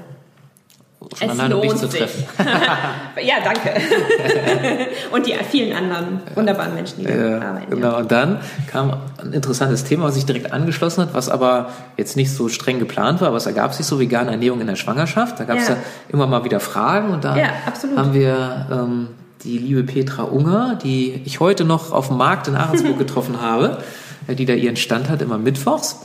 Schon 1.17 1.29
Es 1.29 1.39
allein, 1.39 1.53
um 1.53 1.63
lohnt 1.63 1.79
zu 1.79 1.87
sich. 1.87 2.01
ja, 3.23 3.35
danke. 3.43 3.71
und 5.11 5.25
die 5.25 5.33
vielen 5.49 5.75
anderen 5.75 6.19
wunderbaren 6.35 6.75
Menschen, 6.75 6.99
die 6.99 7.05
da 7.05 7.15
Ja, 7.15 7.41
arbeiten. 7.41 7.71
genau. 7.71 7.97
Und 7.97 8.11
dann 8.11 8.39
kam 8.67 8.93
ein 9.17 9.33
interessantes 9.33 9.83
Thema, 9.83 10.05
was 10.05 10.15
sich 10.15 10.25
direkt 10.27 10.53
angeschlossen 10.53 11.01
hat, 11.01 11.13
was 11.15 11.27
aber 11.29 11.69
jetzt 11.97 12.15
nicht 12.17 12.31
so 12.31 12.49
streng 12.49 12.77
geplant 12.77 13.19
war, 13.19 13.29
aber 13.29 13.37
es 13.37 13.47
ergab 13.47 13.73
sich 13.73 13.85
so 13.87 13.99
vegane 13.99 14.29
Ernährung 14.31 14.61
in 14.61 14.67
der 14.67 14.75
Schwangerschaft. 14.75 15.39
Da 15.39 15.45
gab 15.45 15.57
es 15.57 15.67
Ja. 15.69 15.73
ja. 15.73 15.79
immer 16.09 16.27
mal 16.27 16.43
wieder 16.43 16.59
Fragen 16.59 17.09
und 17.09 17.23
da 17.23 17.35
Ja, 17.35 17.49
haben 17.97 18.13
wir 18.13 18.67
ähm, 18.71 19.07
die 19.43 19.57
liebe 19.57 19.83
Petra 19.83 20.23
Unger, 20.23 20.77
die 20.83 21.19
ich 21.25 21.39
heute 21.39 21.63
noch 21.63 21.91
auf 21.91 22.09
dem 22.09 22.17
Markt 22.17 22.47
in 22.47 22.55
Ahrensburg 22.55 22.97
getroffen 22.99 23.41
habe, 23.41 23.79
äh, 24.27 24.35
die 24.35 24.45
da 24.45 24.53
ihren 24.53 24.75
Stand 24.75 25.09
hat, 25.09 25.23
immer 25.23 25.39
mittwochs. 25.39 25.99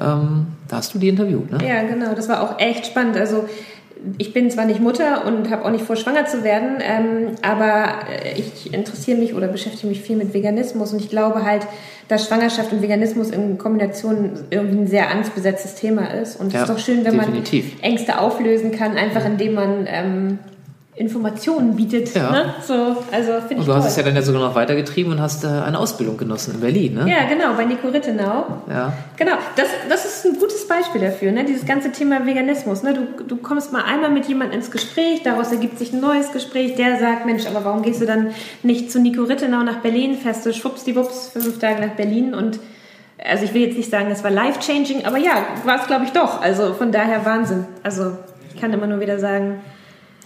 Ähm, 0.00 0.46
da 0.68 0.76
hast 0.78 0.94
du 0.94 0.98
die 0.98 1.08
interviewt, 1.08 1.52
ne? 1.52 1.58
Ja, 1.68 1.82
genau. 1.82 2.14
Das 2.14 2.26
war 2.28 2.40
auch 2.42 2.58
echt 2.58 2.86
spannend. 2.86 3.16
Also 3.18 3.46
ich 4.18 4.32
bin 4.32 4.50
zwar 4.50 4.64
nicht 4.64 4.80
Mutter 4.80 5.26
und 5.26 5.50
habe 5.50 5.64
auch 5.64 5.70
nicht 5.70 5.84
vor, 5.84 5.96
schwanger 5.96 6.26
zu 6.26 6.44
werden, 6.44 6.78
ähm, 6.80 7.30
aber 7.42 8.00
äh, 8.10 8.38
ich 8.38 8.72
interessiere 8.72 9.18
mich 9.18 9.34
oder 9.34 9.48
beschäftige 9.48 9.86
mich 9.86 10.00
viel 10.00 10.16
mit 10.16 10.34
Veganismus 10.34 10.92
und 10.92 11.00
ich 11.00 11.08
glaube 11.08 11.44
halt, 11.44 11.66
dass 12.08 12.26
Schwangerschaft 12.26 12.72
und 12.72 12.82
Veganismus 12.82 13.30
in 13.30 13.58
Kombination 13.58 14.32
irgendwie 14.50 14.78
ein 14.78 14.86
sehr 14.86 15.10
angstbesetztes 15.10 15.76
Thema 15.76 16.06
ist. 16.12 16.38
Und 16.38 16.48
es 16.48 16.52
Ja, 16.54 16.62
ist 16.62 16.68
doch 16.68 16.78
schön, 16.78 17.04
wenn 17.04 17.16
definitiv. 17.16 17.74
man 17.74 17.82
Ängste 17.90 18.18
auflösen 18.20 18.72
kann, 18.72 18.96
einfach 18.96 19.24
indem 19.24 19.54
man 19.54 19.86
ähm, 19.86 20.38
Informationen 20.94 21.74
bietet. 21.74 22.14
Ja. 22.14 22.30
Ne? 22.30 22.54
So, 22.66 22.74
also 22.74 23.32
finde 23.40 23.54
ich 23.54 23.58
Und 23.58 23.58
du 23.60 23.64
toll. 23.64 23.76
hast 23.76 23.86
es 23.86 23.96
ja 23.96 24.02
dann 24.02 24.14
ja 24.14 24.20
sogar 24.20 24.42
noch 24.42 24.54
weitergetrieben 24.54 25.12
und 25.12 25.20
hast 25.22 25.42
äh, 25.42 25.46
eine 25.46 25.78
Ausbildung 25.78 26.18
genossen 26.18 26.54
in 26.54 26.60
Berlin, 26.60 26.94
ne? 26.94 27.10
ja, 27.10 27.24
genau, 27.26 27.54
bei 27.56 27.64
Nico 27.64 27.88
Rittenau. 27.88 28.44
Ja. 28.68 28.92
Genau, 29.16 29.32
das, 29.56 29.68
das 29.88 30.04
ist 30.04 30.26
ein 30.26 30.38
gutes 30.38 30.68
Beispiel 30.68 31.00
dafür, 31.00 31.32
ne? 31.32 31.44
dieses 31.44 31.64
ganze 31.64 31.92
Thema 31.92 32.26
Veganismus. 32.26 32.82
Ne? 32.82 32.92
Du, 32.92 33.24
du 33.24 33.36
kommst 33.38 33.72
mal 33.72 33.84
einmal 33.84 34.10
mit 34.10 34.26
jemandem 34.26 34.58
ins 34.58 34.70
Gespräch, 34.70 35.22
daraus 35.22 35.50
ergibt 35.50 35.78
sich 35.78 35.94
ein 35.94 36.00
neues 36.00 36.30
Gespräch, 36.30 36.74
der 36.74 36.98
sagt, 36.98 37.24
Mensch, 37.24 37.46
aber 37.46 37.64
warum 37.64 37.80
gehst 37.80 38.02
du 38.02 38.06
dann 38.06 38.34
nicht 38.62 38.92
zu 38.92 39.00
Nico 39.00 39.22
Rittenau 39.22 39.62
nach 39.62 39.78
Berlin, 39.78 40.18
fährst 40.18 40.44
du 40.44 40.52
schwuppsdiwupps 40.52 41.30
fünf 41.30 41.58
Tage 41.58 41.80
nach 41.80 41.94
Berlin 41.94 42.34
und 42.34 42.60
also 43.24 43.44
ich 43.44 43.54
will 43.54 43.62
jetzt 43.62 43.76
nicht 43.78 43.90
sagen, 43.90 44.10
es 44.10 44.22
war 44.24 44.30
life-changing, 44.30 45.06
aber 45.06 45.16
ja, 45.16 45.46
war 45.64 45.80
es 45.80 45.86
glaube 45.86 46.04
ich 46.04 46.10
doch. 46.10 46.42
Also 46.42 46.74
von 46.74 46.92
daher 46.92 47.24
Wahnsinn. 47.24 47.64
Also 47.82 48.12
ich 48.52 48.60
kann 48.60 48.72
immer 48.72 48.86
nur 48.86 49.00
wieder 49.00 49.18
sagen, 49.18 49.60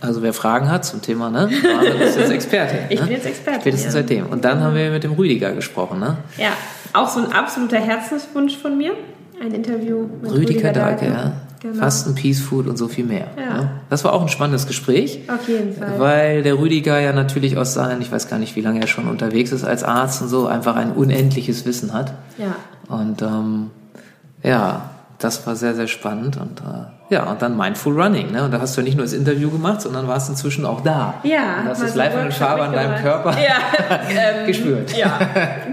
Also 0.01 0.23
wer 0.23 0.33
Fragen 0.33 0.71
hat 0.71 0.85
zum 0.85 1.01
Thema, 1.01 1.31
ne? 1.31 1.49
Marvin 1.63 2.01
ist 2.01 2.19
jetzt 2.19 2.31
Experte. 2.31 2.79
Ich 2.91 3.01
ne? 3.01 3.07
bin 3.07 3.17
jetzt 3.17 3.27
Expertin, 3.27 3.61
Spätestens 3.63 3.95
ja. 3.95 4.01
seitdem. 4.01 4.27
Und 4.27 4.45
dann 4.45 4.61
haben 4.61 4.75
wir 4.75 4.91
mit 4.91 5.05
dem 5.05 5.13
Rüdiger 5.13 5.53
gesprochen, 5.53 6.01
ne? 6.01 6.19
ja, 6.37 6.51
auch 6.93 7.09
so 7.09 7.21
ein 7.21 7.33
absoluter 7.33 7.79
Herzenswunsch 7.79 8.57
von 8.57 8.77
mir. 8.77 8.93
Ein 9.41 9.53
Interview 9.53 10.07
mit 10.23 10.33
Rüdiger 10.33 10.73
Dahlke, 10.73 11.07
ja. 11.07 11.33
Genau. 11.61 11.79
Fasten, 11.79 12.15
Peace 12.15 12.41
Food 12.41 12.67
und 12.67 12.77
so 12.77 12.89
viel 12.89 13.05
mehr. 13.05 13.29
Ja. 13.37 13.57
Ne? 13.57 13.71
Das 13.89 14.05
war 14.05 14.13
auch 14.13 14.23
ein 14.23 14.29
spannendes 14.29 14.67
Gespräch. 14.67 15.21
Auf 15.29 15.49
jeden 15.49 15.75
Fall. 15.75 15.99
Weil 15.99 16.43
der 16.43 16.59
Rüdiger 16.59 17.01
ja 17.01 17.13
natürlich 17.13 17.57
aus 17.57 17.75
seinen, 17.75 18.03
ich 18.03 18.13
weiß 18.13 18.29
gar 18.29 18.39
nicht, 18.39 18.57
wie 18.57 18.61
lange 18.61 18.81
er 18.81 18.87
schon 18.87 19.09
unterwegs 19.09 19.53
ist 19.53 19.65
als 19.65 19.83
Arzt 19.83 20.23
und 20.23 20.29
so, 20.29 20.47
einfach 20.47 20.77
ein 20.77 20.93
unendliches 20.93 21.65
Wissen 21.65 21.93
hat. 21.93 22.13
Ja. 22.39 22.57
Und 22.95 23.23
ähm, 23.23 23.71
ja, 24.43 24.91
das 25.19 25.47
war 25.47 25.57
sehr, 25.57 25.75
sehr 25.75 25.87
spannend. 25.87 26.37
Und 26.37 26.61
äh, 26.61 26.96
ja, 27.09 27.31
und 27.31 27.41
dann 27.41 27.57
Mindful 27.57 28.01
Running. 28.01 28.33
Ne? 28.33 28.45
Und 28.45 28.51
da 28.51 28.61
hast 28.61 28.77
du 28.77 28.81
ja 28.81 28.85
nicht 28.85 28.97
nur 28.97 29.05
das 29.05 29.13
Interview 29.13 29.51
gemacht, 29.51 29.81
sondern 29.81 30.09
warst 30.09 30.29
inzwischen 30.29 30.67
auch 30.67 30.81
da. 30.81 31.15
Ja, 31.23 31.61
Und 31.61 31.69
hast 31.69 31.83
das 31.83 31.95
live 31.95 32.15
Workshop 32.15 32.49
Farbe 32.49 32.63
an 32.65 32.73
deinem. 32.73 32.97
Körper 32.97 33.37
ja, 33.39 33.59
ähm, 34.11 34.47
gespürt. 34.47 34.97
Ja, 34.97 35.19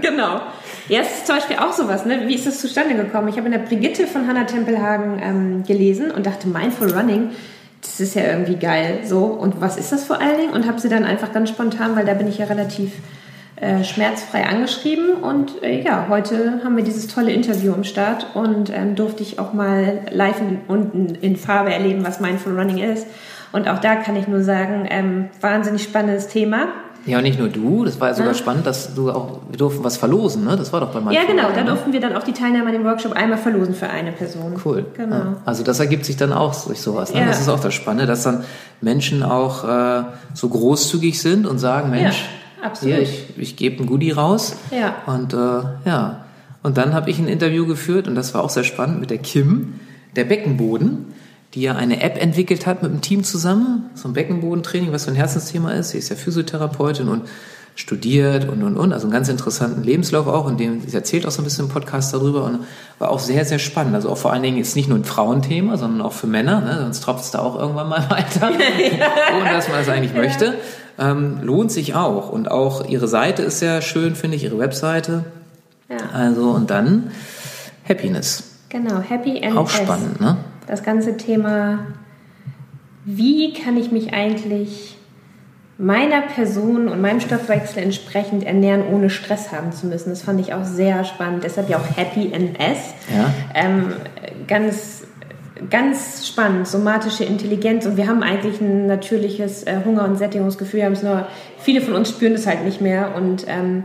genau. 0.00 0.40
Ja, 0.88 1.00
es 1.00 1.08
ist 1.08 1.26
zum 1.26 1.36
Beispiel 1.36 1.56
auch 1.56 1.72
sowas, 1.72 2.04
ne? 2.04 2.24
Wie 2.26 2.34
ist 2.34 2.46
das 2.46 2.60
zustande 2.60 2.94
gekommen? 2.94 3.28
Ich 3.28 3.36
habe 3.36 3.46
in 3.46 3.52
der 3.52 3.60
Brigitte 3.60 4.06
von 4.06 4.28
Hannah 4.28 4.44
Tempelhagen 4.44 5.18
ähm, 5.22 5.64
gelesen 5.64 6.10
und 6.10 6.26
dachte, 6.26 6.46
Mindful 6.46 6.92
Running, 6.92 7.30
das 7.80 8.00
ist 8.00 8.14
ja 8.14 8.24
irgendwie 8.24 8.56
geil. 8.56 9.00
So, 9.04 9.24
und 9.24 9.60
was 9.60 9.76
ist 9.76 9.92
das 9.92 10.04
vor 10.04 10.20
allen 10.20 10.36
Dingen? 10.36 10.52
Und 10.52 10.66
habe 10.66 10.80
sie 10.80 10.88
dann 10.88 11.04
einfach 11.04 11.32
ganz 11.32 11.48
spontan, 11.48 11.96
weil 11.96 12.04
da 12.04 12.14
bin 12.14 12.28
ich 12.28 12.38
ja 12.38 12.46
relativ 12.46 12.92
äh, 13.56 13.84
schmerzfrei 13.84 14.46
angeschrieben. 14.46 15.14
Und 15.22 15.62
äh, 15.62 15.82
ja, 15.82 16.06
heute 16.08 16.60
haben 16.64 16.76
wir 16.76 16.84
dieses 16.84 17.06
tolle 17.06 17.32
Interview 17.32 17.72
am 17.72 17.84
Start 17.84 18.26
und 18.34 18.70
ähm, 18.74 18.96
durfte 18.96 19.22
ich 19.22 19.38
auch 19.38 19.52
mal 19.52 20.00
live 20.10 20.40
unten 20.68 21.14
in 21.20 21.36
Farbe 21.36 21.72
erleben, 21.72 22.04
was 22.04 22.20
Mindful 22.20 22.58
Running 22.58 22.78
ist. 22.78 23.06
Und 23.52 23.68
auch 23.68 23.78
da 23.78 23.94
kann 23.96 24.16
ich 24.16 24.26
nur 24.26 24.42
sagen, 24.42 24.86
ähm, 24.90 25.26
wahnsinnig 25.40 25.84
spannendes 25.84 26.26
Thema. 26.26 26.66
Ja, 27.06 27.18
und 27.18 27.24
nicht 27.24 27.38
nur 27.38 27.48
du, 27.48 27.84
das 27.84 28.00
war 28.00 28.08
ja 28.08 28.14
sogar 28.14 28.32
Ja. 28.32 28.38
spannend, 28.38 28.66
dass 28.66 28.94
du 28.94 29.10
auch, 29.10 29.40
wir 29.50 29.58
durften 29.58 29.84
was 29.84 29.98
verlosen, 29.98 30.44
ne? 30.44 30.56
Das 30.56 30.72
war 30.72 30.80
doch 30.80 30.88
bei 30.88 31.00
Mindful 31.00 31.14
Ja, 31.14 31.24
genau. 31.24 31.42
Da 31.42 31.48
Running, 31.48 31.64
ne? 31.64 31.70
durften 31.70 31.92
wir 31.92 32.00
dann 32.00 32.16
auch 32.16 32.22
die 32.22 32.32
Teilnehmer 32.32 32.66
an 32.68 32.72
dem 32.72 32.84
Workshop 32.84 33.12
einmal 33.12 33.36
verlosen 33.36 33.74
für 33.74 33.90
eine 33.90 34.10
Person. 34.12 34.54
Cool. 34.64 34.86
Genau. 34.96 35.14
Ja. 35.16 35.36
Also 35.44 35.62
das 35.62 35.80
ergibt 35.80 36.06
sich 36.06 36.16
dann 36.16 36.32
auch 36.32 36.54
durch 36.64 36.80
sowas. 36.80 37.12
Ne? 37.12 37.20
Ja. 37.20 37.26
Das 37.26 37.40
ist 37.40 37.48
auch 37.50 37.60
das 37.60 37.74
Spannende, 37.74 38.06
dass 38.06 38.22
dann 38.22 38.44
Menschen 38.80 39.22
auch 39.22 39.68
äh, 39.68 40.02
so 40.32 40.48
großzügig 40.48 41.20
sind 41.20 41.46
und 41.46 41.58
sagen, 41.58 41.90
Mensch, 41.90 42.24
absolut. 42.64 42.96
hier, 42.96 43.02
ich, 43.02 43.24
ich 43.36 43.56
gebe 43.56 43.82
ein 43.82 43.86
Goodie 43.86 44.10
raus. 44.10 44.56
Ja. 44.70 45.02
Und 45.06 45.32
äh, 45.32 45.36
ja. 45.36 46.24
Und 46.62 46.78
dann 46.78 46.94
habe 46.94 47.10
ich 47.10 47.18
ein 47.18 47.28
Interview 47.28 47.66
geführt 47.66 48.08
und 48.08 48.14
das 48.14 48.32
war 48.32 48.42
auch 48.42 48.50
sehr 48.50 48.64
spannend 48.64 48.98
mit 48.98 49.10
der 49.10 49.18
Kim, 49.18 49.80
der 50.16 50.24
Beckenboden, 50.24 51.12
die 51.52 51.60
ja 51.60 51.74
eine 51.74 52.02
App 52.02 52.20
entwickelt 52.20 52.66
hat 52.66 52.82
mit 52.82 52.90
einem 52.90 53.02
Team 53.02 53.22
zusammen, 53.22 53.90
so 53.94 54.08
ein 54.08 54.14
Beckenbodentraining, 54.14 54.90
was 54.90 55.04
so 55.04 55.10
ein 55.10 55.16
Herzensthema 55.16 55.72
ist. 55.72 55.90
Sie 55.90 55.98
ist 55.98 56.08
ja 56.08 56.16
Physiotherapeutin 56.16 57.08
und 57.08 57.22
studiert 57.76 58.48
und 58.48 58.62
und 58.62 58.76
und, 58.76 58.92
also 58.92 59.06
einen 59.06 59.12
ganz 59.12 59.28
interessanten 59.28 59.82
Lebenslauf 59.82 60.28
auch, 60.28 60.48
in 60.48 60.56
dem 60.56 60.80
sie 60.86 60.96
erzählt 60.96 61.26
auch 61.26 61.32
so 61.32 61.42
ein 61.42 61.44
bisschen 61.44 61.66
im 61.66 61.70
Podcast 61.72 62.14
darüber 62.14 62.44
und 62.44 62.60
war 62.98 63.10
auch 63.10 63.18
sehr, 63.18 63.44
sehr 63.44 63.58
spannend. 63.58 63.94
Also 63.94 64.10
auch 64.10 64.16
vor 64.16 64.32
allen 64.32 64.42
Dingen 64.42 64.58
ist 64.58 64.76
nicht 64.76 64.88
nur 64.88 64.96
ein 64.96 65.04
Frauenthema, 65.04 65.76
sondern 65.76 66.00
auch 66.00 66.12
für 66.12 66.28
Männer, 66.28 66.60
ne? 66.60 66.78
sonst 66.82 67.00
tropft 67.00 67.24
es 67.24 67.30
da 67.32 67.40
auch 67.40 67.58
irgendwann 67.58 67.88
mal 67.88 68.08
weiter, 68.10 68.52
ohne 69.40 69.50
dass 69.50 69.68
man 69.68 69.78
das 69.78 69.88
eigentlich 69.88 70.14
möchte. 70.14 70.54
Ähm, 70.98 71.40
lohnt 71.42 71.72
sich 71.72 71.94
auch. 71.94 72.30
Und 72.30 72.50
auch 72.50 72.86
ihre 72.86 73.08
Seite 73.08 73.42
ist 73.42 73.58
sehr 73.58 73.82
schön, 73.82 74.14
finde 74.14 74.36
ich, 74.36 74.44
ihre 74.44 74.58
Webseite. 74.58 75.24
Ja. 75.88 75.96
Also 76.12 76.50
und 76.50 76.70
dann 76.70 77.10
Happiness. 77.88 78.44
Genau, 78.68 79.00
Happy 79.00 79.44
and 79.44 79.56
Auch 79.56 79.68
spannend, 79.68 80.20
ne? 80.20 80.36
Das 80.66 80.82
ganze 80.82 81.16
Thema, 81.16 81.80
wie 83.04 83.52
kann 83.52 83.76
ich 83.76 83.92
mich 83.92 84.14
eigentlich 84.14 84.96
meiner 85.76 86.22
Person 86.22 86.88
und 86.88 87.00
meinem 87.00 87.20
Stoffwechsel 87.20 87.82
entsprechend 87.82 88.44
ernähren, 88.44 88.82
ohne 88.92 89.10
Stress 89.10 89.50
haben 89.50 89.72
zu 89.72 89.86
müssen. 89.86 90.10
Das 90.10 90.22
fand 90.22 90.40
ich 90.40 90.54
auch 90.54 90.64
sehr 90.64 91.04
spannend. 91.04 91.42
Deshalb 91.44 91.68
ja 91.68 91.78
auch 91.78 91.96
Happy 91.96 92.32
and 92.34 92.58
S. 92.58 92.94
Ja. 93.12 93.32
Ähm, 93.54 93.92
ganz, 94.46 95.04
ganz 95.70 96.26
spannend, 96.26 96.66
somatische 96.66 97.24
Intelligenz. 97.24 97.86
Und 97.86 97.96
wir 97.96 98.06
haben 98.06 98.22
eigentlich 98.22 98.60
ein 98.60 98.86
natürliches 98.86 99.62
äh, 99.64 99.80
Hunger- 99.84 100.04
und 100.04 100.16
Sättigungsgefühl. 100.16 100.80
Wir 100.80 100.86
haben 100.86 100.92
es 100.92 101.02
nur, 101.02 101.26
viele 101.58 101.80
von 101.80 101.94
uns 101.94 102.08
spüren 102.10 102.32
es 102.32 102.46
halt 102.46 102.64
nicht 102.64 102.80
mehr. 102.80 103.14
Und 103.16 103.46
ähm, 103.46 103.84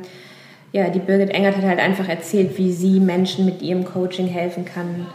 ja, 0.72 0.90
die 0.90 1.00
Birgit 1.00 1.30
Engert 1.30 1.58
hat 1.58 1.64
halt 1.64 1.80
einfach 1.80 2.08
erzählt, 2.08 2.58
wie 2.58 2.72
sie 2.72 3.00
Menschen 3.00 3.46
mit 3.46 3.62
ihrem 3.62 3.86
Coaching 3.86 4.28
helfen 4.28 4.66
kann, 4.66 5.08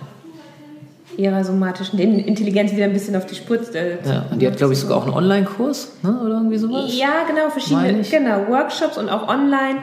ihrer 1.16 1.44
somatischen 1.44 1.98
Intelligenz 1.98 2.72
wieder 2.72 2.84
ein 2.84 2.92
bisschen 2.92 3.14
auf 3.14 3.26
die 3.26 3.36
Spur 3.36 3.62
zu 3.62 3.72
Ja, 4.04 4.26
und 4.30 4.42
die 4.42 4.46
hat, 4.46 4.56
glaube 4.56 4.72
ich, 4.72 4.80
sogar 4.80 4.96
auch 4.96 5.04
einen 5.04 5.14
Online-Kurs 5.14 5.92
ne? 6.02 6.20
oder 6.24 6.34
irgendwie 6.34 6.58
sowas. 6.58 6.96
Ja, 6.96 7.24
genau, 7.28 7.50
verschiedene 7.50 8.02
genau, 8.02 8.48
Workshops 8.48 8.98
und 8.98 9.08
auch 9.08 9.28
online 9.28 9.78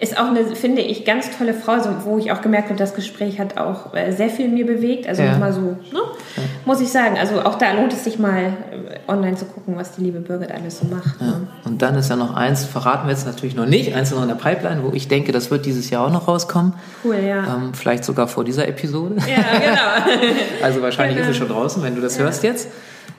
ist 0.00 0.18
auch 0.18 0.28
eine, 0.28 0.56
finde 0.56 0.80
ich, 0.80 1.04
ganz 1.04 1.36
tolle 1.36 1.52
Frau, 1.52 1.78
so, 1.78 1.90
wo 2.04 2.16
ich 2.16 2.32
auch 2.32 2.40
gemerkt 2.40 2.70
habe, 2.70 2.78
das 2.78 2.94
Gespräch 2.94 3.38
hat 3.38 3.58
auch 3.58 3.94
äh, 3.94 4.12
sehr 4.12 4.30
viel 4.30 4.46
in 4.46 4.54
mir 4.54 4.64
bewegt. 4.64 5.06
Also 5.06 5.22
ja. 5.22 5.36
mal 5.36 5.52
so, 5.52 5.60
ne? 5.60 5.76
Ja. 5.92 6.42
muss 6.64 6.80
ich 6.80 6.88
sagen. 6.88 7.18
Also 7.18 7.42
auch 7.42 7.56
da 7.56 7.72
lohnt 7.72 7.92
es 7.92 8.04
sich 8.04 8.18
mal 8.18 8.44
äh, 8.44 9.10
online 9.12 9.36
zu 9.36 9.44
gucken, 9.44 9.76
was 9.76 9.92
die 9.92 10.00
liebe 10.00 10.20
Birgit 10.20 10.52
alles 10.52 10.78
so 10.78 10.86
macht. 10.86 11.20
Ja. 11.20 11.26
Ne? 11.26 11.48
Und 11.66 11.82
dann 11.82 11.96
ist 11.96 12.08
ja 12.08 12.16
noch 12.16 12.34
eins, 12.34 12.64
verraten 12.64 13.08
wir 13.08 13.12
jetzt 13.12 13.26
natürlich 13.26 13.54
noch 13.54 13.66
nicht, 13.66 13.94
eins 13.94 14.08
ist 14.08 14.14
noch 14.14 14.22
in 14.22 14.28
der 14.28 14.36
Pipeline, 14.36 14.82
wo 14.82 14.90
ich 14.94 15.06
denke, 15.06 15.32
das 15.32 15.50
wird 15.50 15.66
dieses 15.66 15.90
Jahr 15.90 16.06
auch 16.06 16.12
noch 16.12 16.26
rauskommen. 16.26 16.72
Cool, 17.04 17.16
ja. 17.16 17.44
Ähm, 17.44 17.74
vielleicht 17.74 18.04
sogar 18.04 18.26
vor 18.26 18.44
dieser 18.44 18.66
Episode. 18.66 19.16
Ja, 19.18 19.58
genau. 19.58 20.24
also 20.62 20.80
wahrscheinlich 20.80 21.18
genau. 21.18 21.28
ist 21.28 21.32
es 21.32 21.36
schon 21.36 21.48
draußen, 21.48 21.82
wenn 21.82 21.94
du 21.94 22.00
das 22.00 22.18
hörst 22.18 22.42
jetzt. 22.42 22.68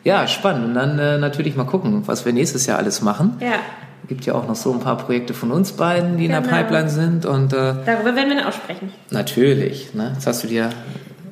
Ja, 0.03 0.27
spannend. 0.27 0.65
Und 0.65 0.73
dann 0.73 0.97
äh, 0.97 1.19
natürlich 1.19 1.55
mal 1.55 1.65
gucken, 1.65 2.07
was 2.07 2.25
wir 2.25 2.33
nächstes 2.33 2.65
Jahr 2.65 2.79
alles 2.79 3.03
machen. 3.03 3.37
Ja 3.39 3.59
gibt 4.07 4.25
ja 4.25 4.33
auch 4.33 4.47
noch 4.47 4.55
so 4.55 4.73
ein 4.73 4.79
paar 4.79 4.97
Projekte 4.97 5.33
von 5.33 5.51
uns 5.51 5.73
beiden, 5.73 6.17
die 6.17 6.27
genau. 6.27 6.39
in 6.39 6.43
der 6.43 6.51
genau. 6.51 6.63
Pipeline 6.63 6.89
sind. 6.89 7.25
Und, 7.25 7.53
äh, 7.53 7.73
Darüber 7.85 8.15
werden 8.15 8.29
wir 8.29 8.35
dann 8.37 8.45
auch 8.45 8.53
sprechen. 8.53 8.91
Natürlich. 9.09 9.93
Ne? 9.93 10.11
Jetzt 10.13 10.27
hast 10.27 10.43
du 10.43 10.47
dir, 10.47 10.69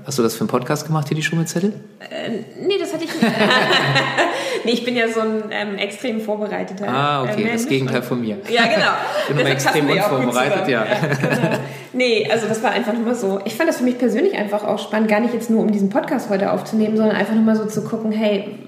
hast 0.06 0.18
du 0.18 0.24
das 0.24 0.36
für 0.36 0.42
einen 0.42 0.50
Podcast 0.50 0.86
gemacht, 0.86 1.08
hier 1.08 1.16
die 1.16 1.24
Schummelzettel? 1.24 1.74
Äh, 2.00 2.66
nee, 2.66 2.78
das 2.80 2.94
hatte 2.94 3.06
ich 3.06 3.22
nicht. 3.22 3.34
nee, 4.66 4.72
ich 4.72 4.86
bin 4.86 4.96
ja 4.96 5.10
so 5.10 5.22
ein 5.22 5.44
ähm, 5.52 5.78
extrem 5.78 6.22
vorbereiteter 6.22 6.88
Ah, 6.88 7.24
okay, 7.24 7.44
äh, 7.44 7.54
das 7.54 7.68
Gegenteil 7.68 8.02
von 8.02 8.22
mir. 8.22 8.38
Ja, 8.50 8.64
genau. 8.64 8.92
ich 9.22 9.28
bin 9.36 9.40
immer 9.40 9.50
extrem 9.50 9.90
unvorbereitet, 9.90 10.68
ja. 10.68 10.86
ja 10.86 11.08
genau. 11.08 11.58
Nee, 11.92 12.30
also 12.32 12.48
das 12.48 12.62
war 12.62 12.72
einfach 12.72 12.94
nur 12.94 13.16
so, 13.16 13.42
ich 13.46 13.56
fand 13.56 13.68
das 13.68 13.78
für 13.78 13.84
mich 13.84 13.98
persönlich 13.98 14.36
einfach 14.36 14.64
auch 14.64 14.78
spannend, 14.78 15.10
gar 15.10 15.20
nicht 15.20 15.34
jetzt 15.34 15.50
nur 15.50 15.62
um 15.62 15.72
diesen 15.72 15.90
Podcast 15.90 16.30
heute 16.30 16.52
aufzunehmen, 16.52 16.96
sondern 16.96 17.16
einfach 17.16 17.34
nur 17.34 17.44
mal 17.44 17.56
so 17.56 17.66
zu 17.66 17.84
gucken, 17.84 18.12
hey, 18.12 18.60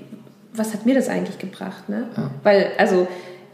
was 0.54 0.74
hat 0.74 0.86
mir 0.86 0.96
das 0.96 1.08
eigentlich 1.08 1.38
gebracht? 1.38 1.88
Ne? 1.88 2.08
Ja. 2.18 2.32
Weil, 2.44 2.72
also 2.78 3.08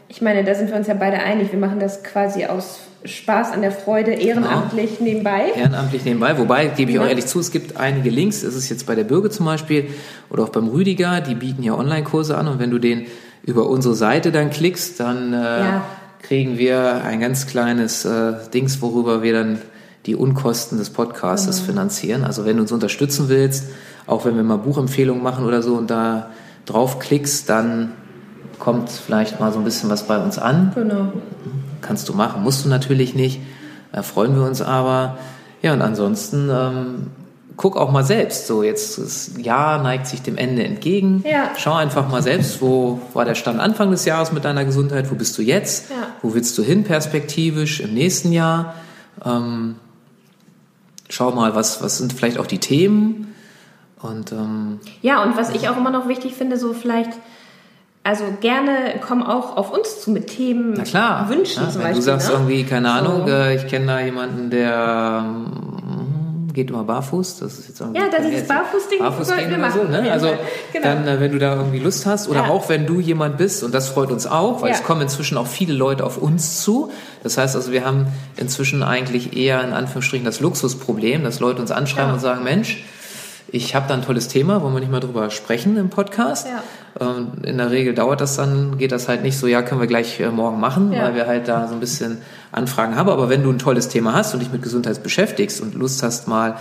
ich 0.08 0.22
meine, 0.22 0.42
da 0.42 0.54
sind 0.54 0.70
wir 0.70 0.76
uns 0.76 0.86
ja 0.86 0.94
beide 0.94 1.18
einig. 1.18 1.52
Wir 1.52 1.58
machen 1.58 1.80
das 1.80 2.02
quasi 2.02 2.46
aus 2.46 2.80
Spaß 3.04 3.52
an 3.52 3.60
der 3.60 3.72
Freude, 3.72 4.12
ehrenamtlich 4.12 4.98
genau. 4.98 5.10
nebenbei. 5.10 5.52
Ehrenamtlich 5.54 6.04
nebenbei, 6.04 6.36
wobei, 6.38 6.66
gebe 6.66 6.90
ich 6.90 6.98
auch 6.98 7.06
ehrlich 7.06 7.26
zu, 7.26 7.38
es 7.38 7.50
gibt 7.50 7.76
einige 7.76 8.10
Links, 8.10 8.40
das 8.40 8.54
ist 8.54 8.68
jetzt 8.70 8.86
bei 8.86 8.94
der 8.94 9.04
Bürger 9.04 9.30
zum 9.30 9.46
Beispiel 9.46 9.88
oder 10.30 10.44
auch 10.44 10.48
beim 10.48 10.68
Rüdiger, 10.68 11.20
die 11.20 11.34
bieten 11.34 11.62
ja 11.62 11.74
Online-Kurse 11.74 12.36
an 12.36 12.48
und 12.48 12.58
wenn 12.58 12.70
du 12.70 12.78
den 12.78 13.06
über 13.44 13.68
unsere 13.68 13.94
Seite 13.94 14.32
dann 14.32 14.50
klickst, 14.50 14.98
dann 14.98 15.32
äh, 15.32 15.36
ja. 15.36 15.84
kriegen 16.22 16.58
wir 16.58 17.04
ein 17.04 17.20
ganz 17.20 17.46
kleines 17.46 18.04
äh, 18.04 18.32
Dings, 18.52 18.82
worüber 18.82 19.22
wir 19.22 19.32
dann 19.32 19.58
die 20.06 20.16
Unkosten 20.16 20.78
des 20.78 20.90
Podcasts 20.90 21.46
genau. 21.46 21.66
finanzieren. 21.66 22.24
Also 22.24 22.44
wenn 22.44 22.56
du 22.56 22.62
uns 22.62 22.72
unterstützen 22.72 23.28
willst, 23.28 23.68
auch 24.06 24.24
wenn 24.24 24.36
wir 24.36 24.42
mal 24.42 24.56
Buchempfehlungen 24.56 25.22
machen 25.22 25.44
oder 25.44 25.62
so 25.62 25.74
und 25.74 25.90
da 25.90 26.30
draufklickst, 26.66 27.48
dann 27.48 27.92
kommt 28.58 28.90
vielleicht 28.90 29.40
mal 29.40 29.52
so 29.52 29.58
ein 29.58 29.64
bisschen 29.64 29.90
was 29.90 30.06
bei 30.06 30.18
uns 30.22 30.38
an. 30.38 30.72
Genau. 30.74 31.12
Kannst 31.80 32.08
du 32.08 32.14
machen, 32.14 32.42
musst 32.42 32.64
du 32.64 32.68
natürlich 32.68 33.14
nicht. 33.14 33.40
Da 33.92 34.02
freuen 34.02 34.34
wir 34.34 34.44
uns 34.44 34.60
aber. 34.60 35.18
Ja, 35.62 35.72
und 35.72 35.82
ansonsten 35.82 36.48
ähm, 36.50 37.06
guck 37.56 37.76
auch 37.76 37.90
mal 37.90 38.04
selbst. 38.04 38.46
So, 38.46 38.62
jetzt 38.62 38.98
das 38.98 39.32
Jahr 39.36 39.82
neigt 39.82 40.06
sich 40.06 40.22
dem 40.22 40.36
Ende 40.36 40.64
entgegen. 40.64 41.24
Ja. 41.28 41.50
Schau 41.56 41.74
einfach 41.74 42.08
mal 42.08 42.22
selbst, 42.22 42.62
wo 42.62 43.00
war 43.12 43.24
der 43.24 43.34
Stand 43.34 43.60
Anfang 43.60 43.90
des 43.90 44.04
Jahres 44.04 44.32
mit 44.32 44.44
deiner 44.44 44.64
Gesundheit? 44.64 45.10
Wo 45.10 45.14
bist 45.14 45.36
du 45.36 45.42
jetzt? 45.42 45.90
Ja. 45.90 45.96
Wo 46.22 46.34
willst 46.34 46.56
du 46.56 46.62
hin 46.62 46.84
perspektivisch 46.84 47.80
im 47.80 47.94
nächsten 47.94 48.32
Jahr? 48.32 48.74
Ähm, 49.24 49.76
schau 51.08 51.32
mal, 51.32 51.54
was, 51.54 51.82
was 51.82 51.98
sind 51.98 52.12
vielleicht 52.12 52.38
auch 52.38 52.46
die 52.46 52.60
Themen? 52.60 53.34
Und, 54.00 54.30
ähm, 54.30 54.78
ja, 55.02 55.22
und 55.24 55.36
was 55.36 55.50
ich 55.50 55.68
auch 55.68 55.76
immer 55.76 55.90
noch 55.90 56.06
wichtig 56.06 56.34
finde, 56.34 56.56
so 56.56 56.72
vielleicht 56.72 57.10
also 58.08 58.24
gerne 58.40 58.94
komm 59.06 59.22
auch 59.22 59.58
auf 59.58 59.70
uns 59.70 60.00
zu 60.00 60.10
mit 60.10 60.28
Themen, 60.28 60.72
Na 60.74 60.84
klar. 60.84 61.28
Wünschen 61.28 61.62
ja, 61.62 61.68
zum 61.68 61.82
wenn 61.82 61.88
Beispiel. 61.88 61.96
Du 61.96 62.02
sagst 62.06 62.28
ne? 62.28 62.34
irgendwie, 62.36 62.64
keine 62.64 62.90
Ahnung, 62.90 63.26
so. 63.26 63.32
äh, 63.34 63.56
ich 63.56 63.66
kenne 63.66 63.84
da 63.84 64.00
jemanden, 64.00 64.48
der 64.48 65.20
mm, 65.20 66.54
geht 66.54 66.70
immer 66.70 66.84
barfuß. 66.84 67.40
Das 67.40 67.58
ist 67.58 67.68
jetzt 67.68 67.80
irgendwie 67.82 68.00
ja, 68.00 68.06
das 68.10 68.24
ist 68.24 68.48
das 68.48 68.48
Barfußding. 68.48 68.98
Barfuß 69.00 69.36
gehen 69.36 69.54
oder 69.54 69.70
so. 69.70 69.84
Ne? 69.84 70.10
Also 70.10 70.28
genau. 70.72 70.84
dann, 70.84 71.06
äh, 71.06 71.20
wenn 71.20 71.32
du 71.32 71.38
da 71.38 71.56
irgendwie 71.56 71.80
Lust 71.80 72.06
hast 72.06 72.30
oder 72.30 72.44
ja. 72.44 72.48
auch 72.48 72.70
wenn 72.70 72.86
du 72.86 72.98
jemand 72.98 73.36
bist 73.36 73.62
und 73.62 73.74
das 73.74 73.90
freut 73.90 74.10
uns 74.10 74.26
auch, 74.26 74.62
weil 74.62 74.70
ja. 74.70 74.76
es 74.76 74.82
kommen 74.82 75.02
inzwischen 75.02 75.36
auch 75.36 75.46
viele 75.46 75.74
Leute 75.74 76.06
auf 76.06 76.16
uns 76.16 76.62
zu. 76.62 76.90
Das 77.22 77.36
heißt 77.36 77.56
also, 77.56 77.72
wir 77.72 77.84
haben 77.84 78.06
inzwischen 78.38 78.82
eigentlich 78.82 79.36
eher 79.36 79.62
in 79.62 79.74
Anführungsstrichen 79.74 80.24
das 80.24 80.40
Luxusproblem, 80.40 81.24
dass 81.24 81.40
Leute 81.40 81.60
uns 81.60 81.70
anschreiben 81.70 82.14
und 82.14 82.20
sagen, 82.20 82.42
Mensch, 82.42 82.82
ich 83.50 83.74
habe 83.74 83.88
da 83.88 83.94
ein 83.94 84.02
tolles 84.02 84.28
Thema, 84.28 84.62
wollen 84.62 84.74
wir 84.74 84.80
nicht 84.80 84.92
mal 84.92 85.00
drüber 85.00 85.30
sprechen 85.30 85.76
im 85.76 85.88
Podcast. 85.88 86.46
Ja. 86.46 86.62
Ähm, 87.00 87.32
in 87.42 87.58
der 87.58 87.70
Regel 87.70 87.94
dauert 87.94 88.20
das 88.20 88.36
dann, 88.36 88.76
geht 88.76 88.92
das 88.92 89.08
halt 89.08 89.22
nicht 89.22 89.38
so, 89.38 89.46
ja, 89.46 89.62
können 89.62 89.80
wir 89.80 89.86
gleich 89.86 90.20
äh, 90.20 90.30
morgen 90.30 90.60
machen, 90.60 90.92
ja. 90.92 91.02
weil 91.02 91.14
wir 91.14 91.26
halt 91.26 91.48
da 91.48 91.66
so 91.66 91.74
ein 91.74 91.80
bisschen 91.80 92.18
Anfragen 92.52 92.96
haben. 92.96 93.08
Aber 93.08 93.28
wenn 93.30 93.42
du 93.42 93.50
ein 93.50 93.58
tolles 93.58 93.88
Thema 93.88 94.12
hast 94.12 94.34
und 94.34 94.40
dich 94.40 94.52
mit 94.52 94.62
Gesundheit 94.62 95.02
beschäftigst 95.02 95.62
und 95.62 95.74
Lust 95.74 96.02
hast, 96.02 96.28
mal 96.28 96.56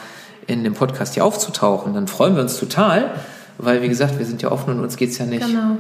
in 0.47 0.63
dem 0.63 0.75
Podcast 0.75 1.15
hier 1.15 1.25
aufzutauchen, 1.25 1.93
dann 1.93 2.07
freuen 2.07 2.35
wir 2.35 2.41
uns 2.41 2.57
total, 2.57 3.11
weil 3.57 3.81
wie 3.81 3.89
gesagt, 3.89 4.17
wir 4.17 4.25
sind 4.25 4.41
ja 4.41 4.51
offen 4.51 4.73
und 4.73 4.79
uns 4.79 4.95
geht's 4.95 5.17
ja 5.17 5.25
nicht 5.25 5.45
genau. 5.45 5.77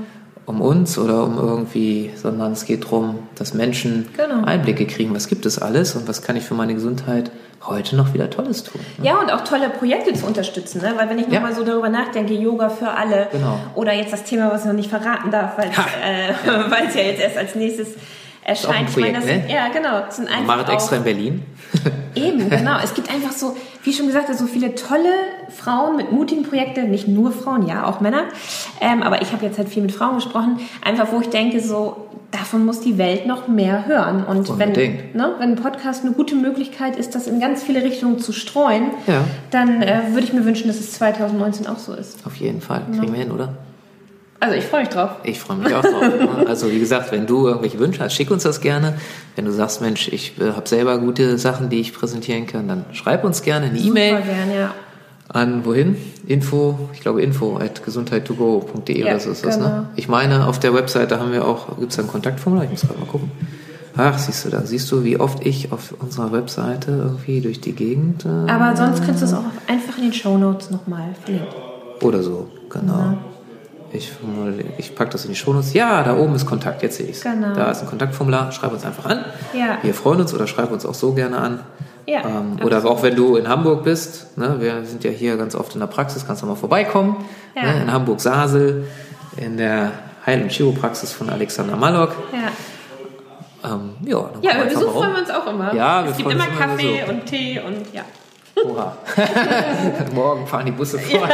Um 0.47 0.61
uns 0.61 0.97
oder 0.97 1.25
um 1.25 1.37
irgendwie, 1.37 2.11
sondern 2.15 2.53
es 2.53 2.65
geht 2.65 2.85
darum, 2.85 3.19
dass 3.35 3.53
Menschen 3.53 4.07
genau. 4.15 4.45
Einblicke 4.45 4.87
kriegen, 4.87 5.13
was 5.13 5.27
gibt 5.27 5.45
es 5.45 5.59
alles 5.59 5.93
und 5.95 6.07
was 6.07 6.21
kann 6.21 6.37
ich 6.37 6.43
für 6.43 6.53
meine 6.53 6.73
Gesundheit 6.73 7.31
heute 7.65 7.97
noch 7.97 8.13
wieder 8.13 8.29
Tolles 8.29 8.63
tun. 8.63 8.79
Ne? 8.97 9.07
Ja, 9.07 9.19
und 9.19 9.29
auch 9.29 9.41
tolle 9.41 9.69
Projekte 9.69 10.13
zu 10.13 10.25
unterstützen. 10.25 10.81
Ne? 10.81 10.93
Weil 10.95 11.09
wenn 11.09 11.19
ich 11.19 11.27
ja. 11.27 11.33
nochmal 11.33 11.53
so 11.53 11.65
darüber 11.65 11.89
nachdenke, 11.89 12.33
Yoga 12.33 12.69
für 12.69 12.89
alle 12.89 13.27
genau. 13.29 13.59
oder 13.75 13.91
jetzt 13.91 14.13
das 14.13 14.23
Thema, 14.23 14.49
was 14.49 14.61
ich 14.61 14.67
noch 14.67 14.73
nicht 14.73 14.89
verraten 14.89 15.31
darf, 15.31 15.57
weil 15.57 15.67
äh, 15.67 16.29
es 16.87 16.95
ja 16.95 17.01
jetzt 17.01 17.21
erst 17.21 17.37
als 17.37 17.55
nächstes 17.55 17.89
erscheint. 18.45 18.93
Projekt, 18.93 19.17
ich 19.17 19.25
meine, 19.25 19.39
das 19.39 19.47
ne? 19.47 19.53
ja 19.53 19.67
genau, 19.67 19.99
das 20.05 20.15
sind 20.15 20.29
einfach 20.29 20.57
Macht 20.57 20.69
extra 20.69 20.95
in 20.95 21.03
Berlin. 21.03 21.45
eben, 22.17 22.49
genau. 22.49 22.77
Es 22.83 22.93
gibt 22.93 23.11
einfach 23.11 23.31
so, 23.31 23.55
wie 23.83 23.93
schon 23.93 24.07
gesagt, 24.07 24.33
so 24.35 24.45
viele 24.45 24.75
tolle 24.75 25.11
Frauen 25.49 25.97
mit 25.97 26.11
mutigen 26.11 26.43
Projekten, 26.43 26.89
nicht 26.91 27.07
nur 27.07 27.31
Frauen, 27.31 27.67
ja, 27.67 27.85
auch 27.85 28.01
Männer. 28.01 28.23
Ähm, 28.81 29.03
aber 29.03 29.21
ich 29.21 29.31
habe 29.31 29.45
jetzt 29.45 29.57
halt 29.57 29.69
viel 29.69 29.81
mit 29.81 29.91
Frauen 29.91 30.15
gesprochen, 30.15 30.59
einfach 30.83 31.11
wo 31.11 31.21
ich 31.21 31.29
denke, 31.29 31.59
so 31.59 32.07
davon 32.31 32.65
muss 32.65 32.81
die 32.81 32.97
Welt 32.97 33.25
noch 33.25 33.47
mehr 33.47 33.85
hören. 33.87 34.23
Und 34.25 34.59
wenn, 34.59 34.73
ne, 34.73 35.35
wenn 35.39 35.51
ein 35.51 35.55
Podcast 35.55 36.03
eine 36.03 36.13
gute 36.13 36.35
Möglichkeit 36.35 36.95
ist, 36.95 37.15
das 37.15 37.27
in 37.27 37.39
ganz 37.39 37.63
viele 37.63 37.83
Richtungen 37.83 38.19
zu 38.19 38.33
streuen, 38.33 38.91
ja. 39.07 39.23
dann 39.51 39.81
äh, 39.81 40.01
würde 40.11 40.23
ich 40.23 40.33
mir 40.33 40.43
wünschen, 40.43 40.67
dass 40.67 40.79
es 40.79 40.93
2019 40.93 41.67
auch 41.67 41.79
so 41.79 41.93
ist. 41.93 42.25
Auf 42.25 42.35
jeden 42.35 42.61
Fall. 42.61 42.83
Kriegen 42.91 43.07
ja. 43.07 43.13
wir 43.13 43.19
hin, 43.19 43.31
oder? 43.31 43.53
Also 44.39 44.55
ich 44.55 44.65
freue 44.65 44.81
mich 44.81 44.89
drauf. 44.89 45.11
Ich 45.23 45.39
freue 45.39 45.57
mich 45.57 45.73
auch 45.73 45.81
drauf. 45.81 46.47
also 46.47 46.71
wie 46.71 46.79
gesagt, 46.79 47.11
wenn 47.11 47.25
du 47.25 47.47
irgendwelche 47.47 47.79
Wünsche 47.79 48.03
hast, 48.03 48.13
schick 48.13 48.29
uns 48.29 48.43
das 48.43 48.61
gerne. 48.61 48.97
Wenn 49.35 49.45
du 49.45 49.51
sagst, 49.51 49.81
Mensch, 49.81 50.07
ich 50.09 50.39
äh, 50.39 50.51
habe 50.51 50.67
selber 50.67 50.99
gute 50.99 51.37
Sachen, 51.37 51.69
die 51.69 51.79
ich 51.79 51.93
präsentieren 51.93 52.45
kann, 52.45 52.67
dann 52.67 52.85
schreib 52.91 53.23
uns 53.23 53.41
gerne 53.41 53.67
eine 53.67 53.79
E-Mail. 53.79 54.21
Gerne, 54.21 54.55
ja. 54.55 54.73
An 55.29 55.65
wohin? 55.65 55.97
Info, 56.25 56.89
ich 56.93 57.01
glaube 57.01 57.21
info 57.21 57.57
at 57.57 57.81
gesundheit2go.de 57.85 58.99
ja, 58.99 59.07
oder 59.07 59.19
so 59.19 59.31
ist 59.31 59.43
das, 59.43 59.57
ne? 59.57 59.63
genau. 59.63 59.75
ne? 59.75 59.89
Ich 59.95 60.07
meine, 60.07 60.47
auf 60.47 60.59
der 60.59 60.73
Webseite 60.73 61.19
haben 61.19 61.33
wir 61.33 61.45
auch, 61.45 61.77
gibt 61.79 61.91
es 61.91 61.99
ein 61.99 62.07
Kontaktformular? 62.07 62.63
Ich 62.65 62.71
muss 62.71 62.81
gerade 62.81 62.99
mal 62.99 63.07
gucken. 63.07 63.31
Ach, 63.97 64.17
siehst 64.17 64.45
du 64.45 64.49
da, 64.49 64.61
siehst 64.61 64.91
du, 64.91 65.03
wie 65.03 65.19
oft 65.19 65.45
ich 65.45 65.71
auf 65.71 65.95
unserer 65.99 66.31
Webseite 66.31 66.91
irgendwie 66.91 67.41
durch 67.41 67.59
die 67.59 67.73
Gegend. 67.73 68.25
Äh, 68.25 68.49
Aber 68.49 68.75
sonst 68.77 69.03
kannst 69.03 69.21
du 69.21 69.25
es 69.25 69.33
auch 69.33 69.43
einfach 69.67 69.97
in 69.97 70.03
den 70.03 70.13
Shownotes 70.13 70.69
nochmal 70.69 71.15
verlinken. 71.23 71.49
Oder 72.01 72.21
so, 72.21 72.47
genau. 72.69 72.93
Ja. 72.93 73.17
Ich, 73.91 74.11
ich 74.77 74.95
packe 74.95 75.11
das 75.11 75.23
in 75.25 75.31
die 75.31 75.35
Shownotes. 75.35 75.73
Ja, 75.73 76.03
da 76.03 76.17
oben 76.17 76.35
ist 76.35 76.45
Kontakt, 76.45 76.83
jetzt 76.83 76.97
sehe 76.97 77.07
ich 77.07 77.17
es. 77.17 77.23
Genau. 77.23 77.53
Da 77.53 77.71
ist 77.71 77.81
ein 77.81 77.87
Kontaktformular, 77.87 78.51
schreib 78.51 78.73
uns 78.73 78.83
einfach 78.85 79.05
an. 79.05 79.23
Ja. 79.53 79.77
Wir 79.81 79.93
freuen 79.93 80.19
uns 80.19 80.33
oder 80.33 80.45
schreib 80.45 80.71
uns 80.71 80.85
auch 80.85 80.93
so 80.93 81.13
gerne 81.13 81.37
an. 81.37 81.59
Ja, 82.05 82.21
ähm, 82.25 82.57
oder 82.63 82.85
auch 82.85 83.03
wenn 83.03 83.15
du 83.15 83.35
in 83.35 83.49
Hamburg 83.49 83.83
bist, 83.83 84.37
ne, 84.37 84.55
wir 84.59 84.85
sind 84.85 85.03
ja 85.03 85.11
hier 85.11 85.35
ganz 85.35 85.55
oft 85.55 85.73
in 85.73 85.81
der 85.81 85.87
Praxis, 85.87 86.25
kannst 86.25 86.41
du 86.41 86.45
mal 86.45 86.55
vorbeikommen. 86.55 87.25
Ja. 87.53 87.63
Ne, 87.63 87.81
in 87.81 87.91
Hamburg-Sasel, 87.91 88.87
in 89.35 89.57
der 89.57 89.91
Heil- 90.25 90.43
und 90.43 90.51
Chiropraxis 90.51 91.11
von 91.11 91.29
Alexander 91.29 91.75
Mallock. 91.75 92.15
Ja. 92.31 93.71
Ähm, 93.73 93.95
ja, 94.05 94.29
ja 94.41 94.55
über 94.55 94.65
Besuch 94.65 94.91
freuen 94.91 95.13
wir 95.13 95.19
uns 95.19 95.29
auch 95.29 95.47
immer. 95.47 95.73
Ja, 95.73 96.03
wir 96.03 96.11
es 96.11 96.17
gibt 96.17 96.31
immer 96.31 96.47
Kaffee 96.47 97.03
und 97.09 97.25
Tee 97.25 97.59
und 97.59 97.93
ja. 97.93 98.03
Oha. 98.65 98.97
Morgen 100.13 100.47
fahren 100.47 100.65
die 100.65 100.71
Busse 100.71 100.99
vor. 100.99 101.27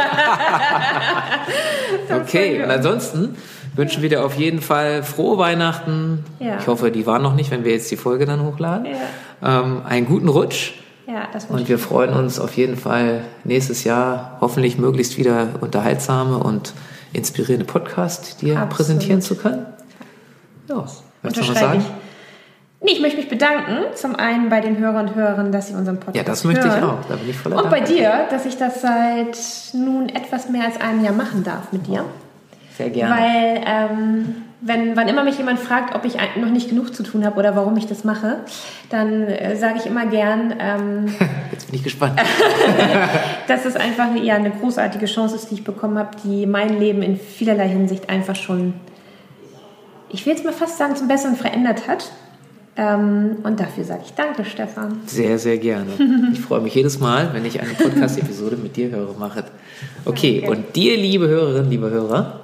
okay, 2.20 2.62
und 2.62 2.70
ansonsten 2.70 3.36
wünschen 3.74 4.02
wir 4.02 4.08
dir 4.08 4.24
auf 4.24 4.34
jeden 4.34 4.60
Fall 4.60 5.02
frohe 5.02 5.38
Weihnachten. 5.38 6.24
Ja. 6.38 6.58
Ich 6.58 6.66
hoffe, 6.66 6.90
die 6.90 7.06
waren 7.06 7.22
noch 7.22 7.34
nicht, 7.34 7.50
wenn 7.50 7.64
wir 7.64 7.72
jetzt 7.72 7.90
die 7.90 7.96
Folge 7.96 8.26
dann 8.26 8.42
hochladen. 8.42 8.86
Ja. 8.86 9.60
Ähm, 9.60 9.82
einen 9.86 10.06
guten 10.06 10.28
Rutsch. 10.28 10.74
Ja, 11.06 11.28
das 11.32 11.46
und 11.46 11.68
wir 11.68 11.78
freuen 11.78 12.14
uns 12.14 12.40
auf 12.40 12.56
jeden 12.56 12.76
Fall 12.76 13.22
nächstes 13.44 13.84
Jahr 13.84 14.38
hoffentlich 14.40 14.78
möglichst 14.78 15.18
wieder 15.18 15.48
unterhaltsame 15.60 16.38
und 16.38 16.72
inspirierende 17.12 17.66
Podcast 17.66 18.40
dir 18.40 18.54
Absolut. 18.54 18.70
präsentieren 18.70 19.20
zu 19.20 19.36
können. 19.36 19.66
Ja, 20.68 20.86
möchtest 21.22 21.46
du 21.46 21.52
noch 21.52 21.54
was 21.54 21.60
sagen? 21.60 21.80
Ich 21.80 22.03
Nee, 22.84 22.92
ich 22.92 23.00
möchte 23.00 23.16
mich 23.16 23.30
bedanken. 23.30 23.78
Zum 23.94 24.14
einen 24.14 24.50
bei 24.50 24.60
den 24.60 24.76
Hörern 24.76 25.08
und 25.08 25.14
Hörerinnen, 25.14 25.52
dass 25.52 25.68
sie 25.68 25.74
unseren 25.74 25.96
Podcast 25.96 26.16
Ja, 26.16 26.22
das 26.22 26.44
möchte 26.44 26.68
hören. 26.68 26.78
ich 26.78 26.84
auch. 26.84 26.98
Da 27.08 27.16
bin 27.16 27.30
ich 27.30 27.36
voller 27.36 27.56
Und 27.56 27.70
bei 27.70 27.80
Dank. 27.80 27.88
dir, 27.90 28.26
dass 28.28 28.44
ich 28.44 28.58
das 28.58 28.82
seit 28.82 29.38
nun 29.72 30.10
etwas 30.10 30.50
mehr 30.50 30.64
als 30.66 30.78
einem 30.78 31.02
Jahr 31.02 31.14
machen 31.14 31.42
darf 31.44 31.72
mit 31.72 31.86
dir. 31.86 32.04
Sehr 32.76 32.90
gerne. 32.90 33.14
Weil, 33.14 33.60
ähm, 33.66 34.34
wenn, 34.60 34.96
wann 34.96 35.08
immer 35.08 35.24
mich 35.24 35.38
jemand 35.38 35.60
fragt, 35.60 35.94
ob 35.94 36.04
ich 36.04 36.16
noch 36.36 36.50
nicht 36.50 36.68
genug 36.68 36.94
zu 36.94 37.02
tun 37.02 37.24
habe 37.24 37.38
oder 37.38 37.56
warum 37.56 37.74
ich 37.78 37.86
das 37.86 38.04
mache, 38.04 38.38
dann 38.90 39.22
äh, 39.22 39.56
sage 39.56 39.78
ich 39.78 39.86
immer 39.86 40.04
gern, 40.04 40.54
ähm, 40.58 41.06
Jetzt 41.52 41.66
bin 41.66 41.76
ich 41.76 41.84
gespannt. 41.84 42.20
dass 43.48 43.64
es 43.64 43.76
einfach 43.76 44.14
ja, 44.16 44.34
eine 44.34 44.50
großartige 44.50 45.06
Chance 45.06 45.36
ist, 45.36 45.50
die 45.50 45.54
ich 45.54 45.64
bekommen 45.64 45.96
habe, 45.98 46.10
die 46.22 46.44
mein 46.44 46.78
Leben 46.78 47.02
in 47.02 47.16
vielerlei 47.18 47.68
Hinsicht 47.68 48.10
einfach 48.10 48.36
schon, 48.36 48.74
ich 50.10 50.26
will 50.26 50.34
jetzt 50.34 50.44
mal 50.44 50.52
fast 50.52 50.76
sagen, 50.76 50.96
zum 50.96 51.08
Besseren 51.08 51.36
verändert 51.36 51.88
hat. 51.88 52.10
Ähm, 52.76 53.36
und 53.44 53.60
dafür 53.60 53.84
sage 53.84 54.02
ich 54.04 54.14
Danke, 54.14 54.44
Stefan. 54.44 55.00
Sehr, 55.06 55.38
sehr 55.38 55.58
gerne. 55.58 55.92
Ich 56.32 56.40
freue 56.40 56.60
mich 56.60 56.74
jedes 56.74 56.98
Mal, 56.98 57.32
wenn 57.32 57.44
ich 57.44 57.60
eine 57.60 57.72
Podcast-Episode 57.74 58.56
mit 58.56 58.76
dir 58.76 58.90
höre, 58.90 59.14
mache. 59.18 59.44
Okay, 60.04 60.40
Danke. 60.40 60.56
und 60.56 60.76
dir, 60.76 60.96
liebe 60.96 61.28
Hörerinnen, 61.28 61.70
liebe 61.70 61.90
Hörer, 61.90 62.40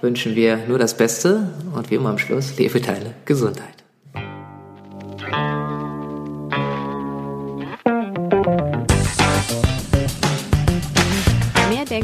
wünschen 0.00 0.34
wir 0.34 0.58
nur 0.68 0.78
das 0.78 0.96
Beste 0.96 1.48
und 1.74 1.90
wie 1.90 1.94
immer 1.94 2.10
am 2.10 2.18
Schluss, 2.18 2.56
lebe 2.58 2.80
deine 2.80 3.14
Gesundheit. 3.24 3.84